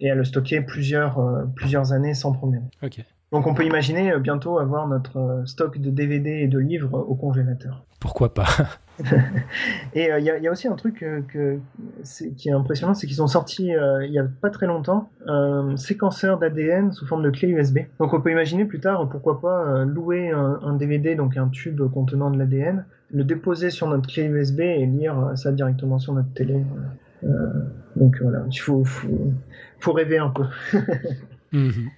et 0.00 0.10
à 0.10 0.14
le 0.14 0.24
stocker 0.24 0.62
plusieurs, 0.62 1.20
plusieurs 1.54 1.92
années 1.92 2.14
sans 2.14 2.32
problème. 2.32 2.68
Ok. 2.82 3.04
Donc 3.32 3.46
on 3.46 3.54
peut 3.54 3.64
imaginer 3.64 4.12
euh, 4.12 4.18
bientôt 4.18 4.58
avoir 4.58 4.86
notre 4.86 5.16
euh, 5.18 5.44
stock 5.46 5.78
de 5.78 5.90
DVD 5.90 6.30
et 6.30 6.48
de 6.48 6.58
livres 6.58 6.96
au 6.96 7.14
congélateur. 7.14 7.84
Pourquoi 8.00 8.34
pas? 8.34 8.46
Et 9.94 10.12
euh, 10.12 10.20
il 10.20 10.24
y, 10.24 10.46
a 10.46 10.50
aussi 10.52 10.68
un 10.68 10.76
truc 10.76 11.04
qui 12.36 12.48
est 12.48 12.52
impressionnant, 12.52 12.94
c'est 12.94 13.06
qu'ils 13.06 13.22
ont 13.22 13.26
sorti 13.26 13.70
il 13.72 14.10
n'y 14.10 14.18
a 14.18 14.26
pas 14.40 14.50
très 14.50 14.66
longtemps 14.66 15.08
un 15.26 15.76
séquenceur 15.76 16.38
d'ADN 16.38 16.92
sous 16.92 17.06
forme 17.06 17.22
de 17.22 17.30
clé 17.30 17.48
USB. 17.48 17.78
Donc 17.98 18.12
on 18.12 18.20
peut 18.20 18.30
imaginer 18.30 18.66
plus 18.66 18.78
tard, 18.78 19.08
pourquoi 19.08 19.40
pas 19.40 19.84
louer 19.84 20.30
un, 20.30 20.74
DVD, 20.74 21.16
donc 21.16 21.38
un 21.38 21.48
tube 21.48 21.80
contenant 21.92 22.30
de 22.30 22.38
l'ADN, 22.38 22.84
le 23.10 23.24
déposer 23.24 23.70
sur 23.70 23.88
notre 23.88 24.06
clé 24.06 24.24
USB 24.24 24.60
et 24.60 24.84
lire 24.84 25.32
ça 25.34 25.50
directement 25.50 25.98
sur 25.98 26.12
notre 26.12 26.32
télé. 26.34 26.62
donc 27.96 28.18
voilà, 28.20 28.44
il 28.50 28.58
faut, 28.58 28.84
faut, 28.84 29.92
rêver 29.92 30.18
un 30.18 30.30
peu. 30.30 30.44
Mhm. 31.52 31.88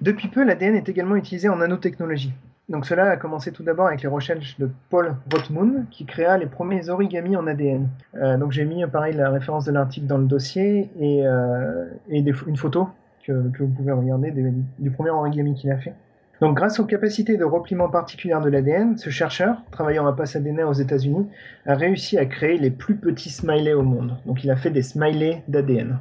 Depuis 0.00 0.28
peu, 0.28 0.44
l'ADN 0.44 0.74
est 0.74 0.88
également 0.88 1.16
utilisé 1.16 1.48
en 1.48 1.56
nanotechnologie. 1.56 2.32
Donc 2.68 2.86
cela 2.86 3.10
a 3.10 3.16
commencé 3.16 3.52
tout 3.52 3.62
d'abord 3.62 3.88
avec 3.88 4.02
les 4.02 4.08
recherches 4.08 4.58
de 4.58 4.70
Paul 4.88 5.16
Rothmund 5.32 5.86
qui 5.90 6.06
créa 6.06 6.38
les 6.38 6.46
premiers 6.46 6.88
origamis 6.88 7.36
en 7.36 7.46
ADN. 7.46 7.88
Euh, 8.14 8.38
donc 8.38 8.52
j'ai 8.52 8.64
mis 8.64 8.86
pareil 8.86 9.14
la 9.14 9.30
référence 9.30 9.66
de 9.66 9.72
l'article 9.72 10.06
dans 10.06 10.16
le 10.16 10.24
dossier 10.24 10.90
et, 10.98 11.26
euh, 11.26 11.84
une 12.08 12.56
photo 12.56 12.88
que, 13.26 13.32
vous 13.32 13.68
pouvez 13.68 13.92
regarder 13.92 14.32
du 14.78 14.90
premier 14.90 15.10
origami 15.10 15.54
qu'il 15.54 15.70
a 15.70 15.76
fait. 15.76 15.94
Donc 16.40 16.56
grâce 16.56 16.80
aux 16.80 16.84
capacités 16.84 17.36
de 17.36 17.44
repliement 17.44 17.88
particulières 17.88 18.40
de 18.40 18.48
l'ADN, 18.48 18.96
ce 18.96 19.10
chercheur, 19.10 19.62
travaillant 19.70 20.06
à 20.06 20.12
Pasadena 20.12 20.66
aux 20.66 20.72
États-Unis, 20.72 21.28
a 21.66 21.74
réussi 21.74 22.18
à 22.18 22.26
créer 22.26 22.58
les 22.58 22.70
plus 22.70 22.96
petits 22.96 23.30
smileys 23.30 23.74
au 23.74 23.82
monde. 23.82 24.16
Donc 24.26 24.42
il 24.42 24.50
a 24.50 24.56
fait 24.56 24.70
des 24.70 24.82
smileys 24.82 25.42
d'ADN. 25.48 25.98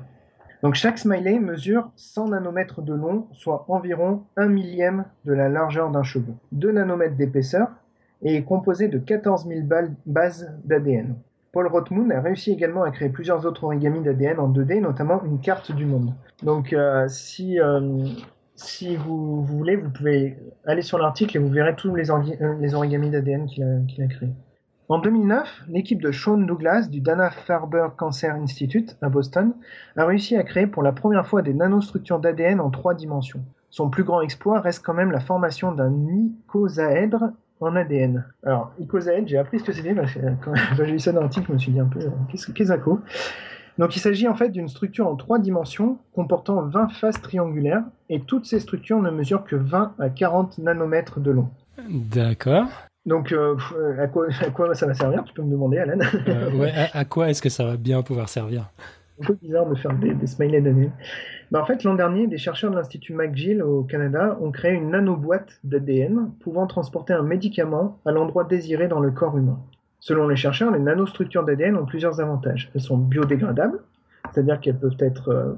Donc 0.63 0.75
chaque 0.75 0.97
smiley 0.97 1.39
mesure 1.39 1.91
100 1.97 2.29
nanomètres 2.29 2.81
de 2.81 2.93
long, 2.93 3.27
soit 3.33 3.65
environ 3.67 4.23
1 4.37 4.47
millième 4.47 5.03
de 5.25 5.33
la 5.33 5.49
largeur 5.49 5.91
d'un 5.91 6.03
cheveu, 6.03 6.33
2 6.53 6.71
nanomètres 6.71 7.17
d'épaisseur, 7.17 7.67
et 8.21 8.37
est 8.37 8.43
composé 8.43 8.87
de 8.87 8.97
14 8.97 9.45
000 9.45 9.67
bases 10.05 10.49
d'ADN. 10.63 11.15
Paul 11.51 11.67
Rothmund 11.67 12.09
a 12.13 12.21
réussi 12.21 12.51
également 12.51 12.83
à 12.83 12.91
créer 12.91 13.09
plusieurs 13.09 13.45
autres 13.45 13.65
origamis 13.65 14.01
d'ADN 14.01 14.39
en 14.39 14.49
2D, 14.49 14.79
notamment 14.79 15.21
une 15.25 15.41
carte 15.41 15.73
du 15.73 15.85
monde. 15.85 16.13
Donc 16.43 16.71
euh, 16.71 17.09
si, 17.09 17.59
euh, 17.59 17.81
vous, 19.05 19.43
voulez, 19.43 19.75
vous 19.75 19.89
pouvez 19.89 20.37
aller 20.65 20.81
sur 20.81 20.97
l'article 20.97 21.35
et 21.35 21.39
vous 21.41 21.49
verrez 21.49 21.75
tous 21.75 21.93
les, 21.93 22.09
euh, 22.09 22.55
les 22.61 22.73
origamis 22.73 23.09
d'ADN 23.09 23.47
qu'il 23.47 24.01
a 24.01 24.07
créés. 24.07 24.31
En 24.89 24.99
2009, 24.99 25.63
l'équipe 25.69 26.01
de 26.01 26.11
Sean 26.11 26.37
Douglas 26.37 26.87
du 26.89 26.99
Dana-Farber 26.99 27.87
Cancer 27.97 28.35
Institute 28.35 28.97
à 29.01 29.07
Boston 29.07 29.53
a 29.95 30.05
réussi 30.05 30.35
à 30.35 30.43
créer 30.43 30.67
pour 30.67 30.83
la 30.83 30.91
première 30.91 31.25
fois 31.25 31.41
des 31.41 31.53
nanostructures 31.53 32.19
d'ADN 32.19 32.59
en 32.59 32.69
trois 32.69 32.93
dimensions. 32.93 33.39
Son 33.69 33.89
plus 33.89 34.03
grand 34.03 34.21
exploit 34.21 34.59
reste 34.59 34.83
quand 34.85 34.93
même 34.93 35.11
la 35.11 35.21
formation 35.21 35.71
d'un 35.71 35.93
icosaèdre 36.09 37.31
en 37.61 37.75
ADN. 37.77 38.25
Alors, 38.43 38.73
icosaèdre, 38.77 39.27
j'ai 39.27 39.37
appris 39.37 39.59
ce 39.59 39.63
que 39.63 39.71
c'était 39.71 39.95
que 39.95 40.01
quand 40.43 40.53
j'ai 40.75 40.85
lu 40.91 40.99
ça 40.99 41.13
dans 41.13 41.21
l'article, 41.21 41.47
je 41.47 41.53
me 41.53 41.57
suis 41.59 41.71
dit 41.71 41.79
un 41.79 41.85
peu, 41.85 42.01
euh, 42.01 42.09
qu'est-ce 42.29 42.51
que 42.51 42.65
c'est 42.65 42.79
donc 43.79 43.95
il 43.95 43.99
s'agit 43.99 44.27
en 44.27 44.35
fait 44.35 44.49
d'une 44.49 44.67
structure 44.67 45.07
en 45.07 45.15
trois 45.15 45.39
dimensions 45.39 45.97
comportant 46.13 46.61
20 46.61 46.89
faces 46.89 47.19
triangulaires 47.19 47.83
et 48.07 48.19
toutes 48.19 48.45
ces 48.45 48.59
structures 48.59 49.01
ne 49.01 49.09
mesurent 49.09 49.45
que 49.45 49.55
20 49.55 49.95
à 49.97 50.09
40 50.09 50.59
nanomètres 50.59 51.19
de 51.19 51.31
long. 51.31 51.49
D'accord. 51.89 52.67
Donc, 53.05 53.33
à, 53.33 54.07
quoi, 54.07 54.75
ça 54.75 54.87
va 54.87 54.93
servir? 54.93 55.23
Tu 55.25 55.33
peux 55.33 55.41
me 55.41 55.51
demander, 55.51 55.77
Alan 55.77 55.99
ouais, 56.55 56.71
à, 56.93 57.05
quoi 57.05 57.29
est-ce 57.29 57.41
que 57.41 57.49
ça 57.49 57.65
va 57.65 57.77
bien 57.77 58.01
pouvoir 58.01 58.29
servir? 58.29 58.69
Un 59.21 59.25
peu 59.27 59.37
bizarre 59.41 59.67
de 59.67 59.75
faire 59.75 59.93
des, 59.93 60.25
smileys. 60.25 60.89
Bah, 61.51 61.61
en 61.61 61.65
fait, 61.65 61.83
l'an 61.83 61.95
dernier, 61.95 62.27
des 62.27 62.37
chercheurs 62.37 62.71
de 62.71 62.75
l'Institut 62.77 63.13
McGill 63.13 63.61
au 63.61 63.83
Canada 63.83 64.37
ont 64.41 64.51
créé 64.51 64.71
une 64.71 64.89
nanoboîte 64.89 65.59
d'ADN 65.63 66.31
pouvant 66.39 66.65
transporter 66.65 67.13
un 67.13 67.21
médicament 67.21 67.99
à 68.05 68.11
l'endroit 68.11 68.43
désiré 68.43 68.87
dans 68.87 68.99
le 68.99 69.11
corps 69.11 69.37
humain. 69.37 69.59
Selon 69.99 70.27
les 70.27 70.35
chercheurs, 70.35 70.71
les 70.71 70.79
nanostructures 70.79 71.43
d'ADN 71.43 71.77
ont 71.77 71.85
plusieurs 71.85 72.19
avantages. 72.19 72.71
Elles 72.73 72.81
sont 72.81 72.97
biodégradables, 72.97 73.79
c'est-à-dire 74.31 74.59
qu'elles 74.59 74.79
peuvent 74.79 74.97
être. 74.99 75.29
Euh, 75.29 75.53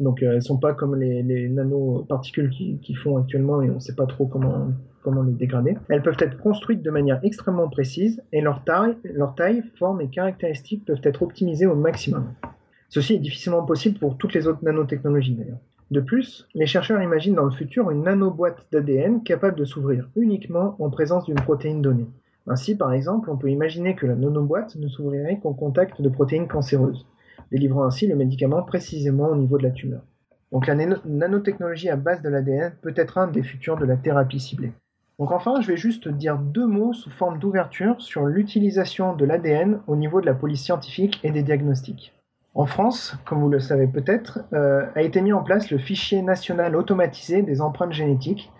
donc, 0.00 0.22
euh, 0.22 0.30
elles 0.30 0.36
ne 0.36 0.40
sont 0.40 0.56
pas 0.56 0.72
comme 0.72 0.96
les, 0.96 1.48
nanoparticules 1.48 2.50
qui, 2.50 2.94
font 2.94 3.18
actuellement 3.18 3.62
et 3.62 3.70
on 3.70 3.74
ne 3.74 3.80
sait 3.80 3.94
pas 3.94 4.06
trop 4.06 4.26
comment, 4.26 4.68
comment 5.02 5.22
les 5.22 5.32
dégrader. 5.32 5.76
Elles 5.90 6.02
peuvent 6.02 6.16
être 6.18 6.38
construites 6.38 6.82
de 6.82 6.90
manière 6.90 7.20
extrêmement 7.22 7.68
précise 7.68 8.22
et 8.32 8.40
leur 8.40 8.64
taille, 8.64 8.96
leur 9.04 9.34
taille, 9.34 9.62
forme 9.78 10.00
et 10.00 10.08
caractéristiques 10.08 10.86
peuvent 10.86 11.02
être 11.04 11.22
optimisées 11.22 11.66
au 11.66 11.74
maximum. 11.74 12.32
Ceci 12.88 13.14
est 13.14 13.18
difficilement 13.18 13.62
possible 13.62 13.98
pour 13.98 14.16
toutes 14.16 14.32
les 14.32 14.48
autres 14.48 14.64
nanotechnologies 14.64 15.34
d'ailleurs. 15.34 15.60
De 15.90 16.00
plus, 16.00 16.48
les 16.54 16.66
chercheurs 16.66 17.02
imaginent 17.02 17.34
dans 17.34 17.44
le 17.44 17.50
futur 17.50 17.90
une 17.90 18.04
nanoboîte 18.04 18.66
d'ADN 18.72 19.22
capable 19.22 19.58
de 19.58 19.64
s'ouvrir 19.64 20.08
uniquement 20.16 20.76
en 20.78 20.88
présence 20.88 21.24
d'une 21.26 21.34
protéine 21.34 21.82
donnée. 21.82 22.06
Ainsi, 22.46 22.74
par 22.74 22.92
exemple, 22.92 23.28
on 23.30 23.36
peut 23.36 23.50
imaginer 23.50 23.94
que 23.94 24.06
la 24.06 24.14
nanoboîte 24.14 24.76
ne 24.76 24.88
s'ouvrirait 24.88 25.40
qu'en 25.42 25.52
contact 25.52 26.00
de 26.00 26.08
protéines 26.08 26.48
cancéreuses, 26.48 27.06
délivrant 27.50 27.84
ainsi 27.84 28.06
le 28.06 28.16
médicament 28.16 28.62
précisément 28.62 29.28
au 29.28 29.36
niveau 29.36 29.58
de 29.58 29.64
la 29.64 29.70
tumeur. 29.70 30.02
Donc 30.52 30.66
la 30.66 30.74
nanotechnologie 30.74 31.88
à 31.88 31.96
base 31.96 32.22
de 32.22 32.28
l'ADN 32.28 32.72
peut 32.82 32.94
être 32.96 33.18
un 33.18 33.28
des 33.28 33.42
futurs 33.42 33.76
de 33.76 33.84
la 33.84 33.96
thérapie 33.96 34.40
ciblée. 34.40 34.72
Donc 35.18 35.32
enfin, 35.32 35.60
je 35.60 35.66
vais 35.68 35.76
juste 35.76 36.08
dire 36.08 36.38
deux 36.38 36.66
mots 36.66 36.92
sous 36.92 37.10
forme 37.10 37.38
d'ouverture 37.38 38.00
sur 38.00 38.24
l'utilisation 38.24 39.14
de 39.14 39.24
l'ADN 39.24 39.80
au 39.86 39.94
niveau 39.94 40.20
de 40.20 40.26
la 40.26 40.34
police 40.34 40.62
scientifique 40.62 41.20
et 41.22 41.30
des 41.30 41.42
diagnostics. 41.42 42.14
En 42.54 42.66
France, 42.66 43.16
comme 43.26 43.40
vous 43.40 43.48
le 43.48 43.60
savez 43.60 43.86
peut-être, 43.86 44.40
euh, 44.52 44.86
a 44.96 45.02
été 45.02 45.20
mis 45.20 45.32
en 45.32 45.42
place 45.42 45.70
le 45.70 45.78
fichier 45.78 46.20
national 46.22 46.74
automatisé 46.74 47.42
des 47.42 47.60
empreintes 47.60 47.92
génétiques 47.92 48.50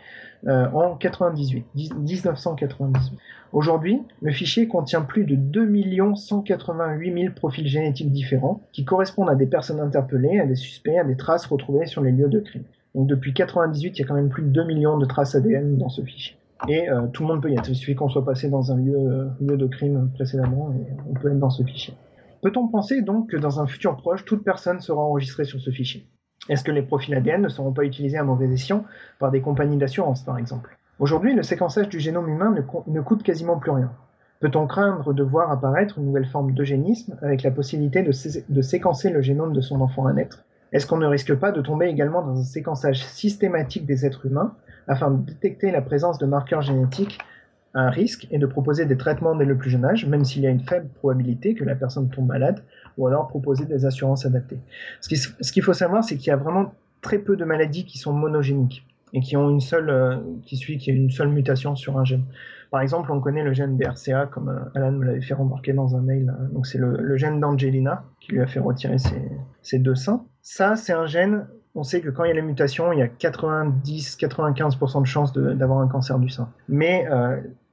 euh, 0.46 0.70
en 0.72 0.96
98, 0.96 1.66
1998. 1.74 3.12
Aujourd'hui, 3.52 4.00
le 4.22 4.32
fichier 4.32 4.68
contient 4.68 5.02
plus 5.02 5.24
de 5.24 5.34
2 5.34 6.14
188 6.14 7.22
000 7.22 7.34
profils 7.34 7.66
génétiques 7.66 8.10
différents 8.10 8.62
qui 8.72 8.84
correspondent 8.84 9.28
à 9.28 9.34
des 9.34 9.46
personnes 9.46 9.80
interpellées, 9.80 10.40
à 10.40 10.46
des 10.46 10.54
suspects, 10.54 10.96
à 10.96 11.04
des 11.04 11.16
traces 11.16 11.46
retrouvées 11.46 11.86
sur 11.86 12.02
les 12.02 12.12
lieux 12.12 12.28
de 12.28 12.40
crime. 12.40 12.64
Donc 12.94 13.06
depuis 13.06 13.34
98, 13.34 13.98
il 13.98 14.00
y 14.00 14.04
a 14.04 14.08
quand 14.08 14.14
même 14.14 14.30
plus 14.30 14.42
de 14.42 14.48
2 14.48 14.64
millions 14.64 14.98
de 14.98 15.06
traces 15.06 15.34
ADN 15.34 15.76
dans 15.76 15.88
ce 15.88 16.02
fichier. 16.02 16.36
Et 16.68 16.88
euh, 16.88 17.06
tout 17.12 17.22
le 17.22 17.28
monde 17.28 17.42
peut 17.42 17.50
y 17.50 17.54
être. 17.54 17.68
Il 17.68 17.74
suffit 17.74 17.94
qu'on 17.94 18.08
soit 18.08 18.24
passé 18.24 18.48
dans 18.48 18.72
un 18.72 18.76
lieu, 18.76 19.28
lieu 19.40 19.56
de 19.56 19.66
crime 19.66 20.10
précédemment 20.14 20.72
et 20.72 20.86
on 21.08 21.14
peut 21.14 21.30
être 21.30 21.38
dans 21.38 21.50
ce 21.50 21.62
fichier. 21.62 21.94
Peut-on 22.42 22.68
penser 22.68 23.02
donc 23.02 23.30
que 23.30 23.36
dans 23.36 23.60
un 23.60 23.66
futur 23.66 23.96
proche, 23.96 24.24
toute 24.24 24.42
personne 24.42 24.80
sera 24.80 25.02
enregistrée 25.02 25.44
sur 25.44 25.60
ce 25.60 25.70
fichier? 25.70 26.06
Est-ce 26.48 26.64
que 26.64 26.70
les 26.70 26.82
profils 26.82 27.14
ADN 27.14 27.42
ne 27.42 27.48
seront 27.48 27.72
pas 27.72 27.84
utilisés 27.84 28.18
à 28.18 28.24
mauvais 28.24 28.48
escient 28.48 28.84
par 29.18 29.30
des 29.30 29.40
compagnies 29.40 29.76
d'assurance, 29.76 30.22
par 30.22 30.38
exemple? 30.38 30.76
Aujourd'hui, 30.98 31.34
le 31.34 31.42
séquençage 31.42 31.88
du 31.88 32.00
génome 32.00 32.28
humain 32.28 32.54
ne, 32.86 33.00
coûte 33.00 33.22
quasiment 33.22 33.58
plus 33.58 33.70
rien. 33.70 33.90
Peut-on 34.40 34.66
craindre 34.66 35.12
de 35.12 35.22
voir 35.22 35.50
apparaître 35.50 35.98
une 35.98 36.06
nouvelle 36.06 36.26
forme 36.26 36.52
d'eugénisme 36.52 37.16
avec 37.22 37.42
la 37.42 37.50
possibilité 37.50 38.02
de, 38.02 38.62
séquencer 38.62 39.10
le 39.10 39.20
génome 39.20 39.52
de 39.52 39.60
son 39.60 39.80
enfant 39.80 40.06
à 40.06 40.12
naître? 40.12 40.44
Est-ce 40.72 40.86
qu'on 40.86 40.98
ne 40.98 41.06
risque 41.06 41.34
pas 41.34 41.52
de 41.52 41.60
tomber 41.60 41.86
également 41.86 42.22
dans 42.22 42.38
un 42.38 42.44
séquençage 42.44 43.04
systématique 43.04 43.86
des 43.86 44.06
êtres 44.06 44.26
humains 44.26 44.54
afin 44.88 45.10
de 45.10 45.22
détecter 45.22 45.70
la 45.70 45.82
présence 45.82 46.18
de 46.18 46.26
marqueurs 46.26 46.62
génétiques 46.62 47.18
un 47.74 47.90
risque 47.90 48.26
et 48.30 48.38
de 48.38 48.46
proposer 48.46 48.84
des 48.86 48.96
traitements 48.96 49.34
dès 49.34 49.44
le 49.44 49.56
plus 49.56 49.70
jeune 49.70 49.84
âge, 49.84 50.06
même 50.06 50.24
s'il 50.24 50.42
y 50.42 50.46
a 50.46 50.50
une 50.50 50.60
faible 50.60 50.88
probabilité 50.98 51.54
que 51.54 51.64
la 51.64 51.74
personne 51.74 52.08
tombe 52.08 52.26
malade, 52.26 52.62
ou 52.98 53.06
alors 53.06 53.28
proposer 53.28 53.64
des 53.64 53.86
assurances 53.86 54.26
adaptées. 54.26 54.58
Ce 55.00 55.52
qu'il 55.52 55.62
faut 55.62 55.72
savoir, 55.72 56.02
c'est 56.02 56.16
qu'il 56.16 56.28
y 56.28 56.32
a 56.32 56.36
vraiment 56.36 56.74
très 57.00 57.18
peu 57.18 57.36
de 57.36 57.44
maladies 57.44 57.84
qui 57.84 57.98
sont 57.98 58.12
monogéniques 58.12 58.84
et 59.12 59.20
qui 59.20 59.36
ont 59.36 59.50
une 59.50 59.60
seule, 59.60 59.90
euh, 59.90 60.16
qui 60.44 60.56
suit, 60.56 60.78
qui 60.78 60.90
a 60.90 60.94
une 60.94 61.10
seule 61.10 61.28
mutation 61.28 61.74
sur 61.74 61.98
un 61.98 62.04
gène. 62.04 62.24
Par 62.70 62.80
exemple, 62.80 63.10
on 63.10 63.20
connaît 63.20 63.42
le 63.42 63.52
gène 63.52 63.76
BRCA, 63.76 64.26
comme 64.26 64.48
euh, 64.48 64.60
Alan 64.76 64.92
me 64.92 65.04
l'avait 65.04 65.20
fait 65.20 65.34
remarquer 65.34 65.72
dans 65.72 65.96
un 65.96 66.00
mail. 66.00 66.28
Euh, 66.28 66.46
donc 66.52 66.66
c'est 66.66 66.78
le, 66.78 67.16
gène 67.16 67.40
d'Angelina 67.40 68.04
qui 68.20 68.32
lui 68.32 68.40
a 68.40 68.46
fait 68.46 68.60
retirer 68.60 68.98
ses, 68.98 69.20
ses 69.62 69.78
deux 69.80 69.96
seins. 69.96 70.24
Ça, 70.42 70.76
c'est 70.76 70.92
un 70.92 71.06
gène 71.06 71.46
on 71.76 71.84
sait 71.84 72.00
que 72.00 72.08
quand 72.10 72.24
il 72.24 72.28
y 72.28 72.30
a 72.32 72.34
les 72.34 72.42
mutations, 72.42 72.92
il 72.92 72.98
y 72.98 73.02
a 73.02 73.06
90-95% 73.06 75.02
de 75.02 75.06
chances 75.06 75.32
d'avoir 75.32 75.78
un 75.78 75.86
cancer 75.86 76.18
du 76.18 76.28
sein. 76.28 76.48
Mais 76.68 77.06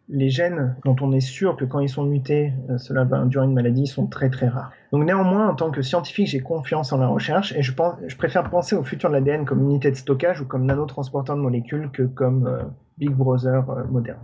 les 0.10 0.30
gènes 0.30 0.76
dont 0.86 0.96
on 1.02 1.12
est 1.12 1.20
sûr 1.20 1.58
que 1.58 1.66
quand 1.66 1.80
ils 1.80 1.90
sont 1.90 2.04
mutés, 2.04 2.54
euh, 2.70 2.78
cela 2.78 3.04
va 3.04 3.18
induire 3.18 3.44
une 3.44 3.54
maladie, 3.54 3.88
sont 3.88 4.08
très 4.08 4.30
très 4.30 4.48
rares. 4.48 4.72
Donc 4.92 5.04
néanmoins, 5.04 5.50
en 5.50 5.56
tant 5.56 5.70
que 5.70 5.82
scientifique, 5.82 6.28
j'ai 6.28 6.40
confiance 6.40 6.94
en 6.94 6.98
la 6.98 7.08
recherche 7.08 7.54
et 7.54 7.62
je, 7.62 7.74
préfère 8.18 8.50
penser 8.50 8.76
au 8.76 8.84
futur 8.84 9.10
de 9.10 9.16
l'ADN 9.16 9.46
comme 9.46 9.62
unité 9.62 9.92
de 9.92 9.96
stockage 9.96 10.42
ou 10.42 10.46
comme 10.46 10.66
nanotransporteur 10.66 11.36
de 11.36 11.42
molécules 11.42 11.90
que 11.92 12.04
comme 12.04 12.48
euh, 12.48 12.64
Big 12.98 13.12
Brother 13.12 13.70
euh, 13.70 13.84
moderne. 13.86 14.20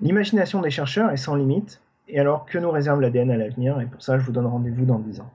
L'imagination 0.00 0.60
des 0.60 0.70
chercheurs 0.70 1.10
est 1.10 1.16
sans 1.16 1.34
limite, 1.34 1.82
et 2.08 2.18
alors 2.18 2.46
que 2.46 2.58
nous 2.58 2.70
réserve 2.70 3.00
l'ADN 3.00 3.30
à 3.30 3.36
l'avenir 3.36 3.80
Et 3.80 3.86
pour 3.86 4.02
ça, 4.02 4.18
je 4.18 4.24
vous 4.24 4.32
donne 4.32 4.46
rendez-vous 4.46 4.86
dans 4.86 4.98
10 4.98 5.20
ans. 5.20 5.30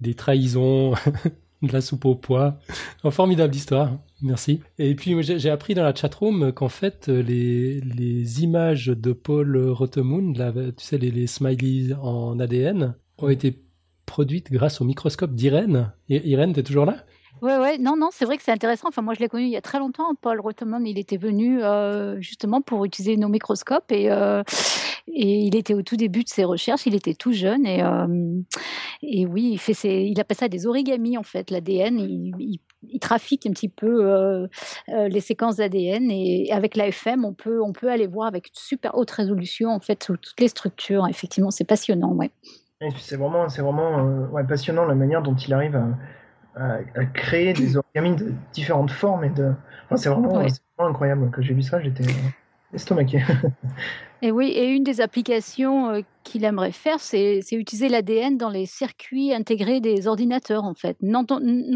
des 0.00 0.14
trahisons, 0.14 0.94
de 1.62 1.72
la 1.72 1.80
soupe 1.80 2.04
au 2.04 2.14
pois. 2.14 2.58
Une 3.04 3.10
formidable 3.10 3.54
histoire. 3.54 3.92
Merci. 4.22 4.60
Et 4.78 4.94
puis 4.94 5.20
j'ai 5.22 5.50
appris 5.50 5.74
dans 5.74 5.82
la 5.82 5.94
chatroom 5.94 6.52
qu'en 6.52 6.68
fait 6.68 7.08
les, 7.08 7.80
les 7.80 8.42
images 8.42 8.86
de 8.86 9.12
Paul 9.12 9.56
Rotemoun, 9.70 10.36
là, 10.36 10.52
tu 10.52 10.84
sais 10.84 10.98
les, 10.98 11.26
smileys 11.26 11.94
en 12.00 12.38
ADN, 12.38 12.94
ont 13.18 13.28
été 13.28 13.62
produites 14.06 14.52
grâce 14.52 14.80
au 14.80 14.84
microscope 14.84 15.34
d'Irène. 15.34 15.92
Irène, 16.08 16.52
t'es 16.52 16.62
toujours 16.62 16.86
là? 16.86 17.04
Ouais, 17.40 17.58
ouais, 17.58 17.76
non, 17.78 17.96
non, 17.96 18.10
c'est 18.12 18.24
vrai 18.24 18.36
que 18.36 18.44
c'est 18.44 18.52
intéressant. 18.52 18.88
Enfin, 18.88 19.02
moi, 19.02 19.14
je 19.14 19.20
l'ai 19.20 19.28
connu 19.28 19.44
il 19.44 19.50
y 19.50 19.56
a 19.56 19.60
très 19.60 19.80
longtemps. 19.80 20.14
Paul 20.14 20.38
Rotemoun, 20.38 20.86
il 20.86 20.96
était 20.96 21.16
venu 21.16 21.60
euh, 21.60 22.20
justement 22.20 22.60
pour 22.60 22.84
utiliser 22.84 23.16
nos 23.16 23.28
microscopes 23.28 23.90
et 23.90 24.12
euh, 24.12 24.44
et 25.08 25.40
il 25.40 25.56
était 25.56 25.74
au 25.74 25.82
tout 25.82 25.96
début 25.96 26.22
de 26.22 26.28
ses 26.28 26.44
recherches, 26.44 26.86
il 26.86 26.94
était 26.94 27.14
tout 27.14 27.32
jeune 27.32 27.66
et, 27.66 27.82
euh, 27.82 28.06
et 29.02 29.26
oui, 29.26 29.50
il, 29.52 29.58
fait 29.58 29.74
ses, 29.74 30.02
il 30.02 30.20
appelle 30.20 30.36
ça 30.36 30.48
des 30.48 30.66
origamis 30.66 31.18
en 31.18 31.22
fait, 31.22 31.50
l'ADN. 31.50 31.98
Il, 31.98 32.34
il, 32.38 32.98
trafique 33.00 33.46
un 33.46 33.50
petit 33.50 33.68
peu 33.68 34.06
euh, 34.06 34.46
euh, 34.88 35.08
les 35.08 35.20
séquences 35.20 35.56
d'ADN 35.56 36.10
et 36.10 36.50
avec 36.52 36.76
l'AFM, 36.76 37.24
on 37.24 37.32
peut, 37.32 37.60
on 37.62 37.72
peut 37.72 37.90
aller 37.90 38.06
voir 38.06 38.26
avec 38.28 38.48
une 38.48 38.54
super 38.54 38.96
haute 38.96 39.10
résolution 39.10 39.70
en 39.70 39.80
fait 39.80 39.96
toutes 39.96 40.34
les 40.38 40.48
structures. 40.48 41.06
Effectivement, 41.08 41.50
c'est 41.50 41.64
passionnant, 41.64 42.12
ouais. 42.12 42.30
C'est 42.96 43.16
vraiment, 43.16 43.48
c'est 43.48 43.62
vraiment 43.62 44.02
ouais, 44.32 44.44
passionnant 44.44 44.84
la 44.84 44.96
manière 44.96 45.22
dont 45.22 45.36
il 45.36 45.52
arrive 45.54 45.76
à, 46.56 46.78
à, 46.94 47.04
créer 47.14 47.52
des 47.52 47.76
origamis 47.76 48.16
de 48.16 48.34
différentes 48.52 48.90
formes 48.90 49.24
et 49.24 49.30
de. 49.30 49.52
Enfin, 49.84 49.96
c'est 49.96 50.08
vraiment, 50.08 50.28
vraiment, 50.28 50.48
incroyable. 50.78 51.30
Quand 51.32 51.42
j'ai 51.42 51.54
vu 51.54 51.62
ça, 51.62 51.80
j'étais 51.80 52.04
Et 54.24 54.30
oui, 54.30 54.50
et 54.50 54.68
une 54.68 54.84
des 54.84 55.00
applications 55.00 55.90
euh, 55.90 56.00
qu'il 56.22 56.44
aimerait 56.44 56.70
faire, 56.70 57.00
c'est 57.00 57.40
utiliser 57.50 57.88
l'ADN 57.88 58.36
dans 58.36 58.50
les 58.50 58.66
circuits 58.66 59.34
intégrés 59.34 59.80
des 59.80 60.06
ordinateurs, 60.06 60.62
en 60.62 60.74
fait. 60.74 60.96
Non, 61.02 61.26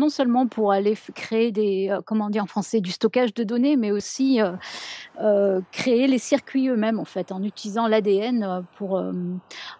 seulement 0.08 0.46
pour 0.46 0.70
aller 0.70 0.96
créer 1.16 1.50
des, 1.50 1.88
euh, 1.90 2.00
comment 2.06 2.30
dire 2.30 2.44
en 2.44 2.46
français, 2.46 2.80
du 2.80 2.92
stockage 2.92 3.34
de 3.34 3.42
données, 3.42 3.76
mais 3.76 3.90
aussi 3.90 4.40
euh, 5.20 5.60
créer 5.72 6.06
les 6.06 6.18
circuits 6.18 6.68
eux-mêmes, 6.68 7.00
en 7.00 7.04
fait, 7.04 7.32
en 7.32 7.42
utilisant 7.42 7.88
l'ADN 7.88 8.64
pour, 8.76 9.02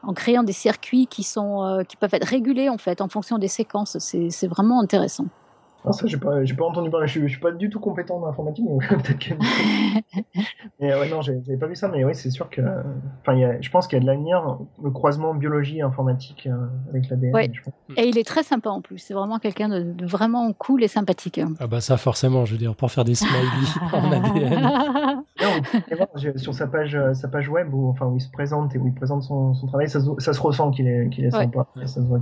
en 0.03 0.13
créant 0.13 0.43
des 0.43 0.53
circuits 0.53 1.07
qui 1.07 1.23
sont, 1.23 1.85
qui 1.89 1.97
peuvent 1.97 2.15
être 2.15 2.27
régulés, 2.27 2.69
en 2.69 2.79
fait, 2.79 3.01
en 3.01 3.09
fonction 3.09 3.39
des 3.39 3.49
séquences. 3.49 3.97
C'est 4.01 4.49
vraiment 4.49 4.81
intéressant. 4.81 5.27
Ah, 5.87 5.93
ça, 5.93 6.07
j'ai 6.07 6.17
pas, 6.17 6.41
pas 6.41 6.65
entendu 6.65 6.91
parler. 6.91 7.07
Je, 7.07 7.27
suis 7.27 7.39
pas 7.39 7.53
du 7.53 7.71
tout 7.71 7.79
compétent 7.79 8.17
en 8.17 8.27
informatique, 8.27 8.67
peut-être 8.89 9.19
que. 9.19 9.35
mais 10.81 10.93
ouais, 10.95 11.09
non, 11.09 11.23
j'avais 11.23 11.57
pas 11.57 11.67
vu 11.67 11.77
ça, 11.77 11.89
mais 11.89 12.05
oui, 12.05 12.15
c'est 12.15 12.31
sûr 12.31 12.51
que. 12.51 12.61
Enfin, 13.21 13.59
je 13.61 13.71
pense 13.71 13.87
qu'il 13.87 13.97
y 13.97 14.01
a 14.01 14.03
de 14.03 14.07
l'avenir, 14.07 14.59
le 14.83 14.91
croisement 14.91 15.33
biologie 15.35 15.83
informatique 15.83 16.49
euh, 16.51 16.67
avec 16.91 17.09
l'ADN. 17.09 17.33
Ouais. 17.33 17.51
Et 17.97 18.09
il 18.09 18.19
est 18.19 18.27
très 18.27 18.43
sympa 18.43 18.71
en 18.71 18.81
plus. 18.81 18.99
C'est 18.99 19.15
vraiment 19.15 19.39
quelqu'un 19.39 19.69
de, 19.69 20.05
vraiment 20.05 20.53
cool 20.55 20.83
et 20.83 20.89
sympathique. 20.89 21.41
Ah 21.61 21.69
bah 21.69 21.81
ça, 21.81 21.97
forcément, 21.97 22.45
je 22.45 22.53
veux 22.53 22.59
dire, 22.59 22.75
pour 22.75 22.91
faire 22.91 23.05
des 23.05 23.15
smileys 23.15 23.37
en 23.93 24.11
ADN. 24.11 25.23
Non, 25.41 26.37
sur 26.37 26.53
sa 26.53 26.67
page, 26.67 26.97
euh, 26.97 27.15
sa 27.15 27.29
page 27.29 27.49
web 27.49 27.73
où, 27.73 27.89
enfin, 27.91 28.07
où 28.07 28.17
il 28.17 28.21
se 28.21 28.31
présente 28.31 28.75
et 28.75 28.79
où 28.79 28.87
il 28.89 28.95
présente 28.95 29.23
son, 29.23 29.55
son 29.55 29.67
travail, 29.69 29.89
ça, 29.89 30.01
ça 30.19 30.33
se 30.33 30.41
ressent 30.41 30.73
qu'il 30.73 30.89
est, 30.89 31.09
qu'il 31.11 31.25
est 31.25 31.31
sympa. 31.31 31.67
Ça 31.77 31.87
se 31.87 32.01
voit, 32.01 32.21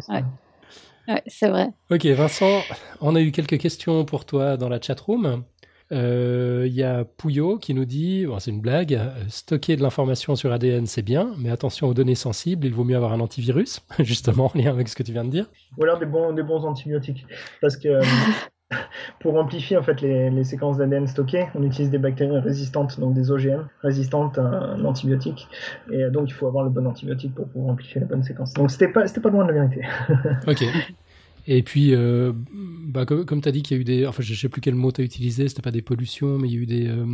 Ouais, 1.09 1.23
c'est 1.27 1.49
vrai. 1.49 1.69
Ok, 1.91 2.07
Vincent, 2.07 2.63
on 3.01 3.15
a 3.15 3.21
eu 3.21 3.31
quelques 3.31 3.59
questions 3.59 4.05
pour 4.05 4.25
toi 4.25 4.57
dans 4.57 4.69
la 4.69 4.81
chatroom. 4.81 5.45
Euh, 5.93 6.65
Il 6.67 6.75
y 6.75 6.83
a 6.83 7.05
Pouillot 7.05 7.59
qui 7.59 7.75
nous 7.75 7.85
dit, 7.85 8.25
bon, 8.27 8.39
c'est 8.39 8.51
une 8.51 8.61
blague, 8.61 8.95
euh, 8.95 9.11
stocker 9.29 9.77
de 9.77 9.83
l'information 9.83 10.35
sur 10.35 10.51
ADN 10.53 10.87
c'est 10.87 11.03
bien, 11.03 11.35
mais 11.39 11.51
attention 11.51 11.89
aux 11.89 11.95
données 11.95 12.15
sensibles, 12.15 12.67
il 12.67 12.73
vaut 12.73 12.85
mieux 12.85 12.97
avoir 12.97 13.13
un 13.13 13.21
antivirus, 13.21 13.81
justement 14.01 14.51
en 14.55 14.59
lien 14.59 14.71
avec 14.71 14.89
ce 14.89 14.97
que 14.97 15.03
tu 15.03 15.13
viens 15.13 15.25
de 15.25 15.31
dire. 15.31 15.47
Ou 15.77 15.85
alors 15.85 15.99
des 15.99 16.07
bons, 16.07 16.33
des 16.33 16.43
bons 16.43 16.65
antibiotiques. 16.65 17.27
Parce 17.61 17.77
que 17.77 17.89
euh, 17.89 18.03
pour 19.21 19.37
amplifier 19.37 19.77
en 19.77 19.83
fait 19.83 20.01
les, 20.01 20.31
les 20.31 20.45
séquences 20.45 20.79
d'ADN 20.79 21.07
stockées, 21.07 21.47
on 21.55 21.62
utilise 21.62 21.91
des 21.91 21.99
bactéries 21.99 22.39
résistantes, 22.39 22.99
donc 22.99 23.15
des 23.15 23.31
OGM, 23.31 23.67
résistantes 23.83 24.39
à 24.39 24.43
un 24.43 24.85
antibiotique. 24.85 25.49
Et 25.91 26.05
euh, 26.05 26.11
donc 26.11 26.29
il 26.29 26.33
faut 26.33 26.47
avoir 26.47 26.65
le 26.65 26.71
bon 26.71 26.87
antibiotique 26.87 27.35
pour 27.35 27.47
pouvoir 27.49 27.73
amplifier 27.73 28.01
la 28.01 28.07
bonne 28.07 28.23
séquence. 28.23 28.53
Donc 28.55 28.71
c'était 28.71 28.89
pas, 28.89 29.07
c'était 29.07 29.21
pas 29.21 29.31
loin 29.31 29.45
de 29.47 29.53
la 29.53 29.65
vérité. 29.67 29.83
Ok. 30.47 30.65
Et 31.47 31.62
puis, 31.62 31.95
euh, 31.95 32.33
bah, 32.87 33.05
comme, 33.05 33.27
comme 33.27 33.43
tu 33.43 33.49
as 33.51 33.53
dit 33.53 33.62
qu'il 33.62 33.77
y 33.77 33.79
a 33.79 33.81
eu 33.83 33.85
des. 33.85 34.07
Enfin, 34.07 34.23
je 34.23 34.35
sais 34.35 34.49
plus 34.49 34.62
quel 34.62 34.75
mot 34.75 34.91
tu 34.93 35.03
as 35.03 35.05
utilisé, 35.05 35.47
c'était 35.47 35.61
pas 35.61 35.71
des 35.71 35.83
pollutions, 35.83 36.39
mais 36.39 36.49
il 36.49 36.55
y 36.55 36.57
a 36.57 36.61
eu 36.61 36.67
des. 36.67 36.89
euh, 36.89 37.05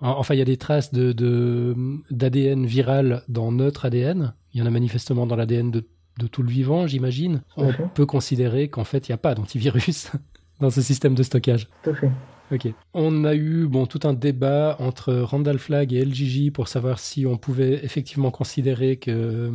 en- 0.00 0.10
enfin, 0.18 0.34
il 0.34 0.38
y 0.38 0.42
a 0.42 0.44
des 0.44 0.58
traces 0.58 0.92
de, 0.92 1.74
d'ADN 2.10 2.66
viral 2.66 3.22
dans 3.28 3.50
notre 3.50 3.86
ADN. 3.86 4.34
Il 4.52 4.60
y 4.60 4.62
en 4.62 4.66
a 4.66 4.70
manifestement 4.70 5.26
dans 5.26 5.34
l'ADN 5.34 5.70
de, 5.70 5.86
de 6.18 6.26
tout 6.26 6.42
le 6.42 6.50
vivant, 6.50 6.86
j'imagine. 6.86 7.40
On 7.56 7.72
peut 7.94 8.04
considérer 8.04 8.68
qu'en 8.68 8.84
fait, 8.84 9.08
il 9.08 9.12
n'y 9.12 9.14
a 9.14 9.18
pas 9.18 9.34
d'antivirus 9.34 10.12
dans 10.60 10.70
ce 10.70 10.82
système 10.82 11.14
de 11.14 11.22
stockage. 11.22 11.68
Tout 11.82 11.90
à 11.90 11.94
fait. 11.94 12.10
Ok. 12.50 12.68
On 12.94 13.24
a 13.24 13.34
eu 13.34 13.66
bon 13.66 13.86
tout 13.86 14.00
un 14.04 14.14
débat 14.14 14.76
entre 14.78 15.14
Randall 15.14 15.58
Flagg 15.58 15.92
et 15.92 16.02
LGJ 16.04 16.50
pour 16.50 16.68
savoir 16.68 16.98
si 16.98 17.26
on 17.26 17.36
pouvait 17.36 17.84
effectivement 17.84 18.30
considérer 18.30 18.96
que 18.96 19.10
euh, 19.10 19.50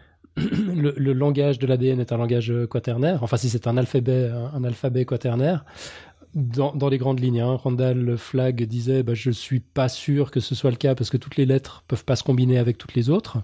le, 0.36 0.94
le 0.96 1.12
langage 1.12 1.58
de 1.58 1.66
l'ADN 1.66 2.00
est 2.00 2.12
un 2.12 2.16
langage 2.16 2.52
quaternaire. 2.70 3.22
Enfin, 3.22 3.36
si 3.36 3.50
c'est 3.50 3.66
un 3.66 3.76
alphabet, 3.76 4.30
un, 4.30 4.52
un 4.54 4.64
alphabet 4.64 5.04
quaternaire. 5.04 5.64
Dans, 6.34 6.74
dans 6.74 6.90
les 6.90 6.98
grandes 6.98 7.20
lignes, 7.20 7.40
hein, 7.40 7.56
Randall 7.56 8.16
Flagg 8.18 8.62
disait 8.64 9.02
bah, 9.02 9.14
Je 9.14 9.30
suis 9.30 9.60
pas 9.60 9.88
sûr 9.88 10.30
que 10.30 10.40
ce 10.40 10.54
soit 10.54 10.70
le 10.70 10.76
cas 10.76 10.94
parce 10.94 11.10
que 11.10 11.16
toutes 11.16 11.36
les 11.36 11.46
lettres 11.46 11.84
peuvent 11.88 12.04
pas 12.04 12.16
se 12.16 12.22
combiner 12.22 12.58
avec 12.58 12.78
toutes 12.78 12.94
les 12.94 13.10
autres. 13.10 13.38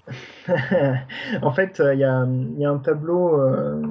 en 1.43 1.53
fait, 1.53 1.81
euh, 1.81 1.95
il 1.95 1.99
y, 1.99 2.61
y 2.61 2.65
a 2.65 2.71
un 2.71 2.79
tableau, 2.79 3.41
euh, 3.41 3.83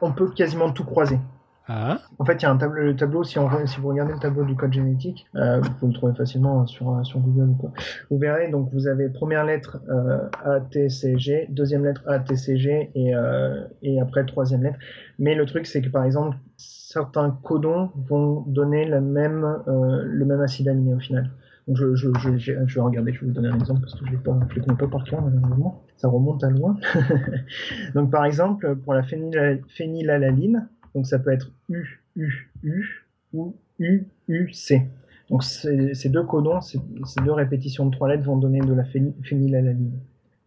on 0.00 0.12
peut 0.12 0.30
quasiment 0.30 0.70
tout 0.70 0.84
croiser. 0.84 1.18
Ah, 1.68 2.00
En 2.18 2.24
fait, 2.24 2.34
il 2.34 2.42
y 2.42 2.46
a 2.46 2.50
un 2.50 2.56
tableau, 2.56 2.82
le 2.82 2.96
tableau 2.96 3.22
si, 3.22 3.38
vous 3.38 3.88
regardez 3.88 4.12
le 4.14 4.18
tableau 4.18 4.44
du 4.44 4.56
code 4.56 4.72
génétique, 4.72 5.26
euh, 5.36 5.60
vous 5.80 5.86
le 5.86 5.92
trouver 5.92 6.12
facilement 6.14 6.66
sur, 6.66 6.90
euh, 6.90 7.04
sur 7.04 7.20
Google 7.20 7.56
quoi. 7.56 7.70
Vous 8.10 8.18
verrez, 8.18 8.50
donc 8.50 8.68
vous 8.72 8.88
avez 8.88 9.08
première 9.08 9.44
lettre 9.44 9.78
euh, 9.88 10.28
ATCG, 10.44 11.46
deuxième 11.50 11.84
lettre 11.84 12.02
ATCG 12.08 12.90
et, 12.94 13.14
euh, 13.14 13.64
et 13.82 14.00
après 14.00 14.24
troisième 14.24 14.62
lettre. 14.64 14.78
Mais 15.20 15.36
le 15.36 15.46
truc, 15.46 15.66
c'est 15.66 15.82
que 15.82 15.88
par 15.88 16.04
exemple, 16.04 16.36
certains 16.56 17.30
codons 17.44 17.90
vont 18.08 18.40
donner 18.48 18.84
la 18.84 19.00
même, 19.00 19.44
euh, 19.68 20.02
le 20.04 20.24
même 20.24 20.40
acide 20.40 20.68
aminé 20.68 20.94
au 20.94 20.98
final. 20.98 21.30
Donc 21.68 21.76
je, 21.76 21.94
je, 21.94 22.08
je, 22.18 22.36
je, 22.38 22.74
vais 22.74 22.80
regarder, 22.80 23.12
je 23.12 23.20
vais 23.20 23.26
vous 23.26 23.32
donner 23.32 23.48
un 23.48 23.58
exemple 23.58 23.82
parce 23.82 23.94
que 23.94 24.04
je 24.04 24.10
ne 24.10 24.16
les 24.16 24.22
connais 24.62 24.76
pas 24.76 24.88
par 24.88 25.04
cœur 25.04 25.22
malheureusement. 25.22 25.80
Ça 25.96 26.08
remonte 26.08 26.42
à 26.42 26.50
loin. 26.50 26.76
donc 27.94 28.10
par 28.10 28.24
exemple, 28.24 28.74
pour 28.76 28.94
la 28.94 29.02
phényla- 29.02 29.60
phénylalaline, 29.68 30.68
donc 30.94 31.06
ça 31.06 31.18
peut 31.18 31.32
être 31.32 31.50
U, 31.68 32.00
U, 32.16 32.50
U 32.62 33.06
ou 33.32 33.56
U, 33.78 34.04
U, 34.28 34.52
C. 34.52 34.82
Donc 35.30 35.42
ces 35.44 36.08
deux 36.08 36.24
codons, 36.24 36.60
ces 36.60 36.78
deux 37.24 37.32
répétitions 37.32 37.86
de 37.86 37.90
trois 37.90 38.08
lettres 38.08 38.24
vont 38.24 38.36
donner 38.36 38.60
de 38.60 38.72
la 38.74 38.82
phé- 38.84 39.14
phénylalaline. 39.22 39.92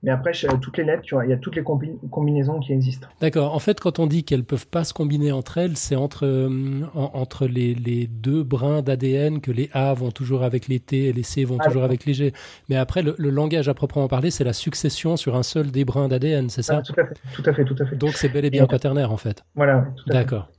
Mais 0.06 0.12
après, 0.12 0.34
chez- 0.34 0.48
toutes 0.62 0.78
les 0.78 0.84
lettres, 0.84 1.02
tu 1.02 1.16
vois, 1.16 1.26
il 1.26 1.32
y 1.32 1.34
a 1.34 1.38
toutes 1.38 1.56
les 1.56 1.64
combi- 1.64 1.98
combinaisons 2.12 2.60
qui 2.60 2.72
existent. 2.74 3.08
D'accord. 3.20 3.56
En 3.56 3.60
fait, 3.60 3.80
quand 3.80 3.98
on 4.00 4.06
dit 4.06 4.24
qu'elles 4.24 4.44
peuvent 4.44 4.68
pas 4.68 4.84
se 4.84 4.94
combiner 4.94 5.32
entre 5.32 5.58
elles, 5.58 5.76
c'est 5.78 5.96
entre, 5.96 6.26
euh, 6.28 6.82
en- 6.94 7.10
entre 7.16 7.48
les, 7.48 7.74
les 7.74 8.06
deux 8.06 8.44
brins 8.44 8.84
d'ADN 8.84 9.42
que 9.42 9.52
les 9.52 9.70
A 9.74 9.94
vont 9.96 10.12
toujours 10.12 10.44
avec 10.44 10.68
les 10.68 10.80
T 10.80 11.06
et 11.06 11.14
les 11.14 11.24
C 11.24 11.44
vont 11.44 11.58
Ah, 11.60 11.66
toujours 11.66 11.84
avec 11.84 12.06
les 12.06 12.14
G. 12.14 12.34
Mais 12.70 12.76
après, 12.76 13.02
le, 13.02 13.16
le 13.18 13.30
langage 13.32 13.68
à 13.68 13.74
proprement 13.74 14.08
parler, 14.08 14.30
c'est 14.30 14.44
la 14.44 14.54
succession 14.54 15.18
sur 15.18 15.36
un 15.36 15.44
seul 15.44 15.72
des 15.72 15.84
brins 15.86 16.08
d'ADN, 16.08 16.50
c'est 16.50 16.62
ça? 16.62 16.78
Ah, 16.78 16.82
tout 16.84 16.94
à 17.02 17.06
fait, 17.06 17.16
tout 17.34 17.44
à 17.50 17.54
fait, 17.54 17.66
tout 17.66 17.76
à 17.80 17.86
fait. 17.88 17.96
Donc 17.96 18.12
c'est 18.14 18.30
bel 18.30 18.46
et 18.46 18.52
bien 18.52 18.66
Et- 18.66 18.68
quaternaire 18.68 19.12
en 19.12 19.18
fait. 19.18 19.44
Voilà, 19.56 19.78
ouais, 19.80 19.84
tout 19.98 20.04
à 20.10 20.14
fait. 20.14 20.20
D'accord. 20.20 20.50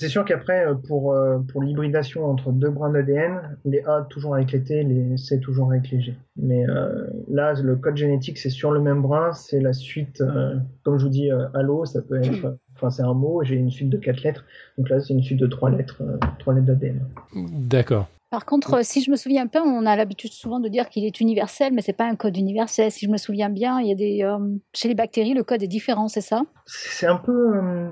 C'est 0.00 0.08
sûr 0.08 0.24
qu'après, 0.24 0.64
euh, 0.64 0.74
pour, 0.74 1.12
euh, 1.12 1.38
pour 1.52 1.60
l'hybridation 1.62 2.24
entre 2.24 2.52
deux 2.52 2.70
brins 2.70 2.90
d'ADN, 2.90 3.58
les 3.64 3.80
A 3.84 4.06
toujours 4.08 4.36
avec 4.36 4.52
les 4.52 4.62
T, 4.62 4.84
les 4.84 5.16
C 5.16 5.40
toujours 5.40 5.70
avec 5.72 5.90
les 5.90 6.00
G. 6.00 6.14
Mais 6.36 6.68
euh, 6.68 7.06
là, 7.28 7.52
le 7.54 7.74
code 7.74 7.96
génétique, 7.96 8.38
c'est 8.38 8.48
sur 8.50 8.70
le 8.70 8.80
même 8.80 9.02
brin, 9.02 9.32
c'est 9.32 9.60
la 9.60 9.72
suite, 9.72 10.20
euh, 10.20 10.54
comme 10.84 10.98
je 10.98 11.04
vous 11.04 11.10
dis, 11.10 11.32
euh, 11.32 11.48
allo, 11.52 11.84
ça 11.84 12.00
peut 12.00 12.22
être, 12.22 12.56
enfin 12.76 12.90
c'est 12.90 13.02
un 13.02 13.12
mot, 13.14 13.42
j'ai 13.42 13.56
une 13.56 13.70
suite 13.72 13.90
de 13.90 13.96
quatre 13.98 14.22
lettres, 14.22 14.44
donc 14.78 14.88
là 14.88 15.00
c'est 15.00 15.12
une 15.14 15.22
suite 15.22 15.40
de 15.40 15.48
trois 15.48 15.68
lettres, 15.70 16.00
euh, 16.02 16.16
trois 16.38 16.54
lettres 16.54 16.66
d'ADN. 16.68 17.00
D'accord. 17.34 18.06
Par 18.30 18.44
contre, 18.44 18.84
si 18.84 19.02
je 19.02 19.10
me 19.10 19.16
souviens 19.16 19.46
bien, 19.46 19.62
on 19.64 19.86
a 19.86 19.96
l'habitude 19.96 20.32
souvent 20.32 20.60
de 20.60 20.68
dire 20.68 20.90
qu'il 20.90 21.04
est 21.06 21.18
universel, 21.18 21.72
mais 21.72 21.80
c'est 21.80 21.94
pas 21.94 22.06
un 22.06 22.14
code 22.14 22.36
universel. 22.36 22.92
Si 22.92 23.06
je 23.06 23.10
me 23.10 23.16
souviens 23.16 23.48
bien, 23.48 23.80
il 23.80 23.88
y 23.88 23.92
a 23.92 23.94
des 23.94 24.22
euh, 24.22 24.38
chez 24.74 24.86
les 24.88 24.94
bactéries, 24.94 25.32
le 25.32 25.42
code 25.44 25.62
est 25.62 25.66
différent, 25.66 26.08
c'est 26.08 26.20
ça? 26.20 26.42
C'est 26.66 27.06
un 27.06 27.16
peu. 27.16 27.56
euh, 27.56 27.88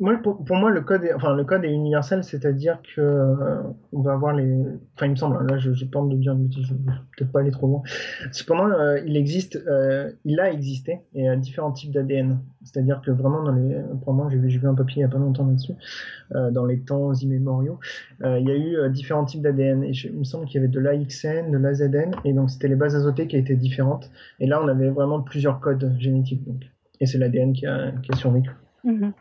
moi, 0.00 0.16
pour, 0.22 0.44
pour 0.44 0.56
moi, 0.56 0.70
le 0.72 0.80
code 0.80 1.04
est, 1.04 1.14
enfin, 1.14 1.36
le 1.36 1.44
code 1.44 1.64
est 1.64 1.72
universel, 1.72 2.24
c'est-à-dire 2.24 2.80
que 2.96 3.00
euh, 3.00 3.62
on 3.92 4.02
va 4.02 4.12
avoir 4.14 4.32
les. 4.34 4.52
Enfin, 4.96 5.06
il 5.06 5.10
me 5.10 5.16
semble, 5.16 5.46
là, 5.46 5.56
je- 5.58 5.72
j'ai 5.72 5.86
peur 5.86 6.04
de 6.04 6.16
dire 6.16 6.36
je 6.50 6.74
vais 6.74 6.80
peut-être 7.16 7.30
pas 7.30 7.40
aller 7.40 7.52
trop 7.52 7.68
loin. 7.68 7.82
Cependant, 8.32 8.68
euh, 8.70 8.98
il 9.06 9.16
existe, 9.16 9.56
euh, 9.68 10.10
il 10.24 10.40
a 10.40 10.50
existé, 10.52 11.02
et 11.14 11.28
euh, 11.30 11.36
différents 11.36 11.70
types 11.70 11.92
d'ADN. 11.92 12.40
C'est-à-dire 12.64 13.02
que 13.02 13.12
vraiment, 13.12 13.44
dans 13.44 13.52
les. 13.52 13.76
J'ai 14.30 14.36
vu, 14.36 14.50
j'ai 14.50 14.58
vu 14.58 14.66
un 14.68 14.74
papier 14.74 14.96
il 14.98 15.02
y 15.02 15.04
a 15.04 15.08
pas 15.08 15.18
longtemps 15.18 15.46
là-dessus, 15.46 15.74
euh, 16.34 16.50
dans 16.50 16.64
les 16.66 16.80
temps 16.80 17.12
immémoriaux, 17.14 17.78
euh, 18.24 18.40
il 18.40 18.48
y 18.48 18.50
a 18.50 18.56
eu 18.56 18.90
différents 18.90 19.24
types 19.24 19.42
d'ADN. 19.42 19.84
Et 19.84 19.92
il 19.92 20.18
me 20.18 20.24
semble 20.24 20.46
qu'il 20.46 20.56
y 20.56 20.58
avait 20.58 20.72
de 20.72 20.80
l'AXN, 20.80 21.52
de 21.52 21.58
l'AZN, 21.58 22.16
et 22.24 22.32
donc 22.32 22.50
c'était 22.50 22.66
les 22.68 22.76
bases 22.76 22.96
azotées 22.96 23.28
qui 23.28 23.36
étaient 23.36 23.54
différentes. 23.54 24.10
Et 24.40 24.46
là, 24.48 24.60
on 24.60 24.66
avait 24.66 24.90
vraiment 24.90 25.20
plusieurs 25.20 25.60
codes 25.60 25.94
génétiques, 26.00 26.44
donc. 26.44 26.62
Et 27.00 27.06
c'est 27.06 27.18
l'ADN 27.18 27.52
qui 27.52 27.66
a, 27.66 27.92
qui 28.02 28.10
a 28.12 28.16
survécu. 28.16 28.50
Mhm. 28.84 29.12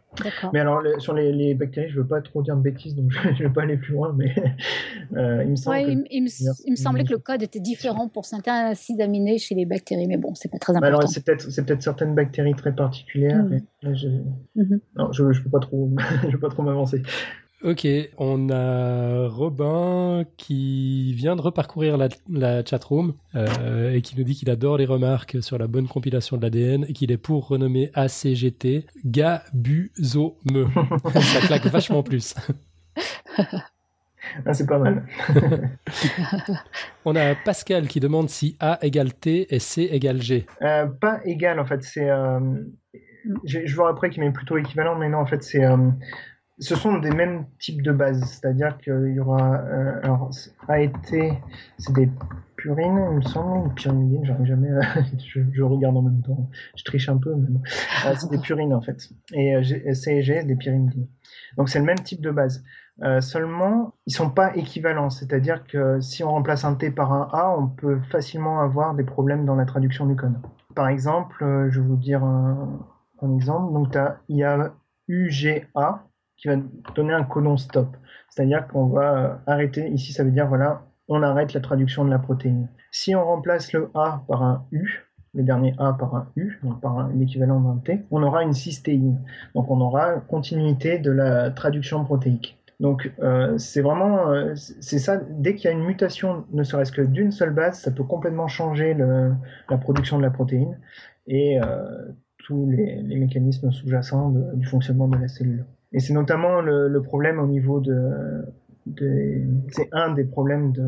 Mais 0.53 0.59
alors, 0.59 0.81
le- 0.81 0.99
sur 0.99 1.13
les, 1.13 1.31
les 1.31 1.55
bactéries, 1.55 1.89
je 1.89 1.99
veux 1.99 2.05
pas 2.05 2.21
trop 2.21 2.41
dire 2.43 2.55
de 2.55 2.61
bêtises, 2.61 2.95
donc 2.95 3.11
je 3.37 3.43
vais 3.43 3.49
pas 3.49 3.63
aller 3.63 3.77
plus 3.77 3.93
loin, 3.93 4.13
mais 4.15 4.33
euh, 5.15 5.43
il 5.43 5.51
me 5.51 5.55
semble 5.55 5.77
Ouais, 5.77 5.83
que... 5.85 5.89
il, 5.91 6.07
il 6.11 6.23
me, 6.23 6.29
il 6.65 6.71
me 6.71 6.75
semblait 6.75 7.03
que 7.03 7.13
le 7.13 7.17
code 7.19 7.41
était 7.41 7.59
différent 7.59 8.07
pour 8.09 8.25
certains 8.25 8.67
acides 8.67 9.01
aminés 9.01 9.37
chez 9.39 9.55
les 9.55 9.65
bactéries, 9.65 10.07
mais 10.07 10.17
bon, 10.17 10.35
c'est 10.35 10.49
pas 10.51 10.59
très 10.59 10.73
Mais 10.73 10.77
important. 10.79 10.97
alors, 10.99 11.09
c'est 11.09 11.25
peut-être 11.65 11.81
certaines 11.81 12.13
bactéries 12.13 12.53
très 12.55 12.75
particulières, 12.75 13.43
Mhm. 13.43 13.49
mais 13.49 13.61
là, 13.89 13.93
je... 13.95 14.07
Mhm. 14.55 14.79
Non, 14.97 15.11
je, 15.11 15.31
je 15.31 15.41
peux 15.41 15.49
pas 15.49 15.59
trop, 15.59 15.89
je 16.27 16.31
peux 16.31 16.39
pas 16.39 16.49
trop 16.49 16.61
m'avancer. 16.63 17.01
Ok, 17.63 17.87
on 18.17 18.49
a 18.49 19.29
Robin 19.29 20.25
qui 20.35 21.13
vient 21.13 21.37
de 21.37 21.41
reparcourir 21.41 21.95
la, 21.95 22.09
la 22.29 22.65
chatroom 22.65 23.13
euh, 23.35 23.93
et 23.93 24.01
qui 24.01 24.17
nous 24.17 24.25
dit 24.25 24.35
qu'il 24.35 24.49
adore 24.49 24.75
les 24.77 24.85
remarques 24.85 25.41
sur 25.41 25.57
la 25.57 25.67
bonne 25.67 25.87
compilation 25.87 26.35
de 26.35 26.41
l'ADN 26.41 26.85
et 26.89 26.91
qu'il 26.91 27.09
est 27.09 27.17
pour 27.17 27.47
renommer 27.47 27.89
ACGT 27.93 28.85
Gabusome. 29.05 30.33
Ça 31.13 31.39
claque 31.47 31.65
vachement 31.67 32.03
plus. 32.03 32.35
Ah, 34.45 34.53
c'est 34.53 34.67
pas 34.67 34.79
mal. 34.79 35.05
On 37.05 37.15
a 37.15 37.33
Pascal 37.33 37.87
qui 37.87 38.01
demande 38.01 38.29
si 38.29 38.57
A 38.59 38.77
égale 38.81 39.13
T 39.13 39.55
et 39.55 39.59
C 39.59 39.83
égale 39.89 40.21
G. 40.21 40.45
Euh, 40.61 40.87
pas 40.87 41.21
égal, 41.23 41.61
en 41.61 41.65
fait, 41.65 41.81
c'est... 41.81 42.09
Euh... 42.09 42.39
Je, 43.45 43.59
je 43.65 43.73
vois 43.73 43.89
après 43.89 44.09
qu'il 44.09 44.21
met 44.21 44.31
plutôt 44.31 44.57
équivalent, 44.57 44.97
mais 44.97 45.07
non, 45.07 45.19
en 45.19 45.25
fait, 45.25 45.43
c'est... 45.43 45.63
euh, 46.59 46.63
Ce 46.63 46.75
sont 46.75 46.97
des 46.99 47.11
mêmes 47.11 47.45
types 47.59 47.81
de 47.81 47.91
bases, 47.91 48.23
c'est-à-dire 48.23 48.77
qu'il 48.77 49.13
y 49.15 49.19
aura... 49.19 49.61
Euh, 49.61 49.99
alors, 50.03 50.29
A 50.67 50.81
et 50.81 50.91
T, 51.09 51.33
c'est 51.77 51.93
des 51.93 52.09
purines, 52.55 53.07
il 53.11 53.17
me 53.17 53.21
semble, 53.21 53.67
ou 53.67 53.69
pyrimidines, 53.71 54.25
j'arrive 54.25 54.45
jamais... 54.45 54.69
je, 55.17 55.61
regarde 55.61 55.97
en 55.97 56.01
même 56.01 56.21
temps, 56.21 56.49
je 56.75 56.83
triche 56.83 57.09
un 57.09 57.17
peu, 57.17 57.35
mais 57.35 57.47
bon. 57.49 57.61
Euh, 58.05 58.13
c'est 58.17 58.29
des 58.29 58.37
purines, 58.37 58.73
en 58.73 58.81
fait. 58.81 59.09
Et 59.33 59.55
euh, 59.55 59.63
G- 59.63 59.93
C 59.93 60.11
et 60.11 60.23
G, 60.23 60.43
des 60.43 60.55
pyrimidines. 60.55 61.07
Donc, 61.57 61.69
c'est 61.69 61.79
le 61.79 61.85
même 61.85 61.99
type 61.99 62.21
de 62.21 62.31
base. 62.31 62.63
Euh, 63.01 63.21
seulement, 63.21 63.93
ils 64.05 64.13
sont 64.13 64.29
pas 64.29 64.55
équivalents, 64.55 65.09
c'est-à-dire 65.09 65.65
que 65.65 65.99
si 65.99 66.23
on 66.23 66.29
remplace 66.29 66.63
un 66.63 66.75
T 66.75 66.91
par 66.91 67.11
un 67.11 67.27
A, 67.33 67.55
on 67.57 67.67
peut 67.67 67.99
facilement 68.11 68.61
avoir 68.61 68.93
des 68.93 69.03
problèmes 69.03 69.45
dans 69.45 69.55
la 69.55 69.65
traduction 69.65 70.05
du 70.05 70.15
code. 70.15 70.35
Par 70.75 70.87
exemple, 70.87 71.43
euh, 71.43 71.69
je 71.71 71.79
vais 71.79 71.87
vous 71.87 71.97
dire 71.97 72.23
un, 72.23 72.79
exemple. 73.35 73.73
Donc, 73.73 73.97
il 74.27 74.37
y 74.37 74.43
a 74.43 74.73
UGA 75.07 76.03
qui 76.43 76.49
va 76.49 76.57
donner 76.93 77.13
un 77.13 77.23
codon 77.23 77.55
stop, 77.55 77.95
c'est-à-dire 78.29 78.67
qu'on 78.67 78.87
va 78.87 79.17
euh, 79.17 79.33
arrêter. 79.47 79.89
Ici, 79.89 80.11
ça 80.11 80.25
veut 80.25 80.31
dire 80.31 80.47
voilà, 80.47 80.81
on 81.07 81.23
arrête 81.23 81.53
la 81.53 81.61
traduction 81.61 82.03
de 82.03 82.09
la 82.09 82.19
protéine. 82.19 82.67
Si 82.91 83.15
on 83.15 83.23
remplace 83.23 83.71
le 83.71 83.89
A 83.93 84.23
par 84.27 84.43
un 84.43 84.65
U, 84.71 85.07
le 85.33 85.43
dernier 85.43 85.73
A 85.79 85.93
par 85.93 86.13
un 86.15 86.27
U, 86.35 86.59
donc 86.61 86.81
par 86.81 87.07
l'équivalent 87.15 87.61
d'un 87.61 87.77
T, 87.77 88.03
on 88.11 88.21
aura 88.23 88.43
une 88.43 88.51
cystéine. 88.51 89.21
Donc 89.55 89.71
on 89.71 89.79
aura 89.79 90.15
continuité 90.19 90.99
de 90.99 91.11
la 91.11 91.49
traduction 91.49 92.03
protéique. 92.03 92.59
Donc 92.81 93.13
euh, 93.21 93.57
c'est 93.57 93.81
vraiment, 93.81 94.29
euh, 94.29 94.53
c'est 94.55 94.99
ça, 94.99 95.17
dès 95.17 95.55
qu'il 95.55 95.65
y 95.65 95.67
a 95.69 95.71
une 95.71 95.85
mutation, 95.85 96.43
ne 96.51 96.63
serait-ce 96.63 96.91
que 96.91 97.01
d'une 97.01 97.31
seule 97.31 97.53
base, 97.53 97.79
ça 97.79 97.91
peut 97.91 98.03
complètement 98.03 98.49
changer 98.49 98.93
la 98.93 99.77
production 99.77 100.17
de 100.17 100.23
la 100.23 100.29
protéine. 100.31 100.77
Et 101.25 101.57
tous 102.39 102.69
les, 102.69 103.01
mécanismes 103.01 103.71
sous-jacents 103.71 104.33
du 104.55 104.65
fonctionnement 104.65 105.07
de 105.07 105.17
la 105.17 105.29
cellule. 105.29 105.65
Et 105.93 105.99
c'est 105.99 106.13
notamment 106.13 106.61
le, 106.61 107.01
problème 107.01 107.39
au 107.39 107.47
niveau 107.47 107.79
de, 107.79 108.43
c'est 109.69 109.89
un 109.91 110.13
des 110.13 110.23
problèmes 110.23 110.71
de, 110.71 110.83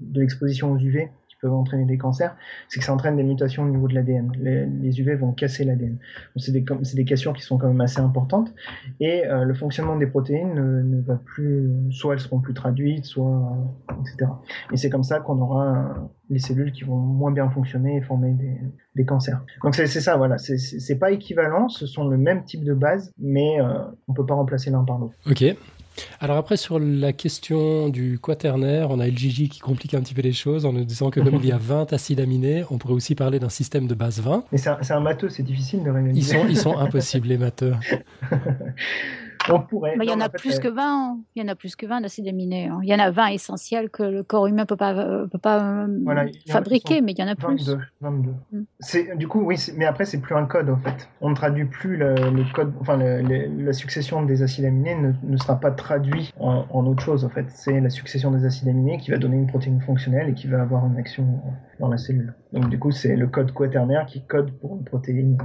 de 0.00 0.20
l'exposition 0.20 0.72
aux 0.72 0.78
UV 0.78 1.08
peuvent 1.40 1.52
entraîner 1.52 1.84
des 1.84 1.98
cancers, 1.98 2.36
c'est 2.68 2.80
que 2.80 2.84
ça 2.84 2.92
entraîne 2.92 3.16
des 3.16 3.22
mutations 3.22 3.64
au 3.64 3.68
niveau 3.68 3.88
de 3.88 3.94
l'ADN. 3.94 4.32
Les, 4.38 5.00
UV 5.00 5.14
vont 5.16 5.32
casser 5.32 5.64
l'ADN. 5.64 5.98
C'est 6.36 6.52
des, 6.52 6.64
des 6.94 7.04
cassures 7.04 7.32
qui 7.32 7.42
sont 7.42 7.58
quand 7.58 7.68
même 7.68 7.80
assez 7.80 8.00
importantes. 8.00 8.52
Et 9.00 9.26
euh, 9.26 9.44
le 9.44 9.54
fonctionnement 9.54 9.96
des 9.96 10.06
protéines 10.06 10.54
ne, 10.54 11.00
va 11.00 11.16
plus, 11.16 11.70
soit 11.90 12.14
elles 12.14 12.20
seront 12.20 12.40
plus 12.40 12.54
traduites, 12.54 13.04
soit, 13.04 13.56
etc. 14.00 14.30
Et 14.72 14.76
c'est 14.76 14.90
comme 14.90 15.04
ça 15.04 15.20
qu'on 15.20 15.40
aura 15.40 16.10
les 16.28 16.38
cellules 16.38 16.72
qui 16.72 16.84
vont 16.84 16.96
moins 16.96 17.32
bien 17.32 17.48
fonctionner 17.50 17.96
et 17.96 18.00
former 18.02 18.32
des, 18.32 18.58
des 18.94 19.04
cancers. 19.04 19.40
Donc 19.62 19.74
c'est 19.74 19.86
ça, 19.86 20.16
voilà. 20.16 20.36
C'est 20.38 20.98
pas 20.98 21.10
équivalent, 21.10 21.68
ce 21.68 21.86
sont 21.86 22.08
le 22.08 22.16
même 22.16 22.44
type 22.44 22.64
de 22.64 22.74
base, 22.74 23.12
mais 23.18 23.60
euh, 23.60 23.78
on 24.08 24.14
peut 24.14 24.26
pas 24.26 24.34
remplacer 24.34 24.70
l'un 24.70 24.84
par 24.84 24.98
l'autre. 24.98 25.14
Ok. 25.28 25.44
Alors 26.20 26.36
après, 26.36 26.56
sur 26.56 26.78
la 26.78 27.12
question 27.12 27.88
du 27.88 28.18
quaternaire, 28.18 28.90
on 28.90 29.00
a 29.00 29.06
LGJ 29.06 29.48
qui 29.48 29.60
complique 29.60 29.94
un 29.94 30.00
petit 30.00 30.14
peu 30.14 30.22
les 30.22 30.32
choses 30.32 30.64
en 30.66 30.72
nous 30.72 30.84
disant 30.84 31.10
que 31.10 31.20
comme 31.20 31.36
il 31.36 31.46
y 31.46 31.52
a 31.52 31.58
20 31.60 31.92
acides 31.92 32.20
aminés, 32.20 32.64
on 32.70 32.78
pourrait 32.78 32.94
aussi 32.94 33.14
parler 33.14 33.38
d'un 33.38 33.48
système 33.48 33.86
de 33.86 33.94
base 33.94 34.20
20. 34.20 34.44
Mais 34.52 34.58
c'est 34.58 34.92
un, 34.92 35.00
matheux, 35.00 35.28
c'est 35.28 35.42
difficile 35.42 35.82
de 35.82 35.90
réaliser. 35.90 36.18
Ils 36.18 36.24
sont, 36.24 36.48
ils 36.48 36.56
sont 36.56 36.76
impossibles, 36.78 37.28
les 37.28 37.38
matheux. 37.38 37.74
il 39.48 40.08
y 40.08 40.12
en 40.12 40.20
a 40.20 40.28
plus 40.28 40.58
que 40.58 40.68
20. 40.68 40.82
Hein. 40.82 41.18
Il 41.34 41.42
y 41.42 41.44
en 41.44 41.48
a 41.48 41.54
plus 41.54 41.76
que 41.76 41.86
20 41.86 42.02
d'acides 42.02 42.28
aminés. 42.28 42.66
Hein. 42.66 42.80
Il 42.82 42.88
y 42.88 42.94
en 42.94 42.98
a 42.98 43.10
20 43.10 43.28
essentiels 43.28 43.90
que 43.90 44.02
le 44.02 44.22
corps 44.22 44.46
humain 44.46 44.66
peut 44.66 44.76
pas 44.76 44.94
euh, 44.94 45.26
peut 45.26 45.38
pas 45.38 45.60
euh, 45.62 46.28
fabriquer, 46.48 47.00
mais 47.00 47.12
il 47.12 47.18
y 47.18 47.22
en 47.22 47.28
a 47.28 47.34
plus. 47.34 47.76
22. 48.00 48.34
Mm. 48.52 48.60
C'est 48.80 49.16
du 49.16 49.28
coup 49.28 49.40
oui, 49.40 49.56
mais 49.76 49.86
après 49.86 50.04
c'est 50.04 50.20
plus 50.20 50.34
un 50.34 50.46
code 50.46 50.70
en 50.70 50.76
fait. 50.76 51.08
On 51.20 51.30
ne 51.30 51.34
traduit 51.34 51.64
plus 51.64 51.96
le, 51.96 52.14
code, 52.52 52.72
enfin 52.80 52.96
la 52.96 53.72
succession 53.72 54.22
des 54.22 54.42
acides 54.42 54.64
aminés 54.64 54.96
ne, 55.22 55.36
sera 55.36 55.58
pas 55.58 55.70
traduit 55.70 56.32
en, 56.38 56.66
en, 56.70 56.86
autre 56.86 57.02
chose 57.02 57.24
en 57.24 57.28
fait. 57.28 57.46
C'est 57.48 57.80
la 57.80 57.90
succession 57.90 58.30
des 58.30 58.44
acides 58.44 58.68
aminés 58.68 58.98
qui 58.98 59.10
va 59.10 59.18
donner 59.18 59.36
une 59.36 59.46
protéine 59.46 59.80
fonctionnelle 59.80 60.28
et 60.28 60.34
qui 60.34 60.46
va 60.46 60.60
avoir 60.60 60.86
une 60.86 60.96
action 60.96 61.26
dans 61.80 61.88
la 61.88 61.98
cellule. 61.98 62.34
Donc 62.52 62.68
du 62.68 62.78
coup, 62.78 62.90
c'est 62.90 63.16
le 63.16 63.26
code 63.26 63.52
quaternaire 63.52 64.06
qui 64.06 64.22
code 64.22 64.52
pour 64.52 64.76
une 64.76 64.84
protéine 64.84 65.38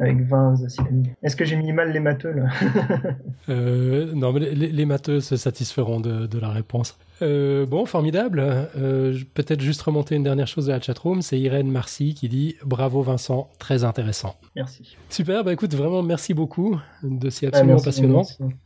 avec 0.00 0.20
20 0.26 0.64
acides 0.64 0.86
aminés. 0.88 1.14
Est-ce 1.22 1.36
que 1.36 1.44
j'ai 1.44 1.56
mis 1.56 1.72
mal 1.72 1.92
les 1.92 2.00
matheux 2.00 2.32
là 2.32 2.48
euh, 3.48 4.12
Non, 4.14 4.32
mais 4.32 4.40
les, 4.40 4.72
les, 4.72 4.86
matheux 4.86 5.20
se 5.20 5.36
satisferont 5.36 6.00
de, 6.00 6.26
de 6.26 6.38
la 6.38 6.48
réponse. 6.48 6.98
Euh, 7.20 7.66
bon, 7.66 7.84
formidable. 7.86 8.42
Euh, 8.76 9.16
Peut-être 9.34 9.60
juste 9.60 9.82
remonter 9.82 10.16
une 10.16 10.22
dernière 10.24 10.48
chose 10.48 10.66
de 10.66 10.72
la 10.72 10.80
chatroom. 10.80 11.22
C'est 11.22 11.38
Irène 11.38 11.70
Marcy 11.70 12.14
qui 12.14 12.28
dit 12.28 12.56
Bravo 12.64 13.02
Vincent, 13.02 13.50
très 13.58 13.84
intéressant. 13.84 14.34
Merci. 14.56 14.96
Super, 15.10 15.44
bah 15.44 15.52
écoute, 15.52 15.74
vraiment 15.74 16.02
merci 16.02 16.34
beaucoup. 16.34 16.80
de 17.02 17.30
c'est 17.30 17.46
absolument 17.46 17.80
passionnant. 17.80 18.22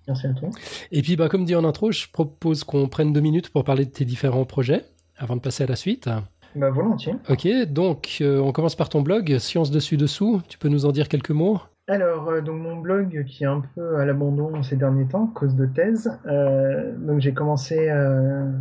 Merci. 0.07 0.27
à 0.27 0.33
toi. 0.33 0.49
Et 0.93 1.03
puis, 1.03 1.17
bah, 1.17 1.29
comme 1.29 1.45
dit 1.45 1.55
en 1.55 1.65
intro, 1.65 1.93
je 1.93 2.07
propose 2.11 2.65
qu'on 2.65 2.89
prenne 2.89 3.13
deux 3.13 3.21
minutes 3.21 3.51
pour 3.51 3.65
parler 3.65 3.85
de 3.85 3.91
tes 3.91 4.05
différents 4.05 4.45
projets 4.45 4.85
avant 5.19 5.37
de 5.37 5.41
passer 5.41 5.65
à 5.65 5.67
la 5.67 5.77
suite. 5.77 6.09
Bah, 6.57 6.71
volontiers. 6.71 7.15
Ok, 7.29 7.47
donc 7.67 8.19
euh, 8.23 8.41
on 8.41 8.51
commence 8.51 8.75
par 8.75 8.89
ton 8.89 9.03
blog, 9.03 9.39
Science 9.39 9.71
Dessus 9.71 9.99
Dessous. 9.99 10.41
Tu 10.49 10.57
peux 10.57 10.69
nous 10.69 10.87
en 10.87 10.93
dire 10.93 11.09
quelques 11.09 11.31
mots? 11.31 11.61
Alors, 11.89 12.29
euh, 12.29 12.41
donc 12.41 12.61
mon 12.61 12.77
blog 12.77 13.25
qui 13.27 13.45
est 13.45 13.47
un 13.47 13.63
peu 13.75 13.97
à 13.97 14.05
l'abandon 14.05 14.63
ces 14.63 14.77
derniers 14.77 15.07
temps, 15.07 15.27
cause 15.29 15.55
de 15.55 15.67
thèse. 15.67 16.11
Euh, 16.27 16.95
donc 16.99 17.21
j'ai 17.21 17.33
commencé, 17.33 17.89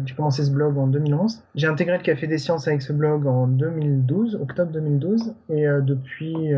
j'ai 0.06 0.16
commencé 0.16 0.44
ce 0.44 0.52
blog 0.52 0.78
en 0.78 0.88
2011. 0.88 1.44
J'ai 1.56 1.68
intégré 1.68 1.98
le 1.98 2.04
Café 2.04 2.28
des 2.28 2.38
Sciences 2.38 2.68
avec 2.68 2.82
ce 2.82 2.94
blog 2.94 3.26
en 3.28 3.48
2012, 3.48 4.36
octobre 4.42 4.72
2012, 4.72 5.34
et 5.50 5.66
depuis, 5.82 6.54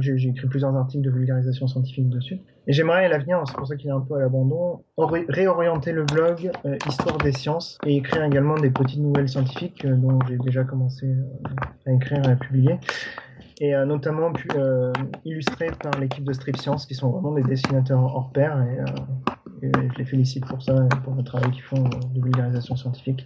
j'ai 0.00 0.28
écrit 0.28 0.48
plusieurs 0.48 0.74
articles 0.76 1.04
de 1.04 1.10
vulgarisation 1.10 1.66
scientifique 1.66 2.08
dessus. 2.08 2.40
Et 2.66 2.72
j'aimerais 2.72 3.04
à 3.04 3.08
l'avenir, 3.08 3.42
c'est 3.46 3.56
pour 3.56 3.66
ça 3.66 3.76
qu'il 3.76 3.90
est 3.90 3.92
un 3.92 4.00
peu 4.00 4.14
à 4.14 4.20
l'abandon, 4.20 4.82
réorienter 4.96 5.92
le 5.92 6.04
blog 6.04 6.50
euh, 6.64 6.76
Histoire 6.88 7.18
des 7.18 7.32
sciences 7.32 7.76
et 7.84 7.96
écrire 7.96 8.24
également 8.24 8.54
des 8.54 8.70
petites 8.70 9.00
nouvelles 9.00 9.28
scientifiques 9.28 9.84
euh, 9.84 9.94
dont 9.94 10.18
j'ai 10.26 10.38
déjà 10.38 10.64
commencé 10.64 11.06
euh, 11.06 11.50
à 11.86 11.92
écrire 11.92 12.24
et 12.24 12.32
à 12.32 12.36
publier. 12.36 12.78
Et 13.60 13.72
notamment 13.86 14.32
illustré 15.24 15.68
par 15.82 15.98
l'équipe 16.00 16.24
de 16.24 16.32
Strip 16.32 16.56
Science 16.56 16.86
qui 16.86 16.94
sont 16.94 17.10
vraiment 17.10 17.32
des 17.32 17.42
dessinateurs 17.42 18.02
hors 18.02 18.30
pair 18.32 18.60
et 18.62 18.78
je 19.62 19.98
les 19.98 20.04
félicite 20.04 20.44
pour 20.46 20.62
ça 20.62 20.74
et 20.74 21.02
pour 21.02 21.14
le 21.14 21.22
travail 21.22 21.50
qu'ils 21.50 21.62
font 21.62 21.82
de 21.82 22.20
vulgarisation 22.20 22.76
scientifique. 22.76 23.24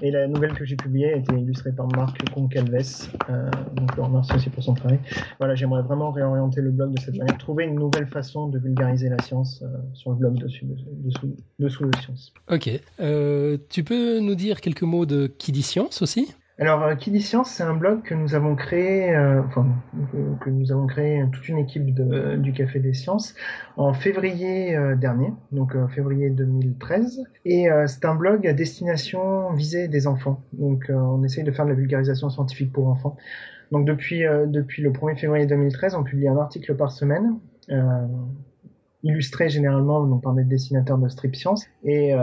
Et 0.00 0.10
la 0.10 0.26
nouvelle 0.26 0.52
que 0.54 0.64
j'ai 0.64 0.76
publiée 0.76 1.12
a 1.12 1.16
été 1.16 1.34
illustrée 1.34 1.72
par 1.72 1.86
Marc 1.88 2.18
Concalves, 2.32 3.08
euh, 3.30 3.50
donc 3.74 3.90
je 3.92 3.96
le 3.96 4.02
remercie 4.02 4.34
aussi 4.34 4.50
pour 4.50 4.62
son 4.62 4.74
travail. 4.74 4.98
Voilà, 5.38 5.54
j'aimerais 5.54 5.82
vraiment 5.82 6.10
réorienter 6.10 6.60
le 6.60 6.70
blog 6.70 6.94
de 6.94 7.00
cette 7.00 7.16
manière, 7.16 7.36
trouver 7.38 7.64
une 7.64 7.74
nouvelle 7.74 8.06
façon 8.06 8.48
de 8.48 8.58
vulgariser 8.58 9.08
la 9.08 9.18
science 9.22 9.62
euh, 9.62 9.66
sur 9.94 10.10
le 10.10 10.16
blog 10.16 10.38
dessus, 10.38 10.66
dessous, 10.66 11.36
dessous 11.58 11.84
de 11.84 11.96
science. 11.98 12.32
Ok. 12.50 12.70
Euh, 13.00 13.58
tu 13.68 13.84
peux 13.84 14.20
nous 14.20 14.34
dire 14.34 14.60
quelques 14.60 14.82
mots 14.82 15.06
de 15.06 15.26
qui 15.26 15.52
dit 15.52 15.62
science 15.62 16.02
aussi? 16.02 16.34
Alors, 16.60 16.82
euh, 16.82 16.94
Qui 16.96 17.12
dit 17.12 17.20
science, 17.20 17.50
c'est 17.50 17.62
un 17.62 17.74
blog 17.74 18.02
que 18.02 18.14
nous 18.14 18.34
avons 18.34 18.56
créé, 18.56 19.14
euh, 19.14 19.42
enfin, 19.44 19.64
que 20.40 20.50
nous 20.50 20.72
avons 20.72 20.88
créé 20.88 21.24
toute 21.30 21.48
une 21.48 21.58
équipe 21.58 21.84
du 21.94 22.52
Café 22.52 22.80
des 22.80 22.94
Sciences 22.94 23.36
en 23.76 23.92
février 23.92 24.76
euh, 24.76 24.96
dernier, 24.96 25.32
donc 25.52 25.76
février 25.90 26.30
2013. 26.30 27.22
Et 27.44 27.68
c'est 27.86 28.04
un 28.04 28.16
blog 28.16 28.44
à 28.46 28.52
destination 28.52 29.52
visée 29.52 29.86
des 29.86 30.08
enfants. 30.08 30.42
Donc, 30.52 30.90
on 30.90 31.22
essaye 31.22 31.44
de 31.44 31.52
faire 31.52 31.64
de 31.64 31.70
la 31.70 31.76
vulgarisation 31.76 32.28
scientifique 32.28 32.72
pour 32.72 32.88
enfants. 32.88 33.16
Donc, 33.70 33.86
depuis, 33.86 34.22
le 34.22 34.90
1er 34.90 35.16
février 35.16 35.46
2013, 35.46 35.94
on 35.94 36.02
publie 36.02 36.26
un 36.26 36.36
article 36.36 36.74
par 36.74 36.90
semaine. 36.90 37.38
illustré 39.04 39.48
généralement 39.48 40.18
par 40.18 40.34
des 40.34 40.42
dessinateurs 40.42 40.98
de 40.98 41.08
strip 41.08 41.36
science 41.36 41.66
et 41.84 42.14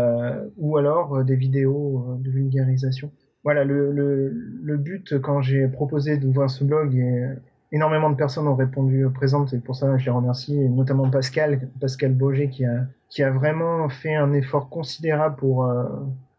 ou 0.57 0.77
alors 0.77 1.23
des 1.23 1.38
vidéos 1.38 2.17
de 2.19 2.29
vulgarisation 2.29 3.11
voilà, 3.45 3.63
le, 3.63 3.91
le, 3.91 4.33
le 4.63 4.77
but 4.77 5.19
quand 5.21 5.41
j'ai 5.41 5.67
proposé 5.67 6.17
d'ouvrir 6.17 6.49
ce 6.49 6.63
blog 6.65 6.95
et 6.95 7.25
énormément 7.71 8.09
de 8.09 8.15
personnes 8.15 8.47
ont 8.47 8.55
répondu 8.55 9.05
présentes 9.13 9.53
et 9.53 9.59
pour 9.59 9.75
ça 9.75 9.97
je 9.97 10.05
les 10.05 10.11
remercie, 10.11 10.59
et 10.59 10.67
notamment 10.67 11.09
Pascal, 11.09 11.69
Pascal 11.79 12.13
Boger 12.13 12.49
qui 12.49 12.65
a, 12.65 12.85
qui 13.09 13.21
a 13.21 13.29
vraiment 13.29 13.87
fait 13.87 14.15
un 14.15 14.33
effort 14.33 14.69
considérable 14.69 15.35
pour 15.35 15.65
euh, 15.65 15.83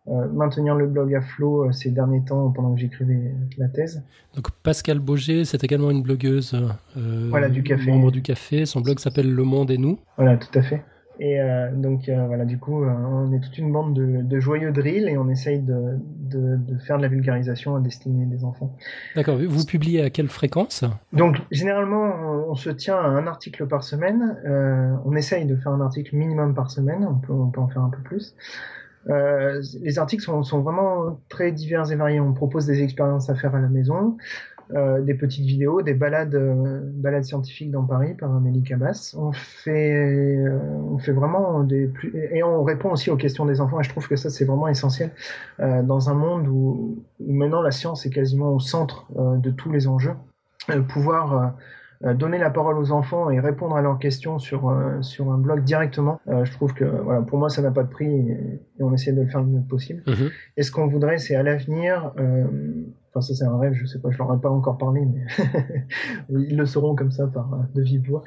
euh, 0.09 0.29
maintenir 0.33 0.75
le 0.75 0.87
blog 0.87 1.15
à 1.15 1.21
flot 1.21 1.67
euh, 1.67 1.73
ces 1.73 1.91
derniers 1.91 2.23
temps 2.25 2.51
pendant 2.51 2.75
que 2.75 2.81
j'écrivais 2.81 3.33
la 3.57 3.69
thèse. 3.69 4.03
Donc 4.35 4.51
Pascal 4.63 4.99
Boger, 4.99 5.45
c'est 5.45 5.63
également 5.63 5.91
une 5.91 6.03
blogueuse 6.03 6.57
voilà, 6.97 7.49
du 7.49 7.63
café. 7.63 7.91
membre 7.91 8.11
du 8.11 8.23
café. 8.23 8.67
Son 8.67 8.81
blog 8.81 8.99
s'appelle 8.99 9.33
Le 9.33 9.43
Monde 9.45 9.71
et 9.71 9.79
nous. 9.79 9.99
Voilà, 10.17 10.37
tout 10.37 10.59
à 10.59 10.63
fait. 10.63 10.83
Et 11.19 11.41
euh, 11.41 11.71
donc 11.73 12.09
euh, 12.09 12.27
voilà, 12.27 12.45
du 12.45 12.59
coup, 12.59 12.85
euh, 12.85 12.89
on 12.89 13.33
est 13.33 13.41
toute 13.41 13.57
une 13.59 13.73
bande 13.73 13.95
de, 13.95 14.23
de 14.23 14.41
joyeux 14.41 14.71
drills 14.71 15.09
et 15.09 15.17
on 15.17 15.29
essaye 15.29 15.61
de, 15.61 15.99
de, 15.99 16.57
de, 16.57 16.79
faire 16.79 16.99
de 16.99 17.03
la 17.03 17.09
vulgarisation 17.09 17.75
à 17.75 17.81
destinée 17.81 18.27
des 18.27 18.45
enfants. 18.45 18.77
D'accord. 19.15 19.39
Vous 19.39 19.65
publiez 19.65 20.03
à 20.03 20.11
quelle 20.11 20.29
fréquence? 20.29 20.85
Donc 21.13 21.37
généralement, 21.51 22.49
on, 22.49 22.55
se 22.55 22.71
tient 22.71 22.97
à 22.97 23.07
un 23.07 23.27
article 23.27 23.67
par 23.67 23.83
semaine. 23.85 24.37
on 25.05 25.15
essaye 25.17 25.47
de 25.47 25.57
faire 25.57 25.73
un 25.73 25.81
article 25.81 26.15
minimum 26.17 26.55
par 26.55 26.71
semaine. 26.71 27.07
On 27.09 27.15
peut, 27.15 27.33
on 27.33 27.51
peut 27.51 27.61
en 27.61 27.69
faire 27.69 27.83
un 27.83 27.91
peu 27.91 28.03
plus. 28.03 28.35
les 29.09 29.99
articles 29.99 30.23
sont, 30.23 30.43
sont, 30.43 30.61
vraiment 30.61 31.19
très 31.29 31.53
divers 31.53 31.91
et 31.91 31.97
variés. 31.97 32.21
On 32.21 32.35
propose 32.35 32.67
des 32.67 32.83
expériences 32.83 33.31
à 33.31 33.35
faire 33.35 33.55
à 33.55 33.61
la 33.61 33.69
maison. 33.69 34.17
Euh, 34.75 35.01
des 35.01 35.15
petites 35.15 35.45
vidéos, 35.45 35.81
des 35.81 35.95
balades, 35.95 36.35
euh, 36.35 36.81
balades 36.83 37.23
scientifiques 37.23 37.71
dans 37.71 37.85
Paris 37.85 38.15
par 38.15 38.35
Amélie 38.35 38.65
Cabas. 38.65 39.15
On 39.17 39.31
fait, 39.31 39.95
euh, 39.95 40.59
on 40.91 40.99
fait 40.99 41.13
vraiment 41.13 41.63
des 41.63 41.87
plus... 41.87 42.13
et 42.33 42.43
on 42.43 42.65
répond 42.65 42.91
aussi 42.91 43.11
aux 43.11 43.17
questions 43.17 43.47
des 43.47 43.61
enfants. 43.61 43.79
Et 43.79 43.85
je 43.85 43.91
trouve 43.91 44.09
que 44.09 44.17
ça 44.17 44.29
c'est 44.29 44.45
vraiment 44.45 44.67
essentiel 44.67 45.13
dans 45.61 46.11
un 46.11 46.15
monde 46.15 46.49
où, 46.49 46.99
où, 47.21 47.33
maintenant 47.33 47.63
la 47.63 47.71
science 47.71 48.07
est 48.07 48.11
quasiment 48.11 48.51
au 48.51 48.59
centre 48.59 49.07
de 49.15 49.51
tous 49.51 49.71
les 49.71 49.87
enjeux. 49.87 50.15
pouvoir 50.89 51.55
donner 52.03 52.39
la 52.39 52.51
parole 52.51 52.79
aux 52.79 52.93
enfants 52.93 53.31
et 53.31 53.41
répondre 53.41 53.77
à 53.77 53.83
leurs 53.83 53.99
questions 53.99 54.39
sur, 54.39 54.75
sur 55.01 55.31
un 55.33 55.39
blog 55.39 55.65
directement, 55.65 56.21
je 56.27 56.53
trouve 56.53 56.75
que 56.75 56.85
voilà, 56.85 57.23
pour 57.23 57.39
moi 57.39 57.49
ça 57.49 57.63
n'a 57.63 57.71
pas 57.71 57.83
de 57.83 57.89
prix 57.89 58.07
et, 58.07 58.61
on 58.81 58.93
essaie 58.93 59.13
de 59.13 59.23
le 59.23 59.29
faire 59.29 59.41
le 59.41 59.47
mieux 59.47 59.63
possible. 59.63 60.03
Mhm. 60.07 60.31
Et 60.57 60.63
ce 60.63 60.71
qu'on 60.71 60.87
voudrait, 60.87 61.19
c'est 61.19 61.35
à 61.35 61.43
l'avenir 61.43 62.13
Enfin, 63.17 63.27
ça, 63.27 63.35
c'est 63.35 63.45
un 63.45 63.59
rêve, 63.59 63.73
je 63.73 63.87
sais 63.87 63.99
pas, 63.99 64.11
je 64.11 64.19
leur 64.19 64.35
ai 64.35 64.39
pas 64.39 64.51
encore 64.51 64.77
parlé, 64.77 65.01
mais 65.07 65.25
ils 66.29 66.57
le 66.57 66.67
sauront 66.67 66.95
comme 66.95 67.11
ça 67.11 67.27
par 67.27 67.49
de 67.75 67.81
vive 67.81 68.07
voix. 68.07 68.23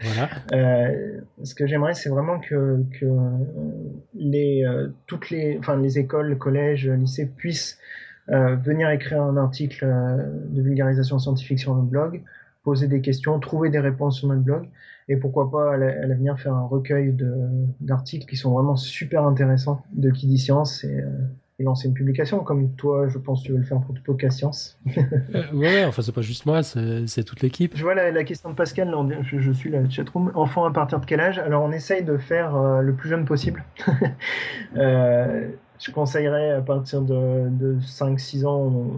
Euh, 0.51 1.19
ce 1.43 1.53
que 1.53 1.67
j'aimerais, 1.67 1.93
c'est 1.93 2.09
vraiment 2.09 2.39
que, 2.39 2.83
que 2.99 3.05
les, 4.15 4.65
euh, 4.65 4.87
toutes 5.05 5.29
les, 5.29 5.57
enfin, 5.59 5.77
les 5.77 5.99
écoles, 5.99 6.35
collèges, 6.39 6.89
lycées 6.89 7.27
puissent 7.27 7.77
euh, 8.29 8.55
venir 8.55 8.89
écrire 8.89 9.21
un 9.21 9.37
article 9.37 9.85
de 10.49 10.61
vulgarisation 10.61 11.19
scientifique 11.19 11.59
sur 11.59 11.75
notre 11.75 11.87
blog, 11.87 12.23
poser 12.63 12.87
des 12.87 13.01
questions, 13.01 13.39
trouver 13.39 13.69
des 13.69 13.79
réponses 13.79 14.19
sur 14.19 14.27
notre 14.27 14.41
blog, 14.41 14.69
et 15.07 15.17
pourquoi 15.17 15.49
pas 15.49 15.73
à 15.73 15.77
l'avenir 15.77 16.39
faire 16.39 16.53
un 16.53 16.65
recueil 16.65 17.15
d'articles 17.79 18.27
qui 18.27 18.37
sont 18.37 18.51
vraiment 18.51 18.75
super 18.75 19.25
intéressants 19.25 19.83
de 19.93 20.11
qui 20.11 20.27
dit 20.27 20.37
science 20.37 20.83
et 20.83 21.03
et 21.59 21.63
lancer 21.63 21.87
une 21.87 21.93
publication, 21.93 22.39
comme 22.39 22.73
toi, 22.75 23.07
je 23.09 23.17
pense 23.17 23.41
que 23.41 23.47
tu 23.47 23.51
veux 23.51 23.57
le 23.57 23.65
faire 23.65 23.81
pour 23.81 23.93
podcast 24.05 24.37
Science. 24.37 24.79
euh, 25.35 25.43
ouais, 25.53 25.83
enfin, 25.83 26.01
c'est 26.01 26.13
pas 26.13 26.21
juste 26.21 26.45
moi, 26.45 26.63
c'est 26.63 27.23
toute 27.23 27.41
l'équipe. 27.41 27.73
Je 27.75 27.83
vois 27.83 27.95
la, 27.95 28.11
la, 28.11 28.23
question 28.23 28.49
de 28.49 28.55
Pascal, 28.55 28.89
là, 28.89 29.21
je, 29.23 29.39
je, 29.39 29.51
suis 29.51 29.69
la 29.69 29.87
chatroom. 29.89 30.31
Enfant 30.35 30.63
à 30.65 30.71
partir 30.71 31.01
de 31.01 31.05
quel 31.05 31.19
âge? 31.19 31.37
Alors, 31.37 31.63
on 31.63 31.71
essaye 31.71 32.03
de 32.03 32.17
faire 32.17 32.55
euh, 32.55 32.81
le 32.81 32.93
plus 32.93 33.09
jeune 33.09 33.25
possible. 33.25 33.65
je 35.79 35.91
conseillerais 35.91 36.51
à 36.51 36.61
partir 36.61 37.01
de, 37.01 37.49
de 37.49 37.79
5-6 37.79 38.45
ans, 38.45 38.57
on, 38.57 38.91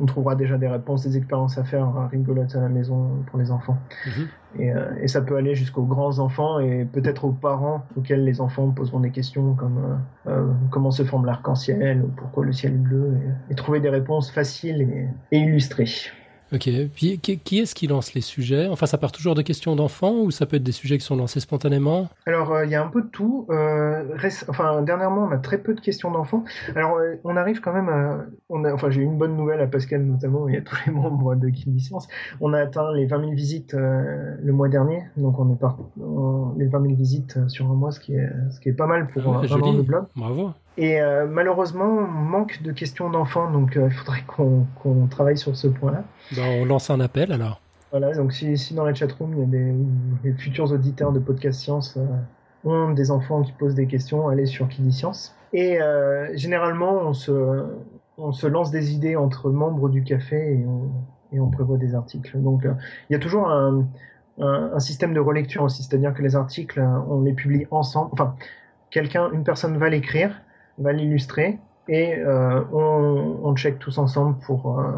on, 0.00 0.06
trouvera 0.06 0.34
déjà 0.34 0.58
des 0.58 0.66
réponses, 0.66 1.04
des 1.04 1.16
expériences 1.16 1.56
à 1.56 1.64
faire 1.64 2.08
rigolotes 2.10 2.54
à 2.56 2.60
la 2.60 2.68
maison 2.68 3.22
pour 3.26 3.38
les 3.38 3.50
enfants. 3.50 3.78
-hmm. 4.06 4.26
et, 4.58 4.72
euh, 4.72 5.02
et, 5.02 5.08
ça 5.08 5.20
peut 5.20 5.36
aller 5.36 5.54
jusqu'aux 5.54 5.84
grands 5.84 6.18
enfants 6.18 6.58
et 6.58 6.84
peut-être 6.84 7.24
aux 7.24 7.32
parents 7.32 7.84
auxquels 7.96 8.24
les 8.24 8.40
enfants 8.40 8.70
poseront 8.70 9.00
des 9.00 9.10
questions 9.10 9.54
comme 9.54 9.78
euh, 10.26 10.30
euh, 10.30 10.52
comment 10.70 10.90
se 10.90 11.04
forme 11.04 11.26
l'arc-en-ciel, 11.26 12.04
pourquoi 12.16 12.44
le 12.44 12.52
ciel 12.52 12.72
est 12.74 12.84
bleu, 12.88 13.14
et, 13.48 13.52
et 13.52 13.54
trouver 13.54 13.80
des 13.80 13.90
réponses 13.90 14.30
faciles 14.32 14.82
et, 14.82 15.08
et 15.30 15.38
illustrées. 15.38 16.10
Ok. 16.52 16.68
Puis 16.94 17.18
qui 17.18 17.58
est-ce 17.60 17.74
qui 17.74 17.86
lance 17.86 18.14
les 18.14 18.20
sujets? 18.20 18.66
Enfin, 18.66 18.86
ça 18.86 18.98
part 18.98 19.12
toujours 19.12 19.34
de 19.34 19.42
questions 19.42 19.76
d'enfants 19.76 20.20
ou 20.20 20.30
ça 20.30 20.46
peut 20.46 20.56
être 20.56 20.64
des 20.64 20.72
sujets 20.72 20.98
qui 20.98 21.04
sont 21.04 21.16
lancés 21.16 21.38
spontanément? 21.38 22.08
Alors, 22.26 22.48
il 22.64 22.66
euh, 22.66 22.66
y 22.66 22.74
a 22.74 22.84
un 22.84 22.88
peu 22.88 23.02
de 23.02 23.08
tout. 23.08 23.46
Euh, 23.50 24.02
reste, 24.16 24.46
enfin, 24.48 24.82
dernièrement, 24.82 25.24
on 25.24 25.30
a 25.30 25.38
très 25.38 25.58
peu 25.58 25.74
de 25.74 25.80
questions 25.80 26.10
d'enfants. 26.10 26.44
Alors, 26.74 26.96
euh, 26.96 27.14
on 27.24 27.36
arrive 27.36 27.60
quand 27.60 27.72
même 27.72 27.88
à. 27.88 28.24
On 28.48 28.64
a, 28.64 28.72
enfin, 28.72 28.90
j'ai 28.90 29.02
une 29.02 29.16
bonne 29.16 29.36
nouvelle 29.36 29.60
à 29.60 29.68
Pascal 29.68 30.04
notamment 30.04 30.48
et 30.48 30.56
à 30.56 30.60
tous 30.60 30.76
les 30.86 30.92
membres 30.92 31.36
de 31.36 31.46
Licence. 31.66 32.08
On 32.40 32.52
a 32.52 32.58
atteint 32.58 32.92
les 32.94 33.06
20 33.06 33.20
000 33.20 33.32
visites 33.32 33.74
euh, 33.74 34.36
le 34.42 34.52
mois 34.52 34.68
dernier. 34.68 35.04
Donc, 35.16 35.38
on 35.38 35.52
est 35.52 35.58
par 35.58 35.78
les 36.56 36.66
20 36.66 36.82
000 36.82 36.94
visites 36.94 37.48
sur 37.48 37.70
un 37.70 37.74
mois, 37.74 37.92
ce 37.92 38.00
qui 38.00 38.14
est, 38.14 38.28
ce 38.50 38.60
qui 38.60 38.70
est 38.70 38.74
pas 38.74 38.86
mal 38.86 39.06
pour 39.08 39.24
ouais, 39.26 39.52
un 39.52 39.60
an 39.60 39.72
de 39.74 39.82
blog. 39.82 40.04
Bravo. 40.16 40.50
Et 40.80 40.98
euh, 40.98 41.26
malheureusement, 41.26 41.84
on 41.84 42.06
manque 42.06 42.62
de 42.62 42.72
questions 42.72 43.10
d'enfants, 43.10 43.50
donc 43.50 43.72
il 43.74 43.82
euh, 43.82 43.90
faudrait 43.90 44.24
qu'on 44.26 44.66
qu 44.82 45.08
travaille 45.10 45.36
sur 45.36 45.54
ce 45.54 45.68
point-là. 45.68 46.04
Ben, 46.34 46.42
on 46.58 46.64
lance 46.64 46.88
un 46.88 47.00
appel 47.00 47.32
alors. 47.32 47.60
Voilà, 47.90 48.14
donc 48.14 48.32
si, 48.32 48.56
si 48.56 48.72
dans 48.72 48.86
la 48.86 48.94
chatroom, 48.94 49.34
il 49.34 49.40
y 49.40 49.42
a 49.42 49.46
des, 49.46 49.74
des 50.22 50.32
futurs 50.32 50.72
auditeurs 50.72 51.12
de 51.12 51.18
Podcast 51.18 51.60
Science 51.60 51.98
euh, 51.98 52.06
ont 52.64 52.94
des 52.94 53.10
enfants 53.10 53.42
qui 53.42 53.52
posent 53.52 53.74
des 53.74 53.86
questions, 53.86 54.28
allez 54.30 54.46
sur 54.46 54.68
dit 54.68 54.90
Science. 54.90 55.36
Et 55.52 55.78
généralement, 56.34 56.92
on 57.08 57.12
se, 57.12 57.64
on 58.16 58.32
se 58.32 58.46
lance 58.46 58.70
des 58.70 58.94
idées 58.94 59.16
entre 59.16 59.50
membres 59.50 59.88
du 59.88 60.02
café 60.04 60.60
et 60.60 60.64
on, 60.64 60.92
et 61.32 61.40
on 61.40 61.50
prévoit 61.50 61.76
des 61.76 61.94
articles. 61.94 62.40
Donc 62.40 62.62
il 62.64 63.12
y 63.12 63.16
a 63.16 63.18
toujours 63.18 63.50
un, 63.50 63.84
un, 64.40 64.70
un 64.72 64.78
système 64.78 65.12
de 65.12 65.20
relecture 65.20 65.64
aussi, 65.64 65.82
c'est-à-dire 65.82 66.14
que 66.14 66.22
les 66.22 66.36
articles, 66.36 66.80
on 67.08 67.22
les 67.22 67.32
publie 67.32 67.66
ensemble. 67.72 68.10
Enfin, 68.12 68.36
quelqu'un, 68.90 69.30
une 69.32 69.42
personne 69.42 69.76
va 69.76 69.88
l'écrire, 69.88 70.40
va 70.80 70.92
l'illustrer 70.92 71.58
et 71.88 72.16
euh, 72.18 72.62
on, 72.72 73.40
on 73.42 73.56
check 73.56 73.78
tous 73.78 73.98
ensemble 73.98 74.36
pour, 74.46 74.78
euh, 74.78 74.92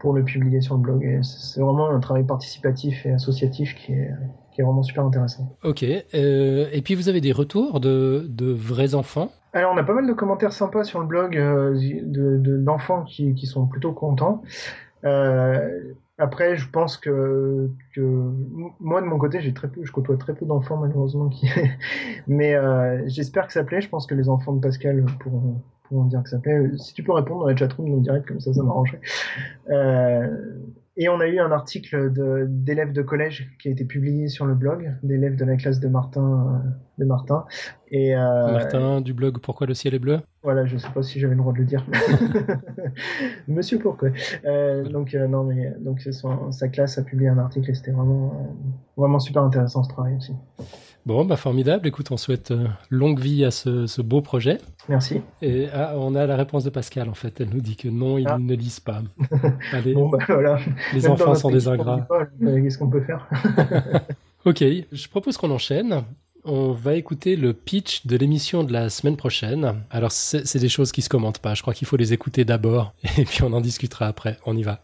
pour 0.00 0.12
le 0.14 0.24
publier 0.24 0.60
sur 0.60 0.74
le 0.74 0.80
blog. 0.80 1.20
C'est 1.22 1.60
vraiment 1.60 1.90
un 1.90 2.00
travail 2.00 2.24
participatif 2.24 3.04
et 3.06 3.12
associatif 3.12 3.74
qui 3.74 3.92
est, 3.92 4.10
qui 4.52 4.60
est 4.60 4.64
vraiment 4.64 4.82
super 4.82 5.04
intéressant. 5.04 5.56
Ok. 5.62 5.84
Euh, 5.84 6.66
et 6.72 6.82
puis 6.82 6.94
vous 6.94 7.08
avez 7.08 7.20
des 7.20 7.32
retours 7.32 7.80
de, 7.80 8.26
de 8.28 8.50
vrais 8.50 8.94
enfants? 8.94 9.30
Alors, 9.52 9.72
on 9.74 9.76
a 9.78 9.82
pas 9.82 9.94
mal 9.94 10.06
de 10.06 10.12
commentaires 10.12 10.52
sympas 10.52 10.84
sur 10.84 11.00
le 11.00 11.06
blog 11.06 11.34
d'enfants 12.64 12.98
de, 12.98 13.04
de, 13.04 13.08
qui, 13.08 13.34
qui, 13.34 13.46
sont 13.46 13.66
plutôt 13.66 13.92
contents. 13.92 14.42
Euh, 16.18 16.24
après, 16.24 16.56
je 16.56 16.68
pense 16.68 16.96
que, 16.96 17.68
que 17.94 18.00
moi 18.80 19.00
de 19.00 19.06
mon 19.06 19.18
côté, 19.18 19.40
j'ai 19.40 19.54
très 19.54 19.68
peu, 19.68 19.84
je 19.84 19.92
côtoie 19.92 20.16
très 20.16 20.34
peu 20.34 20.46
d'enfants 20.46 20.76
malheureusement 20.76 21.28
qui, 21.28 21.48
mais 22.26 22.54
euh, 22.54 23.02
j'espère 23.06 23.46
que 23.46 23.52
ça 23.52 23.64
plaît. 23.64 23.80
Je 23.80 23.88
pense 23.88 24.06
que 24.06 24.14
les 24.14 24.28
enfants 24.28 24.52
de 24.52 24.60
Pascal 24.60 25.04
pourront, 25.20 25.62
pourront 25.84 26.04
dire 26.04 26.22
que 26.22 26.28
ça 26.28 26.38
plaît. 26.38 26.70
Si 26.76 26.94
tu 26.94 27.02
peux 27.02 27.12
répondre 27.12 27.40
dans 27.40 27.48
la 27.48 27.56
chatroom, 27.56 27.90
dans 27.90 27.98
direct 27.98 28.26
comme 28.26 28.40
ça, 28.40 28.52
ça 28.52 28.62
m'arrangerait. 28.62 29.00
Euh, 29.70 30.26
et 31.00 31.08
on 31.08 31.20
a 31.20 31.28
eu 31.28 31.38
un 31.38 31.52
article 31.52 32.12
d'élèves 32.48 32.92
de, 32.92 33.02
de, 33.02 33.06
collège 33.06 33.48
qui 33.62 33.68
a 33.68 33.70
été 33.70 33.84
publié 33.84 34.28
sur 34.28 34.46
le 34.46 34.54
blog, 34.54 34.92
d'élèves 35.04 35.36
de 35.36 35.44
la 35.44 35.54
classe 35.54 35.78
de 35.78 35.86
Martin, 35.86 36.60
de 36.98 37.04
Martin. 37.04 37.44
Et 37.90 38.16
euh, 38.16 38.52
Martin 38.52 39.00
du 39.00 39.14
blog 39.14 39.38
Pourquoi 39.40 39.68
le 39.68 39.74
ciel 39.74 39.94
est 39.94 40.00
bleu? 40.00 40.18
Voilà, 40.48 40.64
je 40.64 40.78
sais 40.78 40.88
pas 40.88 41.02
si 41.02 41.20
j'avais 41.20 41.34
le 41.34 41.40
droit 41.42 41.52
de 41.52 41.58
le 41.58 41.66
dire. 41.66 41.84
Monsieur 43.48 43.78
Pourquoi. 43.78 44.08
Euh, 44.46 44.82
donc 44.82 45.12
euh, 45.12 45.28
non 45.28 45.44
mais 45.44 45.74
donc 45.78 46.00
son, 46.00 46.50
sa 46.52 46.68
classe 46.68 46.96
a 46.96 47.02
publié 47.02 47.28
un 47.28 47.36
article 47.36 47.70
et 47.70 47.74
c'était 47.74 47.90
vraiment 47.90 48.56
vraiment 48.96 49.18
super 49.18 49.42
intéressant 49.42 49.82
ce 49.82 49.90
travail 49.90 50.16
aussi. 50.16 50.32
Bon, 51.04 51.26
bah 51.26 51.36
formidable. 51.36 51.86
Écoute, 51.86 52.10
on 52.12 52.16
souhaite 52.16 52.50
euh, 52.50 52.66
longue 52.88 53.20
vie 53.20 53.44
à 53.44 53.50
ce, 53.50 53.86
ce, 53.86 54.00
beau 54.00 54.22
projet. 54.22 54.56
Merci. 54.88 55.20
Et 55.42 55.66
ah, 55.74 55.92
on 55.96 56.14
a 56.14 56.26
la 56.26 56.36
réponse 56.36 56.64
de 56.64 56.70
Pascal, 56.70 57.10
en 57.10 57.14
fait. 57.14 57.42
Elle 57.42 57.50
nous 57.50 57.60
dit 57.60 57.76
que 57.76 57.88
non, 57.88 58.16
ils 58.16 58.26
ah. 58.26 58.38
ne 58.38 58.54
lisent 58.54 58.80
pas. 58.80 59.02
Allez, 59.72 59.92
bon, 59.92 60.08
bah, 60.08 60.18
voilà. 60.26 60.58
Les 60.94 61.02
Même 61.02 61.12
enfants 61.12 61.34
sont 61.34 61.50
des 61.50 61.68
ingrats. 61.68 62.08
Qu'est-ce 62.40 62.78
qu'on 62.78 62.88
peut 62.88 63.02
faire? 63.02 63.28
Ok, 64.44 64.64
je 64.92 65.08
propose 65.08 65.36
qu'on 65.36 65.50
enchaîne. 65.50 66.04
On 66.50 66.72
va 66.72 66.94
écouter 66.94 67.36
le 67.36 67.52
pitch 67.52 68.06
de 68.06 68.16
l'émission 68.16 68.64
de 68.64 68.72
la 68.72 68.88
semaine 68.88 69.18
prochaine. 69.18 69.84
Alors, 69.90 70.12
c'est 70.12 70.58
des 70.58 70.70
choses 70.70 70.92
qui 70.92 71.02
se 71.02 71.10
commentent 71.10 71.40
pas. 71.40 71.52
Je 71.52 71.60
crois 71.60 71.74
qu'il 71.74 71.86
faut 71.86 71.98
les 71.98 72.14
écouter 72.14 72.46
d'abord 72.46 72.94
et 73.18 73.26
puis 73.26 73.42
on 73.42 73.52
en 73.52 73.60
discutera 73.60 74.06
après. 74.06 74.38
On 74.46 74.56
y 74.56 74.62
va. 74.62 74.80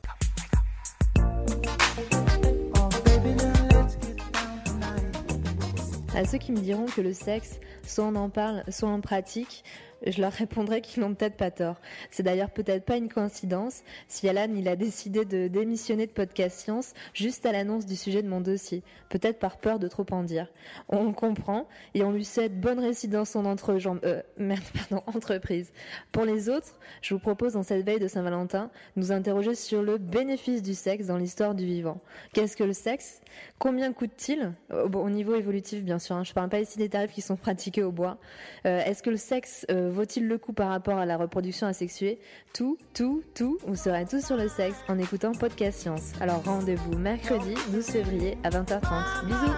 À 6.14 6.26
ceux 6.26 6.36
qui 6.36 6.52
me 6.52 6.60
diront 6.60 6.84
que 6.84 7.00
le 7.00 7.14
sexe, 7.14 7.58
soit 7.82 8.04
on 8.04 8.14
en 8.14 8.28
parle, 8.28 8.62
soit 8.68 8.90
on 8.90 9.00
pratique, 9.00 9.64
je 10.06 10.20
leur 10.20 10.32
répondrai 10.32 10.80
qu'ils 10.80 11.02
n'ont 11.02 11.14
peut-être 11.14 11.36
pas 11.36 11.50
tort. 11.50 11.76
C'est 12.10 12.22
d'ailleurs 12.22 12.50
peut-être 12.50 12.84
pas 12.84 12.96
une 12.96 13.08
coïncidence 13.08 13.82
si 14.08 14.28
Alan 14.28 14.52
il 14.54 14.68
a 14.68 14.76
décidé 14.76 15.24
de 15.24 15.48
démissionner 15.48 16.06
de 16.06 16.12
Podcast 16.12 16.60
Science 16.60 16.92
juste 17.12 17.46
à 17.46 17.52
l'annonce 17.52 17.86
du 17.86 17.96
sujet 17.96 18.22
de 18.22 18.28
mon 18.28 18.40
dossier, 18.40 18.82
peut-être 19.08 19.38
par 19.38 19.58
peur 19.58 19.78
de 19.78 19.88
trop 19.88 20.06
en 20.10 20.22
dire. 20.22 20.48
On 20.88 21.12
comprend 21.12 21.66
et 21.94 22.02
on 22.02 22.12
lui 22.12 22.24
souhaite 22.24 22.60
bonne 22.60 22.78
résidence 22.78 23.30
son 23.30 23.44
euh, 23.44 24.20
pardon, 24.88 25.02
entreprise. 25.06 25.72
Pour 26.12 26.24
les 26.24 26.48
autres, 26.48 26.78
je 27.02 27.14
vous 27.14 27.20
propose 27.20 27.54
dans 27.54 27.62
cette 27.62 27.84
veille 27.84 28.00
de 28.00 28.08
Saint-Valentin 28.08 28.70
nous 28.96 29.12
interroger 29.12 29.54
sur 29.54 29.82
le 29.82 29.98
bénéfice 29.98 30.62
du 30.62 30.74
sexe 30.74 31.06
dans 31.06 31.16
l'histoire 31.16 31.54
du 31.54 31.64
vivant. 31.64 32.00
Qu'est-ce 32.32 32.56
que 32.56 32.64
le 32.64 32.72
sexe? 32.72 33.20
Combien 33.58 33.92
coûte-t-il? 33.92 34.52
Bon, 34.88 35.04
Au 35.04 35.10
niveau 35.10 35.34
évolutif, 35.34 35.82
bien 35.84 35.98
sûr. 35.98 36.16
Hein. 36.16 36.24
Je 36.24 36.32
parle 36.32 36.48
pas 36.48 36.60
ici 36.60 36.78
des 36.78 36.88
tarifs 36.88 37.12
qui 37.12 37.20
sont 37.20 37.36
pratiqués 37.36 37.82
au 37.82 37.92
bois. 37.92 38.18
Euh, 38.66 38.80
Est-ce 38.84 39.02
que 39.02 39.10
le 39.10 39.16
sexe 39.16 39.66
euh, 39.70 39.90
vaut-il 39.94 40.28
le 40.28 40.36
coup 40.36 40.52
par 40.52 40.68
rapport 40.68 40.98
à 40.98 41.06
la 41.06 41.16
reproduction 41.16 41.66
asexuée 41.66 42.18
Tout, 42.52 42.76
tout, 42.92 43.22
tout, 43.34 43.58
vous 43.66 43.76
saurez 43.76 44.04
tout 44.04 44.20
sur 44.20 44.36
le 44.36 44.48
sexe 44.48 44.76
en 44.88 44.98
écoutant 44.98 45.32
Podcast 45.32 45.80
Science. 45.80 46.12
Alors 46.20 46.42
rendez-vous 46.44 46.98
mercredi 46.98 47.54
12 47.72 47.86
février 47.86 48.36
à 48.42 48.50
20h30. 48.50 49.26
Bisous. 49.26 49.54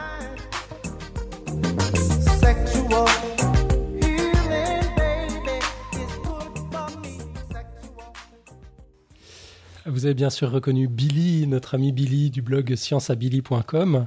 Vous 9.87 10.05
avez 10.05 10.15
bien 10.15 10.31
sûr 10.31 10.51
reconnu 10.51 10.89
Billy, 10.89 11.47
notre 11.47 11.77
ami 11.77 11.93
Billy 11.93 12.31
du 12.31 12.43
blog 12.43 12.75
scienceabilly.com. 12.75 14.07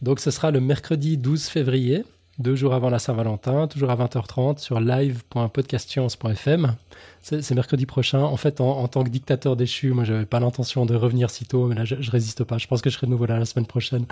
Donc 0.00 0.20
ce 0.20 0.30
sera 0.30 0.50
le 0.50 0.60
mercredi 0.60 1.18
12 1.18 1.48
février, 1.48 2.04
deux 2.38 2.54
jours 2.54 2.72
avant 2.72 2.88
la 2.88 2.98
Saint-Valentin, 2.98 3.66
toujours 3.66 3.90
à 3.90 3.96
20h30 3.96 4.58
sur 4.58 4.80
live.podcastscience.fm. 4.80 6.76
C'est 7.20 7.50
mercredi 7.52 7.84
prochain. 7.84 8.20
En 8.20 8.36
fait, 8.36 8.60
en, 8.60 8.86
tant 8.88 9.02
que 9.02 9.08
dictateur 9.08 9.56
déchu, 9.56 9.92
moi, 9.92 10.04
j'avais 10.04 10.24
pas 10.24 10.38
l'intention 10.38 10.86
de 10.86 10.94
revenir 10.94 11.30
si 11.30 11.44
tôt, 11.44 11.66
mais 11.66 11.74
là, 11.74 11.84
je, 11.84 11.96
je, 12.00 12.10
résiste 12.10 12.44
pas. 12.44 12.58
Je 12.58 12.68
pense 12.68 12.80
que 12.80 12.90
je 12.90 12.94
serai 12.94 13.06
de 13.06 13.10
nouveau 13.10 13.26
là 13.26 13.38
la 13.38 13.44
semaine 13.44 13.66
prochaine 13.66 14.06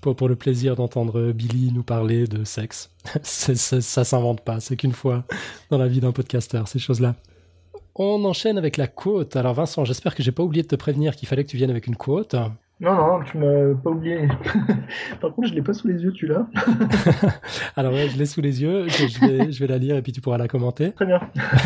pour, 0.00 0.14
pour 0.14 0.28
le 0.28 0.36
plaisir 0.36 0.76
d'entendre 0.76 1.32
Billy 1.32 1.72
nous 1.72 1.82
parler 1.82 2.26
de 2.26 2.44
sexe. 2.44 2.90
c 3.22 3.52
est, 3.52 3.80
ça 3.80 4.04
s'invente 4.04 4.42
pas. 4.42 4.60
C'est 4.60 4.76
qu'une 4.76 4.92
fois 4.92 5.24
dans 5.70 5.78
la 5.78 5.88
vie 5.88 6.00
d'un 6.00 6.12
podcasteur, 6.12 6.68
ces 6.68 6.78
choses-là. 6.78 7.14
On 7.94 8.24
enchaîne 8.24 8.58
avec 8.58 8.76
la 8.76 8.86
quote. 8.86 9.36
Alors 9.36 9.54
Vincent, 9.54 9.84
j'espère 9.84 10.14
que 10.14 10.22
j'ai 10.22 10.32
pas 10.32 10.42
oublié 10.42 10.62
de 10.62 10.68
te 10.68 10.76
prévenir 10.76 11.16
qu'il 11.16 11.28
fallait 11.28 11.44
que 11.44 11.50
tu 11.50 11.56
viennes 11.56 11.70
avec 11.70 11.86
une 11.86 11.96
quote. 11.96 12.34
Non, 12.82 12.96
non, 12.96 13.22
tu 13.22 13.38
m'as 13.38 13.74
pas 13.80 13.90
oublié. 13.90 14.26
Par 15.20 15.32
contre, 15.32 15.46
je 15.46 15.54
l'ai 15.54 15.62
pas 15.62 15.72
sous 15.72 15.86
les 15.86 16.02
yeux, 16.02 16.10
tu 16.10 16.26
l'as 16.26 16.48
Alors 17.76 17.92
ouais, 17.92 18.08
je 18.08 18.18
l'ai 18.18 18.26
sous 18.26 18.40
les 18.40 18.60
yeux, 18.60 18.88
je 18.88 19.24
vais, 19.24 19.52
je 19.52 19.60
vais 19.60 19.68
la 19.68 19.78
lire 19.78 19.94
et 19.94 20.02
puis 20.02 20.10
tu 20.10 20.20
pourras 20.20 20.36
la 20.36 20.48
commenter. 20.48 20.90
Très 20.90 21.06
bien. 21.06 21.20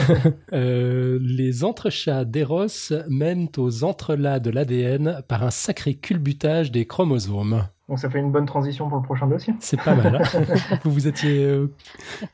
euh, 0.52 1.18
les 1.22 1.64
entrechats 1.64 2.26
d'Eros 2.26 2.92
mènent 3.08 3.48
aux 3.56 3.82
entrelacs 3.82 4.42
de 4.42 4.50
l'ADN 4.50 5.22
par 5.26 5.42
un 5.42 5.50
sacré 5.50 5.94
culbutage 5.94 6.70
des 6.70 6.84
chromosomes. 6.86 7.62
Donc 7.88 7.98
ça 7.98 8.10
fait 8.10 8.18
une 8.18 8.30
bonne 8.30 8.44
transition 8.44 8.90
pour 8.90 8.98
le 8.98 9.04
prochain 9.04 9.26
dossier. 9.26 9.54
C'est 9.60 9.80
pas 9.80 9.94
mal. 9.94 10.16
Hein 10.16 10.42
vous 10.84 10.90
vous 10.90 11.08
étiez 11.08 11.42
euh, 11.44 11.72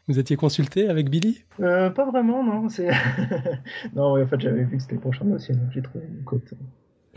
vous 0.09 0.19
étiez 0.19 0.35
consulté 0.35 0.89
avec 0.89 1.09
Billy? 1.09 1.45
Euh, 1.61 1.89
Pas 1.91 2.11
vraiment, 2.11 2.43
non. 2.43 2.67
Non, 3.95 4.15
ouais, 4.15 4.23
en 4.25 4.27
fait 4.27 4.41
j'avais 4.41 4.65
vu 4.65 4.79
que 4.79 4.83
c'était 4.83 4.97
le 4.97 5.01
prochain 5.01 5.25
dossier, 5.25 5.55
donc 5.55 5.71
j'ai 5.71 5.83
trouvé 5.83 6.05
une 6.05 6.25
côte 6.25 6.53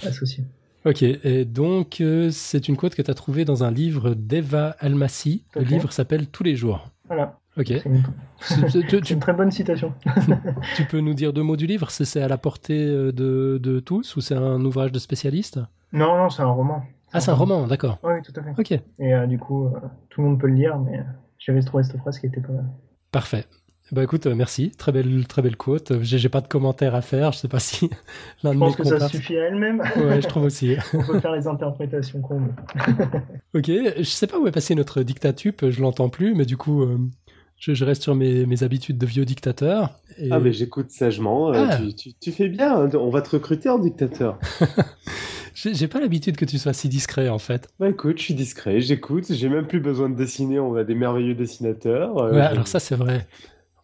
associée. 0.05 0.43
Ok, 0.85 1.01
et 1.01 1.45
donc 1.45 1.99
euh, 1.99 2.29
c'est 2.31 2.67
une 2.67 2.77
quote 2.77 2.93
que 2.93 3.01
tu 3.01 3.09
as 3.09 3.15
trouvée 3.15 3.43
dans 3.43 3.63
un 3.63 3.71
livre 3.71 4.13
d'Eva 4.13 4.75
Almassi. 4.79 5.43
Le 5.55 5.63
livre 5.63 5.91
s'appelle 5.91 6.27
Tous 6.27 6.43
les 6.43 6.55
jours. 6.55 6.91
Voilà. 7.07 7.39
Ok. 7.57 7.73
C'est 8.39 9.09
une, 9.09 9.19
très 9.19 9.33
bonne 9.33 9.49
citation. 9.49 9.93
tu 10.75 10.85
peux 10.85 10.99
nous 10.99 11.15
dire 11.15 11.33
deux 11.33 11.41
mots 11.41 11.55
du 11.55 11.65
livre? 11.65 11.89
C'est 11.89 12.21
à 12.21 12.27
la 12.27 12.37
portée 12.37 12.85
de, 12.85 13.11
de 13.61 13.79
tous 13.79 14.15
ou 14.15 14.21
c'est 14.21 14.35
un 14.35 14.63
ouvrage 14.63 14.91
de 14.91 14.99
spécialiste? 14.99 15.59
Non, 15.91 16.17
non, 16.17 16.29
c'est 16.29 16.43
un 16.43 16.51
roman. 16.51 16.83
Ah, 17.13 17.19
c'est 17.19 17.31
un 17.31 17.35
roman, 17.35 17.65
d'accord. 17.65 17.97
Oui, 18.03 18.21
tout 18.23 18.33
à 18.35 18.43
fait. 18.43 18.53
Ok. 18.59 18.79
Et 18.99 19.27
du 19.27 19.39
coup, 19.39 19.71
tout 20.09 20.21
le 20.21 20.27
monde 20.27 20.39
peut 20.39 20.47
le 20.47 20.55
lire, 20.55 20.77
mais 20.77 21.03
j'avais 21.39 21.61
trouvé 21.61 21.83
cette 21.83 21.97
phrase 21.97 22.19
qui 22.19 22.27
était 22.27 22.41
pas 22.41 22.51
mal. 22.51 22.65
Parfait. 23.11 23.45
Bah 23.91 24.03
écoute, 24.03 24.25
euh, 24.25 24.33
merci. 24.33 24.71
Très 24.71 24.91
belle, 24.91 25.27
très 25.27 25.43
belle 25.43 25.57
quote. 25.57 25.93
J'ai 26.01 26.27
pas 26.27 26.41
de 26.41 26.47
commentaires 26.47 26.95
à 26.95 27.01
faire. 27.01 27.31
Je 27.33 27.37
sais 27.37 27.47
pas 27.47 27.59
si 27.59 27.89
l'un 28.43 28.51
de 28.51 28.55
Je 28.55 28.59
pense 28.59 28.75
que 28.75 28.83
ça 28.83 29.07
suffit 29.07 29.37
à 29.37 29.45
elle-même. 29.45 29.81
Ouais, 29.95 30.21
je 30.21 30.27
trouve 30.27 30.43
aussi. 30.43 30.75
On 30.93 31.03
peut 31.03 31.19
faire 31.19 31.33
les 31.33 31.47
interprétations 31.47 32.19
qu'on 32.21 32.39
veut. 32.39 32.53
ok. 33.53 33.71
Je 33.97 34.03
sais 34.03 34.25
pas 34.25 34.39
où 34.39 34.47
est 34.47 34.51
passé 34.51 34.73
notre 34.73 35.03
dictatup. 35.03 35.69
Je 35.69 35.81
l'entends 35.81 36.09
plus, 36.09 36.33
mais 36.33 36.45
du 36.45 36.57
coup, 36.57 36.81
euh, 36.81 36.97
je, 37.57 37.85
reste 37.85 38.01
sur 38.01 38.15
mes, 38.15 38.47
mes, 38.47 38.63
habitudes 38.63 38.97
de 38.97 39.05
vieux 39.05 39.25
dictateur. 39.25 39.91
Ah, 40.31 40.39
mais 40.39 40.51
j'écoute 40.51 40.89
sagement. 40.89 41.53
Euh, 41.53 41.67
ah. 41.69 41.77
tu, 41.95 42.13
tu, 42.13 42.31
fais 42.31 42.49
bien. 42.49 42.89
On 42.95 43.09
va 43.09 43.21
te 43.21 43.29
recruter 43.29 43.69
en 43.69 43.77
dictateur. 43.77 44.39
J'ai 45.53 45.87
pas 45.87 46.01
l'habitude 46.01 46.35
que 46.35 46.45
tu 46.45 46.57
sois 46.57 46.73
si 46.73 46.89
discret 46.89 47.29
en 47.29 47.39
fait. 47.39 47.69
Bah 47.79 47.89
écoute, 47.89 48.17
je 48.17 48.23
suis 48.23 48.33
discret, 48.33 48.81
j'écoute, 48.81 49.31
j'ai 49.31 49.47
même 49.47 49.65
plus 49.65 49.79
besoin 49.79 50.09
de 50.09 50.15
dessiner, 50.15 50.59
on 50.59 50.75
a 50.75 50.83
des 50.83 50.95
merveilleux 50.95 51.33
dessinateurs. 51.33 52.13
ouais, 52.15 52.41
alors 52.41 52.67
ça 52.67 52.79
c'est 52.79 52.95
vrai. 52.95 53.25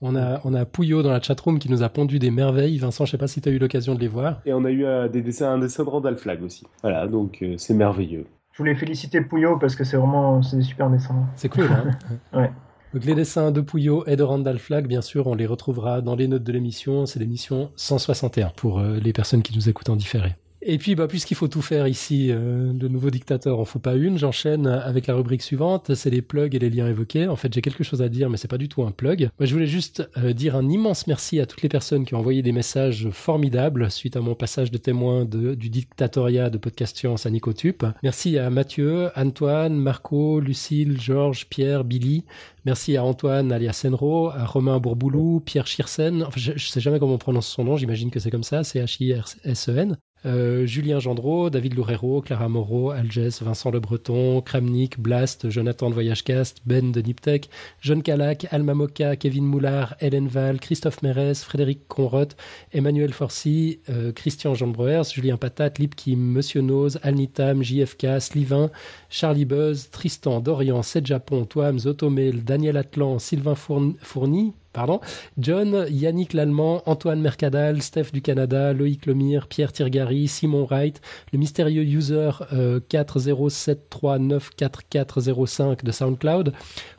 On 0.04 0.16
a, 0.16 0.42
on 0.46 0.54
a 0.56 0.66
Pouillot 0.66 1.04
dans 1.04 1.12
la 1.12 1.22
chatroom 1.22 1.60
qui 1.60 1.70
nous 1.70 1.84
a 1.84 1.90
pondu 1.90 2.18
des 2.18 2.32
merveilles. 2.32 2.78
Vincent, 2.80 3.06
je 3.06 3.12
sais 3.12 3.18
pas 3.20 3.28
si 3.28 3.40
tu 3.40 3.50
as 3.50 3.52
eu 3.52 3.60
l'occasion 3.60 3.94
de 3.94 4.00
les 4.00 4.08
voir. 4.08 4.42
Et 4.48 4.54
on 4.54 4.66
a 4.66 4.72
eu 4.72 4.84
euh, 4.84 5.08
des 5.08 5.22
dessins, 5.22 5.52
un 5.52 5.60
dessin 5.60 5.84
de 5.84 5.90
Randall 5.90 6.18
Flag 6.18 6.42
aussi. 6.42 6.66
Voilà, 6.82 7.08
donc 7.08 7.38
euh, 7.44 7.54
c'est 7.58 7.76
merveilleux. 7.76 8.26
Je 8.52 8.58
voulais 8.58 8.74
féliciter 8.74 9.22
Pouillot 9.22 9.58
parce 9.60 9.76
que 9.76 9.84
c'est 9.84 9.98
vraiment 9.98 10.40
des 10.40 10.64
super 10.64 10.90
dessins. 10.90 11.28
C'est 11.36 11.50
cool, 11.50 11.66
hein 11.66 11.92
Ouais. 12.34 12.52
Donc 12.94 13.06
les 13.06 13.14
dessins 13.14 13.52
de 13.52 13.62
Pouillot 13.62 14.04
et 14.08 14.16
de 14.16 14.24
Randall 14.24 14.58
Flag, 14.58 14.88
bien 14.88 15.02
sûr, 15.02 15.28
on 15.28 15.36
les 15.36 15.46
retrouvera 15.46 16.02
dans 16.02 16.16
les 16.16 16.28
notes 16.28 16.44
de 16.44 16.52
l'émission. 16.52 17.06
C'est 17.06 17.20
l'émission 17.20 17.72
161 17.76 18.50
pour 18.56 18.80
euh, 18.80 18.98
les 18.98 19.14
personnes 19.14 19.44
qui 19.44 19.56
nous 19.56 19.70
écoutent 19.70 19.90
en 19.90 19.96
différé. 19.96 20.36
Et 20.64 20.78
puis, 20.78 20.94
bah, 20.94 21.08
puisqu'il 21.08 21.36
faut 21.36 21.48
tout 21.48 21.64
faire 21.64 21.88
ici, 21.88 22.28
euh, 22.30 22.72
de 22.72 22.88
nouveau 22.88 23.10
dictateur, 23.10 23.58
on 23.58 23.66
fout 23.66 23.82
pas 23.82 23.96
une. 23.96 24.20
J'enchaîne 24.20 24.68
avec 24.68 25.08
la 25.08 25.16
rubrique 25.16 25.42
suivante, 25.42 25.96
c'est 25.96 26.12
les 26.12 26.22
plugs 26.22 26.54
et 26.54 26.60
les 26.60 26.70
liens 26.70 26.88
évoqués. 26.88 27.28
En 27.28 27.36
fait, 27.36 27.52
j'ai 27.52 27.62
quelque 27.62 27.84
chose 27.84 28.04
à 28.04 28.10
dire, 28.10 28.30
mais 28.30 28.38
c'est 28.38 28.48
pas 28.48 28.60
du 28.60 28.70
tout 28.70 28.84
un 28.84 28.92
plug. 28.92 29.30
Moi, 29.40 29.48
je 29.48 29.54
voulais 29.54 29.66
juste 29.66 30.08
euh, 30.18 30.34
dire 30.34 30.56
un 30.56 30.70
immense 30.70 31.08
merci 31.08 31.40
à 31.40 31.48
toutes 31.48 31.64
les 31.64 31.70
personnes 31.70 32.06
qui 32.06 32.14
ont 32.14 32.20
envoyé 32.20 32.44
des 32.44 32.52
messages 32.52 33.10
formidables 33.10 33.90
suite 33.90 34.16
à 34.16 34.22
mon 34.22 34.36
passage 34.36 34.70
de 34.70 34.78
témoin 34.78 35.26
de, 35.26 35.56
du 35.56 35.72
dictatoriat 35.72 36.52
de 36.52 36.60
Podcast 36.60 36.96
Science 36.96 37.26
à 37.26 37.32
Nicotube. 37.32 37.84
Merci 38.04 38.38
à 38.38 38.52
Mathieu, 38.52 39.10
Antoine, 39.16 39.76
Marco, 39.76 40.40
Lucille, 40.40 41.02
Georges, 41.02 41.48
Pierre, 41.50 41.84
Billy. 41.84 42.24
Merci 42.66 42.98
à 42.98 43.04
Antoine 43.04 43.52
alias 43.52 43.74
Senro, 43.74 44.30
à 44.30 44.46
Romain 44.46 44.80
Bourboulou, 44.80 45.40
Pierre 45.40 45.66
Chirsen. 45.66 46.22
Enfin, 46.22 46.40
je, 46.40 46.52
je 46.56 46.68
sais 46.68 46.82
jamais 46.82 47.00
comment 47.00 47.16
on 47.16 47.18
prononce 47.18 47.48
son 47.48 47.64
nom, 47.64 47.78
j'imagine 47.78 48.12
que 48.12 48.20
c'est 48.20 48.30
comme 48.30 48.44
ça, 48.44 48.64
c'est 48.64 48.80
H-I-R-S-E-N. 48.80 49.98
Euh, 50.26 50.68
Julien 50.68 51.00
Gendreau, 51.00 51.50
David 51.50 51.74
Loureiro, 51.74 52.22
Clara 52.22 52.48
Moreau, 52.48 52.92
Algès, 52.92 53.42
Vincent 53.42 53.72
Le 53.72 53.80
Breton, 53.80 54.42
Kramnik, 54.42 55.00
Blast, 55.00 55.50
Jonathan 55.50 55.90
de 55.90 55.96
Voyagecast, 55.96 56.62
Ben 56.66 56.92
de 56.92 57.02
Niptech, 57.02 57.50
John 57.82 58.04
Calac, 58.04 58.46
Alma 58.52 58.76
Moka, 58.76 59.16
Kevin 59.16 59.46
Moulard, 59.46 59.96
Hélène 60.00 60.28
Val, 60.28 60.60
Christophe 60.60 61.02
Mérès, 61.02 61.44
Frédéric 61.44 61.88
Conroth, 61.88 62.36
Emmanuel 62.72 63.14
Forcy, 63.14 63.80
euh, 63.90 64.12
Christian 64.12 64.54
Jean 64.54 64.68
Breuers, 64.68 65.06
Julien 65.12 65.38
Patat, 65.38 65.74
Lipkim, 65.80 66.20
Monsieur 66.20 66.62
Nose, 66.62 67.00
Alnitam, 67.02 67.64
JFK, 67.64 68.20
Slivin, 68.20 68.70
Charlie 69.10 69.46
Buzz, 69.46 69.90
Tristan, 69.90 70.40
Dorian, 70.40 70.84
7 70.84 71.06
Japon, 71.06 71.46
Toams, 71.46 71.88
Automel, 71.88 72.44
Daniel 72.44 72.78
Atlan, 72.78 73.18
Sylvain 73.18 73.56
Fourni, 73.56 74.54
pardon, 74.74 75.00
John, 75.38 75.86
Yannick 75.90 76.34
Lallemand, 76.34 76.82
Antoine 76.86 77.22
Mercadal, 77.22 77.82
Steph 77.82 78.12
du 78.14 78.22
Canada, 78.22 78.74
Loïc 78.74 79.06
Lemire, 79.06 79.48
Pierre 79.48 79.72
Tirgari, 79.74 80.28
Simon 80.28 80.66
Wright, 80.66 81.02
le 81.34 81.40
mystérieux 81.40 81.84
user 81.84 82.32
euh, 82.54 82.80
407394405 82.90 85.84
de 85.84 85.92
SoundCloud, 85.92 86.54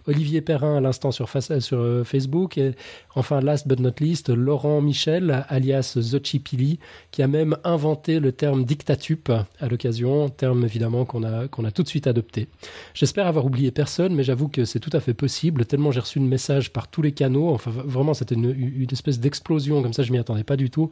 Olivier 0.07 0.41
Perrin 0.41 0.77
à 0.77 0.81
l'instant 0.81 1.13
sur, 1.13 1.29
euh, 1.35 1.41
euh, 1.73 2.05
Facebook, 2.05 2.61
enfin, 3.15 3.41
last 3.41 3.67
but 3.69 3.81
not 3.81 3.95
least, 4.01 4.29
Laurent 4.29 4.81
Michel, 4.81 5.45
alias 5.49 5.97
Zochipili, 5.99 6.79
qui 7.11 7.23
a 7.23 7.29
même 7.29 7.57
inventé 7.65 8.21
le 8.21 8.33
terme 8.33 8.65
dictatup 8.65 9.31
à 9.61 9.69
l'occasion, 9.69 10.29
terme 10.29 10.65
évidemment 10.65 11.05
qu'on 11.05 11.23
a, 11.23 11.49
qu'on 11.49 11.65
a 11.65 11.71
tout 11.71 11.83
de 11.83 11.89
suite 11.89 12.07
adopté. 12.07 12.49
J'espère 12.95 13.27
avoir 13.27 13.47
oublié 13.47 13.71
personne, 13.71 14.15
mais 14.15 14.23
j'avoue 14.23 14.49
que 14.49 14.65
c'est 14.65 14.81
tout 14.81 14.91
à 14.93 15.01
fait 15.01 15.15
possible, 15.15 15.65
tellement 15.67 15.91
j'ai 15.91 16.01
reçu 16.01 16.19
de 16.21 16.25
messages 16.25 16.73
par 16.73 16.89
tous 16.89 17.03
les 17.03 17.13
canaux, 17.13 17.51
enfin 17.51 17.71
vraiment 17.71 18.15
c'était 18.15 18.35
une, 18.35 18.51
une, 18.51 18.89
espèce 18.93 19.21
d'explosion, 19.21 19.83
comme 19.83 19.93
ça 19.93 20.03
je 20.03 20.13
m'y 20.13 20.19
attendais 20.19 20.45
pas 20.45 20.57
du 20.57 20.71
tout, 20.71 20.91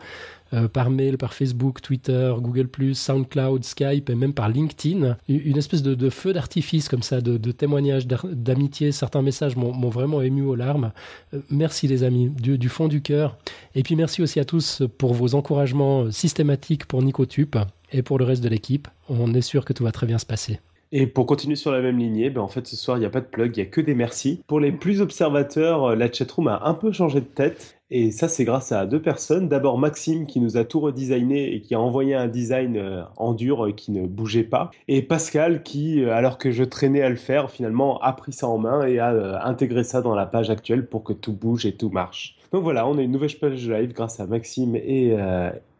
euh, 0.53 0.69
par 0.69 0.91
mail, 0.91 1.17
par 1.19 1.35
Facebook, 1.35 1.81
Twitter, 1.81 2.33
Google+, 2.39 2.69
SoundCloud, 2.95 3.65
Skype 3.65 4.11
et 4.11 4.15
même 4.15 4.35
par 4.35 4.49
LinkedIn, 4.49 5.17
une 5.29 5.57
espèce 5.57 5.83
de, 5.83 6.11
feu 6.11 6.33
d'artifice 6.33 6.89
comme 6.89 7.03
ça, 7.03 7.21
de, 7.21 7.53
témoignages 7.53 8.07
d'amitié, 8.07 8.93
certains 8.93 9.23
messages 9.23 9.57
m'ont 9.57 9.91
vraiment 9.91 10.23
ému 10.23 10.43
aux 10.43 10.55
larmes. 10.55 10.93
Euh, 11.35 11.41
merci 11.51 11.87
les 11.87 12.03
amis, 12.03 12.31
du, 12.31 12.59
du, 12.59 12.69
fond 12.69 12.89
du 12.89 13.03
cœur. 13.03 13.37
Et 13.75 13.83
puis 13.83 13.97
merci 13.97 14.23
aussi 14.23 14.41
à 14.41 14.45
tous 14.45 14.83
pour 14.99 15.15
vos 15.15 15.35
encouragements 15.35 16.11
systématiques 16.11 16.87
pour 16.87 17.03
Nicotube 17.03 17.57
et 17.93 18.03
pour 18.03 18.19
le 18.19 18.25
reste 18.25 18.43
de 18.43 18.49
l'équipe. 18.49 18.89
On 19.09 19.35
est 19.35 19.43
sûr 19.43 19.65
que 19.65 19.73
tout 19.73 19.85
va 19.85 19.93
très 19.93 20.07
bien 20.07 20.19
se 20.19 20.27
passer. 20.27 20.61
Et 20.93 21.07
pour 21.07 21.27
continuer 21.27 21.55
sur 21.55 21.71
la 21.71 21.81
même 21.81 21.99
lignée, 21.99 22.31
ben 22.31 22.41
en 22.41 22.49
fait 22.49 22.67
ce 22.67 22.75
soir 22.75 22.97
il 22.97 23.01
n'y 23.01 23.07
a 23.07 23.11
pas 23.11 23.21
de 23.21 23.27
plug, 23.27 23.57
il 23.57 23.61
n'y 23.61 23.67
a 23.67 23.71
que 23.71 23.81
des 23.81 23.95
merci. 23.95 24.43
Pour 24.49 24.59
les 24.59 24.73
plus 24.73 25.01
observateurs, 25.01 25.95
la 25.95 26.11
chatroom 26.11 26.49
a 26.49 26.63
un 26.65 26.75
peu 26.75 26.91
changé 26.91 27.21
de 27.21 27.27
tête. 27.27 27.80
Et 27.93 28.13
ça 28.13 28.29
c'est 28.29 28.45
grâce 28.45 28.71
à 28.71 28.87
deux 28.87 29.03
personnes. 29.03 29.49
D'abord 29.49 29.79
Maxime 29.79 30.27
qui 30.27 30.41
nous 30.41 30.57
a 30.57 30.65
tout 30.65 30.81
redesigné 30.81 31.55
et 31.55 31.61
qui 31.61 31.75
a 31.75 31.81
envoyé 31.81 32.15
un 32.15 32.29
design 32.29 32.77
euh, 32.77 33.03
en 33.17 33.35
dur 33.35 33.67
euh, 33.67 33.73
qui 33.73 33.91
ne 33.91 34.07
bougeait 34.07 34.45
pas. 34.45 34.71
Et 34.87 35.03
Pascal 35.03 35.65
qui, 35.65 36.03
euh, 36.03 36.15
alors 36.15 36.39
que 36.39 36.53
je 36.53 36.63
traînais 36.63 37.03
à 37.03 37.09
le 37.09 37.17
faire, 37.17 37.51
finalement 37.51 37.99
a 38.01 38.13
pris 38.13 38.33
ça 38.33 38.47
en 38.47 38.59
main 38.59 38.87
et 38.87 39.01
a 39.01 39.45
intégré 39.45 39.83
ça 39.83 40.03
dans 40.03 40.15
la 40.15 40.27
page 40.27 40.51
actuelle 40.51 40.87
pour 40.87 41.03
que 41.03 41.13
tout 41.13 41.33
bouge 41.33 41.67
et 41.67 41.73
tout 41.73 41.91
marche. 41.91 42.37
Donc 42.53 42.63
voilà, 42.63 42.87
on 42.87 42.97
a 42.99 43.03
une 43.03 43.13
nouvelle 43.13 43.35
page 43.41 43.69
live 43.69 43.93
grâce 43.93 44.21
à 44.21 44.27
Maxime 44.27 44.77
et, 44.77 45.15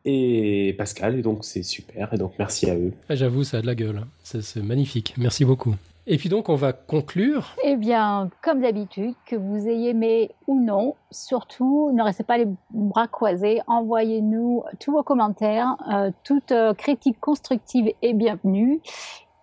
et 0.05 0.75
Pascal, 0.79 1.19
et 1.19 1.23
donc 1.23 1.45
c'est 1.45 1.65
super, 1.65 2.15
et 2.15 2.17
donc 2.17 2.33
merci 2.39 2.71
à 2.71 2.77
eux. 2.77 2.93
Ah, 3.09 3.17
J'avoue, 3.17 3.43
ça 3.43 3.59
a 3.59 3.63
de 3.63 3.67
la 3.67 3.75
gueule, 3.75 4.03
c'est 4.23 4.63
magnifique, 4.63 5.15
merci 5.19 5.45
beaucoup. 5.45 5.75
Et 6.13 6.17
puis 6.17 6.29
donc 6.29 6.49
on 6.49 6.57
va 6.57 6.73
conclure. 6.73 7.55
Eh 7.63 7.77
bien, 7.77 8.31
comme 8.43 8.63
d'habitude, 8.63 9.15
que 9.27 9.37
vous 9.37 9.69
ayez 9.69 9.91
aimé 9.91 10.33
ou 10.49 10.61
non, 10.61 10.97
surtout 11.13 11.93
ne 11.93 12.03
restez 12.03 12.25
pas 12.25 12.37
les 12.37 12.49
bras 12.71 13.07
croisés, 13.07 13.61
envoyez-nous 13.69 14.65
tous 14.81 14.91
vos 14.91 15.05
commentaires, 15.05 15.77
euh, 15.89 16.11
toute 16.25 16.51
euh, 16.51 16.75
critique 16.75 17.21
constructive 17.21 17.93
est 18.03 18.13
bienvenue. 18.13 18.81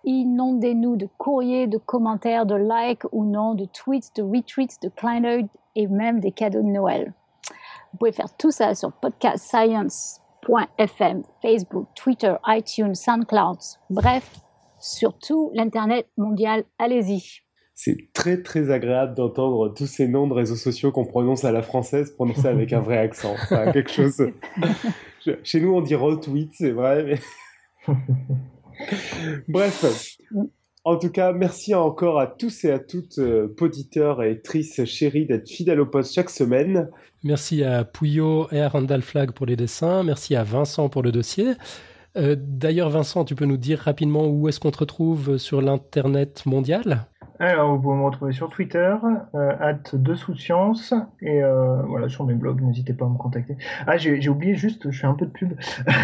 Inondez-nous 0.04 0.96
de 0.96 1.08
courriers, 1.16 1.68
de 1.68 1.78
commentaires, 1.78 2.44
de 2.44 2.56
likes 2.56 3.04
ou 3.12 3.24
non, 3.24 3.54
de 3.54 3.64
tweets, 3.64 4.14
de 4.16 4.22
retweets, 4.22 4.82
de 4.82 4.90
clin 4.90 5.46
et 5.74 5.86
même 5.86 6.20
des 6.20 6.32
cadeaux 6.32 6.60
de 6.60 6.66
Noël. 6.66 7.14
Vous 7.92 7.98
pouvez 7.98 8.12
faire 8.12 8.36
tout 8.36 8.50
ça 8.50 8.74
sur 8.74 8.92
Podcast 8.92 9.38
Science 9.38 10.20
FM, 10.76 11.22
Facebook, 11.40 11.86
Twitter, 11.94 12.34
iTunes, 12.46 12.94
SoundCloud, 12.94 13.58
bref, 13.88 14.38
surtout 14.88 15.50
l'Internet 15.54 16.06
mondial, 16.16 16.64
allez-y. 16.78 17.42
C'est 17.74 18.08
très 18.12 18.42
très 18.42 18.70
agréable 18.72 19.14
d'entendre 19.14 19.72
tous 19.72 19.86
ces 19.86 20.08
noms 20.08 20.26
de 20.26 20.34
réseaux 20.34 20.56
sociaux 20.56 20.90
qu'on 20.90 21.04
prononce 21.04 21.44
à 21.44 21.52
la 21.52 21.62
française 21.62 22.10
prononcés 22.10 22.48
avec 22.48 22.72
un 22.72 22.80
vrai 22.80 22.98
accent. 22.98 23.36
C'est 23.48 23.72
quelque 23.72 23.92
chose. 23.92 24.30
Chez 25.44 25.60
nous, 25.60 25.74
on 25.74 25.80
dit 25.80 25.94
retweet, 25.94 26.50
c'est 26.54 26.72
vrai. 26.72 27.20
Mais... 27.86 27.94
Bref, 29.48 30.18
en 30.84 30.96
tout 30.96 31.10
cas, 31.10 31.32
merci 31.32 31.74
encore 31.74 32.18
à 32.18 32.26
tous 32.26 32.64
et 32.64 32.72
à 32.72 32.78
toutes, 32.78 33.18
euh, 33.18 33.46
poditeurs 33.56 34.22
et 34.22 34.30
actrices 34.30 34.84
chéries, 34.84 35.26
d'être 35.26 35.48
fidèles 35.48 35.80
au 35.80 35.86
poste 35.86 36.14
chaque 36.14 36.30
semaine. 36.30 36.88
Merci 37.22 37.62
à 37.62 37.84
Pouillot 37.84 38.48
et 38.52 38.60
à 38.60 38.68
Randall 38.68 39.02
Flag 39.02 39.32
pour 39.32 39.46
les 39.46 39.56
dessins. 39.56 40.02
Merci 40.02 40.34
à 40.34 40.44
Vincent 40.44 40.88
pour 40.88 41.02
le 41.02 41.12
dossier. 41.12 41.54
Euh, 42.16 42.36
D'ailleurs, 42.38 42.90
Vincent, 42.90 43.24
tu 43.24 43.34
peux 43.34 43.44
nous 43.44 43.56
dire 43.56 43.80
rapidement 43.80 44.26
où 44.26 44.48
est-ce 44.48 44.60
qu'on 44.60 44.70
te 44.70 44.78
retrouve 44.78 45.38
sur 45.38 45.60
l'Internet 45.60 46.46
mondial? 46.46 47.06
Alors, 47.40 47.76
vous 47.76 47.80
pouvez 47.80 47.96
me 47.96 48.04
retrouver 48.04 48.32
sur 48.32 48.50
Twitter, 48.50 48.96
euh, 49.34 49.52
at 49.60 49.94
de 49.94 50.14
science 50.14 50.92
et 51.22 51.42
euh, 51.42 51.82
voilà, 51.82 52.08
sur 52.08 52.24
mes 52.24 52.34
blogs, 52.34 52.60
n'hésitez 52.60 52.92
pas 52.92 53.04
à 53.04 53.08
me 53.08 53.16
contacter. 53.16 53.56
Ah, 53.86 53.96
j'ai 53.96 54.28
oublié 54.28 54.56
juste, 54.56 54.90
je 54.90 55.00
fais 55.00 55.06
un 55.06 55.14
peu 55.14 55.26
de 55.26 55.30
pub. 55.30 55.52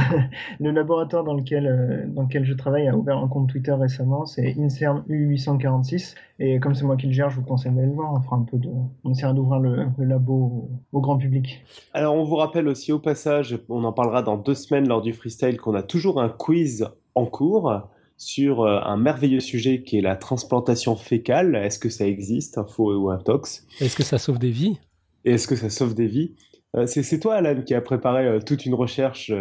le 0.60 0.70
laboratoire 0.70 1.24
dans 1.24 1.34
lequel, 1.34 1.66
euh, 1.66 2.06
dans 2.06 2.22
lequel 2.22 2.44
je 2.44 2.54
travaille 2.54 2.86
a 2.86 2.96
ouvert 2.96 3.18
un 3.18 3.26
compte 3.26 3.48
Twitter 3.48 3.72
récemment, 3.72 4.26
c'est 4.26 4.54
INSERM 4.56 5.02
U846. 5.08 6.14
Et 6.38 6.60
comme 6.60 6.74
c'est 6.74 6.84
moi 6.84 6.96
qui 6.96 7.06
le 7.06 7.12
gère, 7.12 7.30
je 7.30 7.36
vous 7.36 7.46
conseille 7.46 7.72
d'aller 7.72 7.88
le 7.88 7.94
voir. 7.94 8.12
On 8.12 8.20
fera 8.20 8.36
un 8.36 8.42
peu 8.42 8.58
de, 8.58 8.68
on 9.04 9.10
essaiera 9.10 9.32
d'ouvrir 9.32 9.60
le, 9.60 9.88
labo 9.98 10.68
au, 10.92 11.00
grand 11.00 11.16
public. 11.16 11.64
Alors, 11.92 12.14
on 12.14 12.24
vous 12.24 12.36
rappelle 12.36 12.68
aussi 12.68 12.92
au 12.92 12.98
passage, 13.00 13.58
on 13.68 13.82
en 13.84 13.92
parlera 13.92 14.22
dans 14.22 14.36
deux 14.36 14.54
semaines 14.54 14.86
lors 14.86 15.02
du 15.02 15.12
freestyle, 15.12 15.60
qu'on 15.60 15.74
a 15.74 15.82
toujours 15.82 16.20
un 16.20 16.28
quiz 16.28 16.88
en 17.14 17.26
cours 17.26 17.88
sur 18.16 18.64
un 18.66 18.96
merveilleux 18.96 19.40
sujet 19.40 19.82
qui 19.82 19.98
est 19.98 20.02
la 20.02 20.16
transplantation 20.16 20.96
fécale. 20.96 21.56
Est-ce 21.56 21.78
que 21.78 21.88
ça 21.88 22.06
existe, 22.06 22.58
un 22.58 22.64
faux 22.64 22.94
ou 22.94 23.10
un 23.10 23.18
tox? 23.18 23.66
Est-ce 23.80 23.96
que 23.96 24.02
ça 24.02 24.18
sauve 24.18 24.38
des 24.38 24.50
vies? 24.50 24.78
Et 25.24 25.32
est-ce 25.32 25.48
que 25.48 25.56
ça 25.56 25.70
sauve 25.70 25.94
des 25.94 26.06
vies? 26.06 26.32
C'est 26.86 27.20
toi, 27.20 27.34
Alan, 27.36 27.62
qui 27.62 27.74
a 27.74 27.80
préparé 27.80 28.38
toute 28.44 28.66
une 28.66 28.74
recherche 28.74 29.32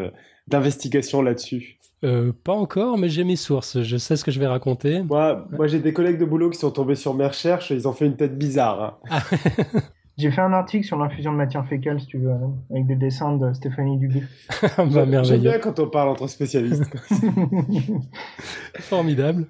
d'investigation 0.48 1.22
là-dessus. 1.22 1.78
pas 2.44 2.54
encore, 2.54 2.98
mais 2.98 3.10
j'ai 3.10 3.24
mes 3.24 3.36
sources. 3.36 3.82
Je 3.82 3.98
sais 3.98 4.16
ce 4.16 4.24
que 4.24 4.32
je 4.32 4.40
vais 4.40 4.48
raconter. 4.48 5.02
Moi, 5.02 5.48
moi 5.52 5.68
j'ai 5.68 5.80
des 5.80 5.94
collègues 5.94 6.20
de 6.20 6.26
boulot 6.26 6.50
qui 6.50 6.60
sont 6.60 6.72
tombés 6.72 6.96
sur 6.96 7.14
mes 7.14 7.28
recherches. 7.28 7.72
Ils 7.72 7.88
ont 7.88 7.94
fait 7.94 8.06
une 8.06 8.18
tête 8.18 8.38
bizarre. 8.38 9.00
Hein. 9.10 9.22
J'ai 10.18 10.30
fait 10.30 10.42
un 10.42 10.54
article 10.54 10.86
sur 10.86 10.98
l'infusion 10.98 11.32
de 11.32 11.38
matière 11.38 11.68
fécale, 11.68 12.00
si 12.00 12.06
tu 12.06 12.20
veux, 12.20 12.34
avec 12.70 12.86
des 12.86 12.96
dessins 12.96 13.36
de 13.36 13.52
Stéphanie 13.54 13.98
Dubuc. 13.98 14.24
bah, 14.78 15.24
J'aime 15.24 15.42
bien 15.42 15.58
quand 15.58 15.80
on 15.80 15.90
parle 15.90 16.10
entre 16.10 16.28
spécialistes. 16.28 16.84
Formidable. 18.80 19.48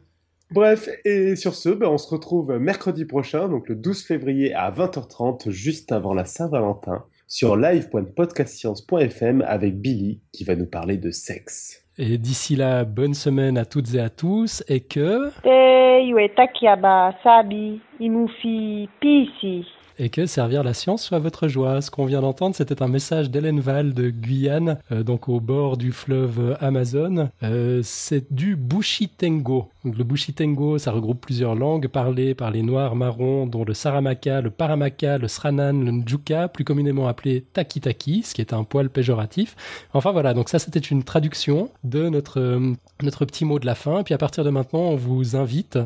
Bref, 0.52 0.88
et 1.04 1.36
sur 1.36 1.54
ce, 1.56 1.70
ben, 1.70 1.88
on 1.88 1.98
se 1.98 2.10
retrouve 2.10 2.58
mercredi 2.60 3.04
prochain, 3.04 3.50
donc 3.50 3.68
le 3.68 3.76
12 3.76 4.06
février 4.06 4.54
à 4.54 4.72
20h30, 4.72 5.50
juste 5.50 5.92
avant 5.92 6.14
la 6.14 6.24
Saint-Valentin, 6.26 7.04
sur 7.28 7.58
live.podcastscience.fm 7.58 9.44
avec 9.46 9.82
Billy, 9.82 10.22
qui 10.32 10.46
va 10.46 10.56
nous 10.56 10.68
parler 10.68 10.98
de 10.98 11.12
sexe. 11.12 11.84
Et 11.98 12.18
d'ici 12.18 12.56
là, 12.56 12.86
bonne 12.86 13.16
semaine 13.16 13.58
à 13.58 13.66
toutes 13.66 13.96
et 13.96 14.00
à 14.00 14.10
tous, 14.10 14.64
et 14.70 14.80
que... 14.80 15.30
Sabi, 17.24 17.82
Imufi, 18.00 18.90
Pisi 19.02 19.66
et 20.00 20.10
que 20.10 20.26
servir 20.26 20.64
la 20.64 20.74
science 20.74 21.04
soit 21.04 21.20
votre 21.20 21.48
joie. 21.48 21.82
Ce 21.82 21.92
qu'on 21.92 22.06
vient 22.06 22.22
d'entendre, 22.22 22.56
c'était 22.56 22.82
un 22.82 22.88
message 22.88 23.30
d'Hélène 23.30 23.60
Val 23.60 23.94
de 23.94 24.10
Guyane, 24.10 24.78
euh, 24.92 25.04
donc 25.04 25.30
au 25.30 25.40
bord 25.40 25.78
du 25.78 25.92
fleuve 25.92 26.58
Amazon. 26.60 27.30
Euh, 27.44 27.82
c'est 27.84 28.34
du 28.34 28.56
Bushitengo. 28.56 29.70
Le 29.84 30.04
Bushitengo, 30.04 30.78
ça 30.78 30.92
regroupe 30.92 31.22
plusieurs 31.22 31.56
langues 31.56 31.88
parlées 31.88 32.34
par 32.34 32.52
les 32.52 32.62
Noirs 32.62 32.96
marrons, 32.96 33.46
dont 33.46 33.66
le 33.66 33.74
Saramaka, 33.74 34.42
le 34.42 34.50
Paramaka, 34.50 35.18
le 35.18 35.28
Sranan, 35.28 35.84
le 35.84 35.92
Njuka, 35.92 36.48
plus 36.48 36.64
communément 36.64 37.08
appelé 37.08 37.44
Taki-Taki, 37.54 38.24
ce 38.24 38.34
qui 38.34 38.42
est 38.42 38.54
un 38.54 38.64
poil 38.64 38.90
péjoratif. 38.90 39.56
Enfin 39.94 40.12
voilà, 40.12 40.34
donc 40.34 40.50
ça 40.50 40.60
c'était 40.60 40.80
une 40.80 41.04
traduction 41.04 41.70
de 41.84 42.08
notre, 42.10 42.40
euh, 42.40 42.74
notre 43.02 43.26
petit 43.26 43.46
mot 43.46 43.60
de 43.60 43.66
la 43.66 43.76
fin. 43.76 44.04
Puis 44.04 44.14
à 44.14 44.18
partir 44.18 44.44
de 44.44 44.50
maintenant, 44.50 44.82
on 44.82 44.96
vous 44.96 45.36
invite, 45.36 45.78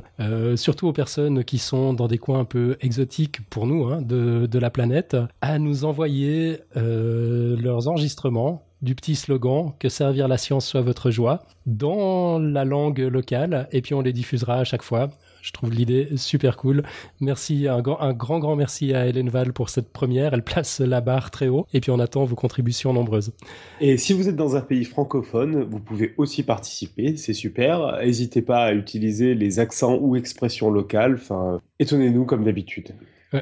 surtout 0.55 0.87
aux 0.87 0.93
personnes 0.93 1.43
qui 1.43 1.57
sont 1.57 1.93
dans 1.93 2.07
des 2.07 2.17
coins 2.17 2.39
un 2.39 2.45
peu 2.45 2.77
exotiques 2.81 3.41
pour 3.49 3.65
nous, 3.67 3.85
hein, 3.85 3.96
de, 4.01 4.59
la 4.59 4.69
planète 4.69 5.15
à 5.41 5.59
nous 5.59 5.85
envoyer 5.85 6.59
euh, 6.75 7.55
leurs 7.57 7.87
enregistrements 7.87 8.67
du 8.81 8.93
petit 8.93 9.15
slogan 9.15 9.73
que 9.79 9.89
servir 9.89 10.27
la 10.27 10.37
science 10.37 10.67
soit 10.67 10.81
votre 10.81 11.09
joie 11.09 11.43
dans 11.65 12.37
la 12.39 12.63
langue 12.63 12.99
locale 12.99 13.67
et 13.71 13.81
puis 13.81 13.93
on 13.93 14.01
les 14.01 14.13
diffusera 14.13 14.59
à 14.59 14.63
chaque 14.63 14.83
fois. 14.83 15.09
Je 15.41 15.51
trouve 15.51 15.71
l'idée 15.71 16.09
super 16.15 16.57
cool. 16.57 16.83
Merci, 17.19 17.67
un 17.67 17.81
grand, 17.81 17.99
un 18.01 18.13
grand, 18.13 18.39
grand 18.39 18.55
merci 18.55 18.93
à 18.93 19.07
Hélène 19.07 19.29
Val 19.29 19.53
pour 19.53 19.69
cette 19.69 19.91
première. 19.91 20.33
Elle 20.33 20.43
place 20.43 20.79
la 20.79 21.01
barre 21.01 21.31
très 21.31 21.47
haut 21.47 21.65
et 21.73 21.79
puis 21.79 21.89
on 21.89 21.99
attend 21.99 22.25
vos 22.25 22.35
contributions 22.35 22.93
nombreuses. 22.93 23.33
Et 23.81 23.97
si 23.97 24.13
vous 24.13 24.29
êtes 24.29 24.35
dans 24.35 24.55
un 24.55 24.61
pays 24.61 24.85
francophone, 24.85 25.63
vous 25.63 25.79
pouvez 25.79 26.13
aussi 26.17 26.43
participer. 26.43 27.17
C'est 27.17 27.33
super. 27.33 27.97
N'hésitez 28.01 28.41
pas 28.41 28.65
à 28.65 28.73
utiliser 28.73 29.33
les 29.33 29.59
accents 29.59 29.97
ou 29.99 30.15
expressions 30.15 30.69
locales. 30.69 31.15
Enfin, 31.15 31.61
étonnez-nous 31.79 32.25
comme 32.25 32.43
d'habitude 32.43 32.93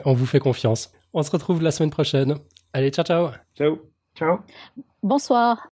on 0.06 0.14
vous 0.14 0.26
fait 0.26 0.40
confiance. 0.40 0.92
On 1.14 1.24
se 1.24 1.32
retrouve 1.32 1.62
la 1.62 1.72
semaine 1.72 1.92
prochaine. 1.92 2.36
Allez, 2.74 2.92
ciao, 2.92 3.06
ciao. 3.06 3.30
Ciao. 3.58 3.80
Ciao. 4.18 4.40
Bonsoir. 5.04 5.70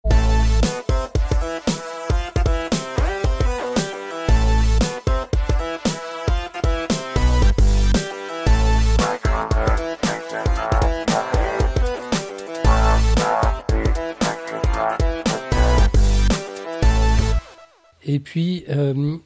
Et 18.08 18.20
puis, 18.20 18.64
euh, 18.68 19.18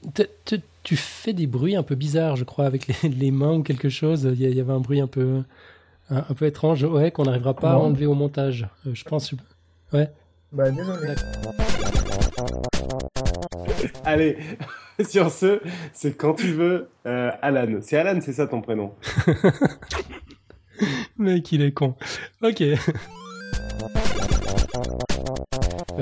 tu 0.82 0.96
fais 0.96 1.32
des 1.32 1.46
bruits 1.46 1.76
un 1.76 1.82
peu 1.82 1.94
bizarres, 1.94 2.36
je 2.36 2.44
crois, 2.44 2.66
avec 2.66 2.86
les, 3.02 3.30
mains 3.30 3.54
ou 3.54 3.62
quelque 3.62 3.88
chose. 3.88 4.28
Il 4.32 4.40
y, 4.40 4.60
avait 4.60 4.72
un 4.72 4.80
bruit 4.80 5.00
un 5.00 5.06
peu, 5.06 5.42
un, 6.08 6.34
peu 6.34 6.46
étrange, 6.46 6.84
ouais, 6.84 7.10
qu'on 7.10 7.24
n'arrivera 7.24 7.54
pas 7.54 7.72
à 7.72 7.76
enlever 7.76 8.06
au 8.06 8.14
montage. 8.14 8.68
Euh, 8.86 8.94
je 8.94 9.04
pense. 9.04 9.34
Ouais. 9.92 10.10
Bah, 10.52 10.70
désolé. 10.70 11.14
Allez, 14.04 14.36
sur 15.08 15.30
ce, 15.30 15.60
c'est 15.92 16.16
quand 16.16 16.34
tu 16.34 16.52
veux, 16.52 16.88
euh, 17.06 17.30
Alan. 17.42 17.78
C'est 17.82 17.96
Alan, 17.96 18.20
c'est 18.20 18.32
ça 18.32 18.46
ton 18.46 18.60
prénom 18.60 18.94
Mec, 21.18 21.52
il 21.52 21.62
est 21.62 21.72
con. 21.72 21.94
Ok. 22.42 22.62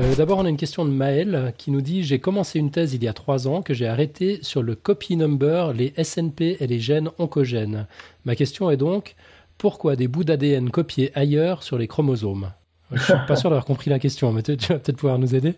Euh, 0.09 0.15
d'abord, 0.15 0.39
on 0.39 0.45
a 0.45 0.49
une 0.49 0.57
question 0.57 0.85
de 0.85 0.91
Maël 0.91 1.53
qui 1.59 1.71
nous 1.71 1.81
dit 1.81 2.03
J'ai 2.03 2.19
commencé 2.19 2.59
une 2.59 2.71
thèse 2.71 2.95
il 2.95 3.05
y 3.05 3.09
a 3.09 3.13
trois 3.13 3.47
ans 3.47 3.63
que 3.63 3.75
j'ai 3.75 3.87
arrêté 3.87 4.39
sur 4.43 4.63
le 4.63 4.75
copy 4.75 5.17
number, 5.17 5.73
les 5.73 5.93
SNP 6.03 6.57
et 6.61 6.67
les 6.67 6.79
gènes 6.79 7.11
oncogènes. 7.19 7.87
Ma 8.25 8.35
question 8.35 8.71
est 8.71 8.77
donc 8.77 9.17
pourquoi 9.59 9.97
des 9.97 10.09
bouts 10.09 10.25
d'ADN 10.25 10.71
copiés 10.71 11.11
ailleurs 11.15 11.63
sur 11.63 11.77
les 11.79 11.89
chromosomes? 11.89 12.53
Je 12.93 13.03
suis 13.03 13.13
pas 13.27 13.37
sûr 13.37 13.51
d'avoir 13.51 13.67
compris 13.67 13.91
la 13.91 13.99
question, 13.99 14.33
mais 14.33 14.43
tu 14.43 14.53
vas 14.53 14.79
peut-être 14.79 14.97
pouvoir 14.97 15.19
nous 15.19 15.35
aider. 15.35 15.57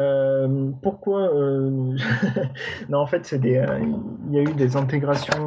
Euh, 0.00 0.70
pourquoi 0.82 1.32
euh, 1.34 1.94
Non, 2.88 2.98
en 2.98 3.06
fait, 3.06 3.36
il 3.40 3.50
y 3.50 4.38
a 4.38 4.42
eu 4.42 4.54
des 4.54 4.76
intégrations 4.76 5.46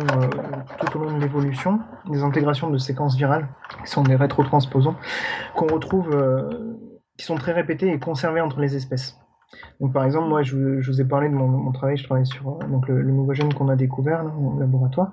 tout 0.79 0.97
au 0.97 1.03
long 1.03 1.17
de 1.17 1.21
l'évolution, 1.21 1.79
des 2.09 2.21
intégrations 2.21 2.69
de 2.69 2.77
séquences 2.77 3.17
virales, 3.17 3.49
qui 3.83 3.91
sont 3.91 4.03
des 4.03 4.15
rétrotransposons, 4.15 4.95
qu'on 5.55 5.67
retrouve 5.67 6.15
qui 7.17 7.25
sont 7.25 7.35
très 7.35 7.53
répétés 7.53 7.91
et 7.91 7.99
conservés 7.99 8.41
entre 8.41 8.59
les 8.59 8.75
espèces. 8.75 9.17
Donc, 9.79 9.93
par 9.93 10.05
exemple, 10.05 10.27
moi, 10.27 10.43
je, 10.43 10.55
vous 10.55 11.01
ai 11.01 11.05
parlé 11.05 11.29
de 11.29 11.33
mon, 11.33 11.71
travail, 11.71 11.97
je 11.97 12.03
travaille 12.03 12.25
sur 12.25 12.49
euh, 12.49 12.67
donc, 12.67 12.87
le, 12.87 13.03
nouveau 13.03 13.33
gène 13.33 13.53
qu'on 13.53 13.69
a 13.69 13.75
découvert 13.75 14.23
là, 14.23 14.31
au 14.31 14.59
laboratoire. 14.59 15.11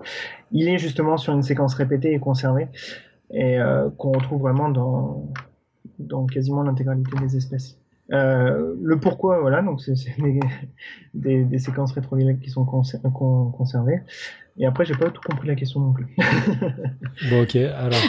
Il 0.51 0.69
est 0.69 0.79
justement 0.79 1.17
sur 1.17 1.33
une 1.33 1.43
séquence 1.43 1.75
répétée 1.75 2.13
et 2.13 2.19
conservée, 2.19 2.69
et 3.31 3.59
euh, 3.59 3.89
qu'on 3.91 4.13
retrouve 4.13 4.43
vraiment 4.43 4.69
dans, 4.69 5.29
dans 5.99 6.27
quasiment 6.27 6.63
l'intégralité 6.63 7.13
des 7.21 7.37
espèces. 7.37 7.79
Euh, 8.13 8.75
le 8.83 8.99
pourquoi, 8.99 9.41
voilà, 9.41 9.63
donc 9.63 9.81
c'est 9.81 9.95
des, 11.15 11.59
séquences 11.59 11.93
rétrovirales 11.93 12.39
qui 12.39 12.51
sont 12.51 12.65
conservées. 12.65 14.03
Et 14.59 14.67
après, 14.67 14.85
j'ai 14.85 14.95
pas 14.95 15.11
tout 15.11 15.23
compris 15.25 15.49
la 15.49 15.55
question 15.55 15.81
non 15.81 15.93
plus. 15.93 16.07
bon, 17.31 17.43
ok, 17.43 17.57
alors. 17.57 18.01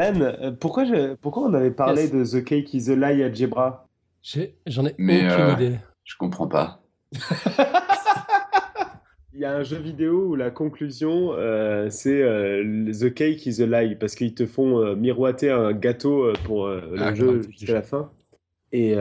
Alan, 0.00 0.20
euh, 0.20 0.50
pourquoi, 0.52 0.84
je, 0.84 1.14
pourquoi 1.14 1.44
on 1.44 1.54
avait 1.54 1.70
parlé 1.70 2.08
de 2.08 2.24
The 2.24 2.44
Cake 2.44 2.74
is 2.74 2.90
a 2.90 2.94
Lie 2.94 3.22
à 3.22 3.32
Jebra 3.32 3.88
J'en 4.66 4.86
ai, 4.86 4.92
aucune 4.92 5.08
euh, 5.08 5.52
idée. 5.52 5.78
Je 6.04 6.16
comprends 6.18 6.48
pas. 6.48 6.82
Il 9.32 9.40
y 9.40 9.44
a 9.44 9.54
un 9.54 9.62
jeu 9.62 9.76
vidéo 9.76 10.28
où 10.28 10.34
la 10.34 10.50
conclusion 10.50 11.32
euh, 11.34 11.88
c'est 11.90 12.20
The 12.20 13.12
Cake 13.12 13.44
is 13.46 13.62
a 13.62 13.66
Lie 13.66 13.94
parce 13.96 14.14
qu'ils 14.14 14.34
te 14.34 14.46
font 14.46 14.96
miroiter 14.96 15.50
un 15.50 15.72
gâteau 15.72 16.32
pour 16.44 16.68
le 16.68 16.98
ah, 16.98 17.14
jeu 17.14 17.42
jusqu'à 17.50 17.74
la 17.74 17.82
fin. 17.82 18.10
Et, 18.72 18.96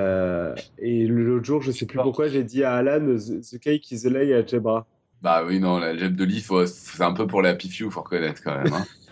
et 0.78 1.08
l'autre 1.08 1.46
jour, 1.46 1.62
je 1.62 1.72
sais 1.72 1.86
plus 1.86 2.00
pourquoi, 2.00 2.28
j'ai 2.28 2.44
dit 2.44 2.64
à 2.66 2.76
Alan 2.76 3.16
The, 3.18 3.60
Cake 3.60 3.90
is 3.92 4.06
a 4.06 4.10
Lie 4.10 4.34
à 4.34 4.46
Jebra. 4.46 4.88
Bah 5.22 5.44
oui, 5.48 5.60
non, 5.60 5.80
la 5.80 5.96
Jeb 5.98 6.16
de 6.16 6.24
Lee, 6.26 6.46
c'est 6.68 7.04
un 7.04 7.14
peu 7.14 7.26
pour 7.26 7.42
la 7.42 7.56
Pifiou, 7.56 7.90
faut 7.90 8.02
reconnaître 8.02 8.44
quand 8.44 8.62
même. 8.62 8.74
Hein. 8.74 8.86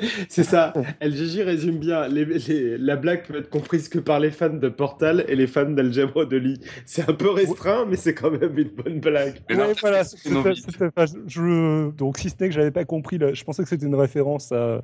C'est 0.28 0.44
ça. 0.44 0.72
LGJ 1.00 1.40
résume 1.40 1.78
bien. 1.78 2.08
La 2.08 2.96
blague 2.96 3.26
peut 3.26 3.38
être 3.38 3.50
comprise 3.50 3.88
que 3.88 3.98
par 3.98 4.20
les 4.20 4.30
fans 4.30 4.48
de 4.48 4.68
Portal 4.68 5.24
et 5.28 5.36
les 5.36 5.46
fans 5.46 5.70
d'Algebra 5.70 6.24
de 6.24 6.36
Lee. 6.36 6.60
C'est 6.84 7.08
un 7.08 7.14
peu 7.14 7.30
restreint, 7.30 7.86
mais 7.88 7.96
c'est 7.96 8.14
quand 8.14 8.30
même 8.30 8.56
une 8.56 8.68
bonne 8.68 9.00
blague. 9.00 9.40
Voilà. 9.80 10.04
Ça, 10.04 10.18
donc, 11.96 12.18
si 12.18 12.30
ce 12.30 12.34
n'est 12.40 12.48
que 12.48 12.54
j'avais 12.54 12.70
pas 12.70 12.84
compris, 12.84 13.18
je 13.32 13.44
pensais 13.44 13.62
que 13.62 13.68
c'était 13.68 13.86
une 13.86 13.94
référence 13.94 14.52
à, 14.52 14.82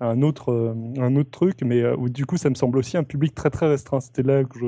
un, 0.00 0.22
autre, 0.22 0.52
euh, 0.52 0.74
un 0.98 1.16
autre 1.16 1.30
truc, 1.30 1.58
mais 1.64 1.82
euh, 1.82 1.96
du 2.08 2.26
coup, 2.26 2.36
ça 2.36 2.50
me 2.50 2.54
semble 2.54 2.78
aussi 2.78 2.96
un 2.96 3.04
public 3.04 3.34
très 3.34 3.50
très 3.50 3.68
restreint. 3.68 4.00
C'était 4.00 4.22
là 4.22 4.44
que 4.44 4.58
je. 4.58 4.66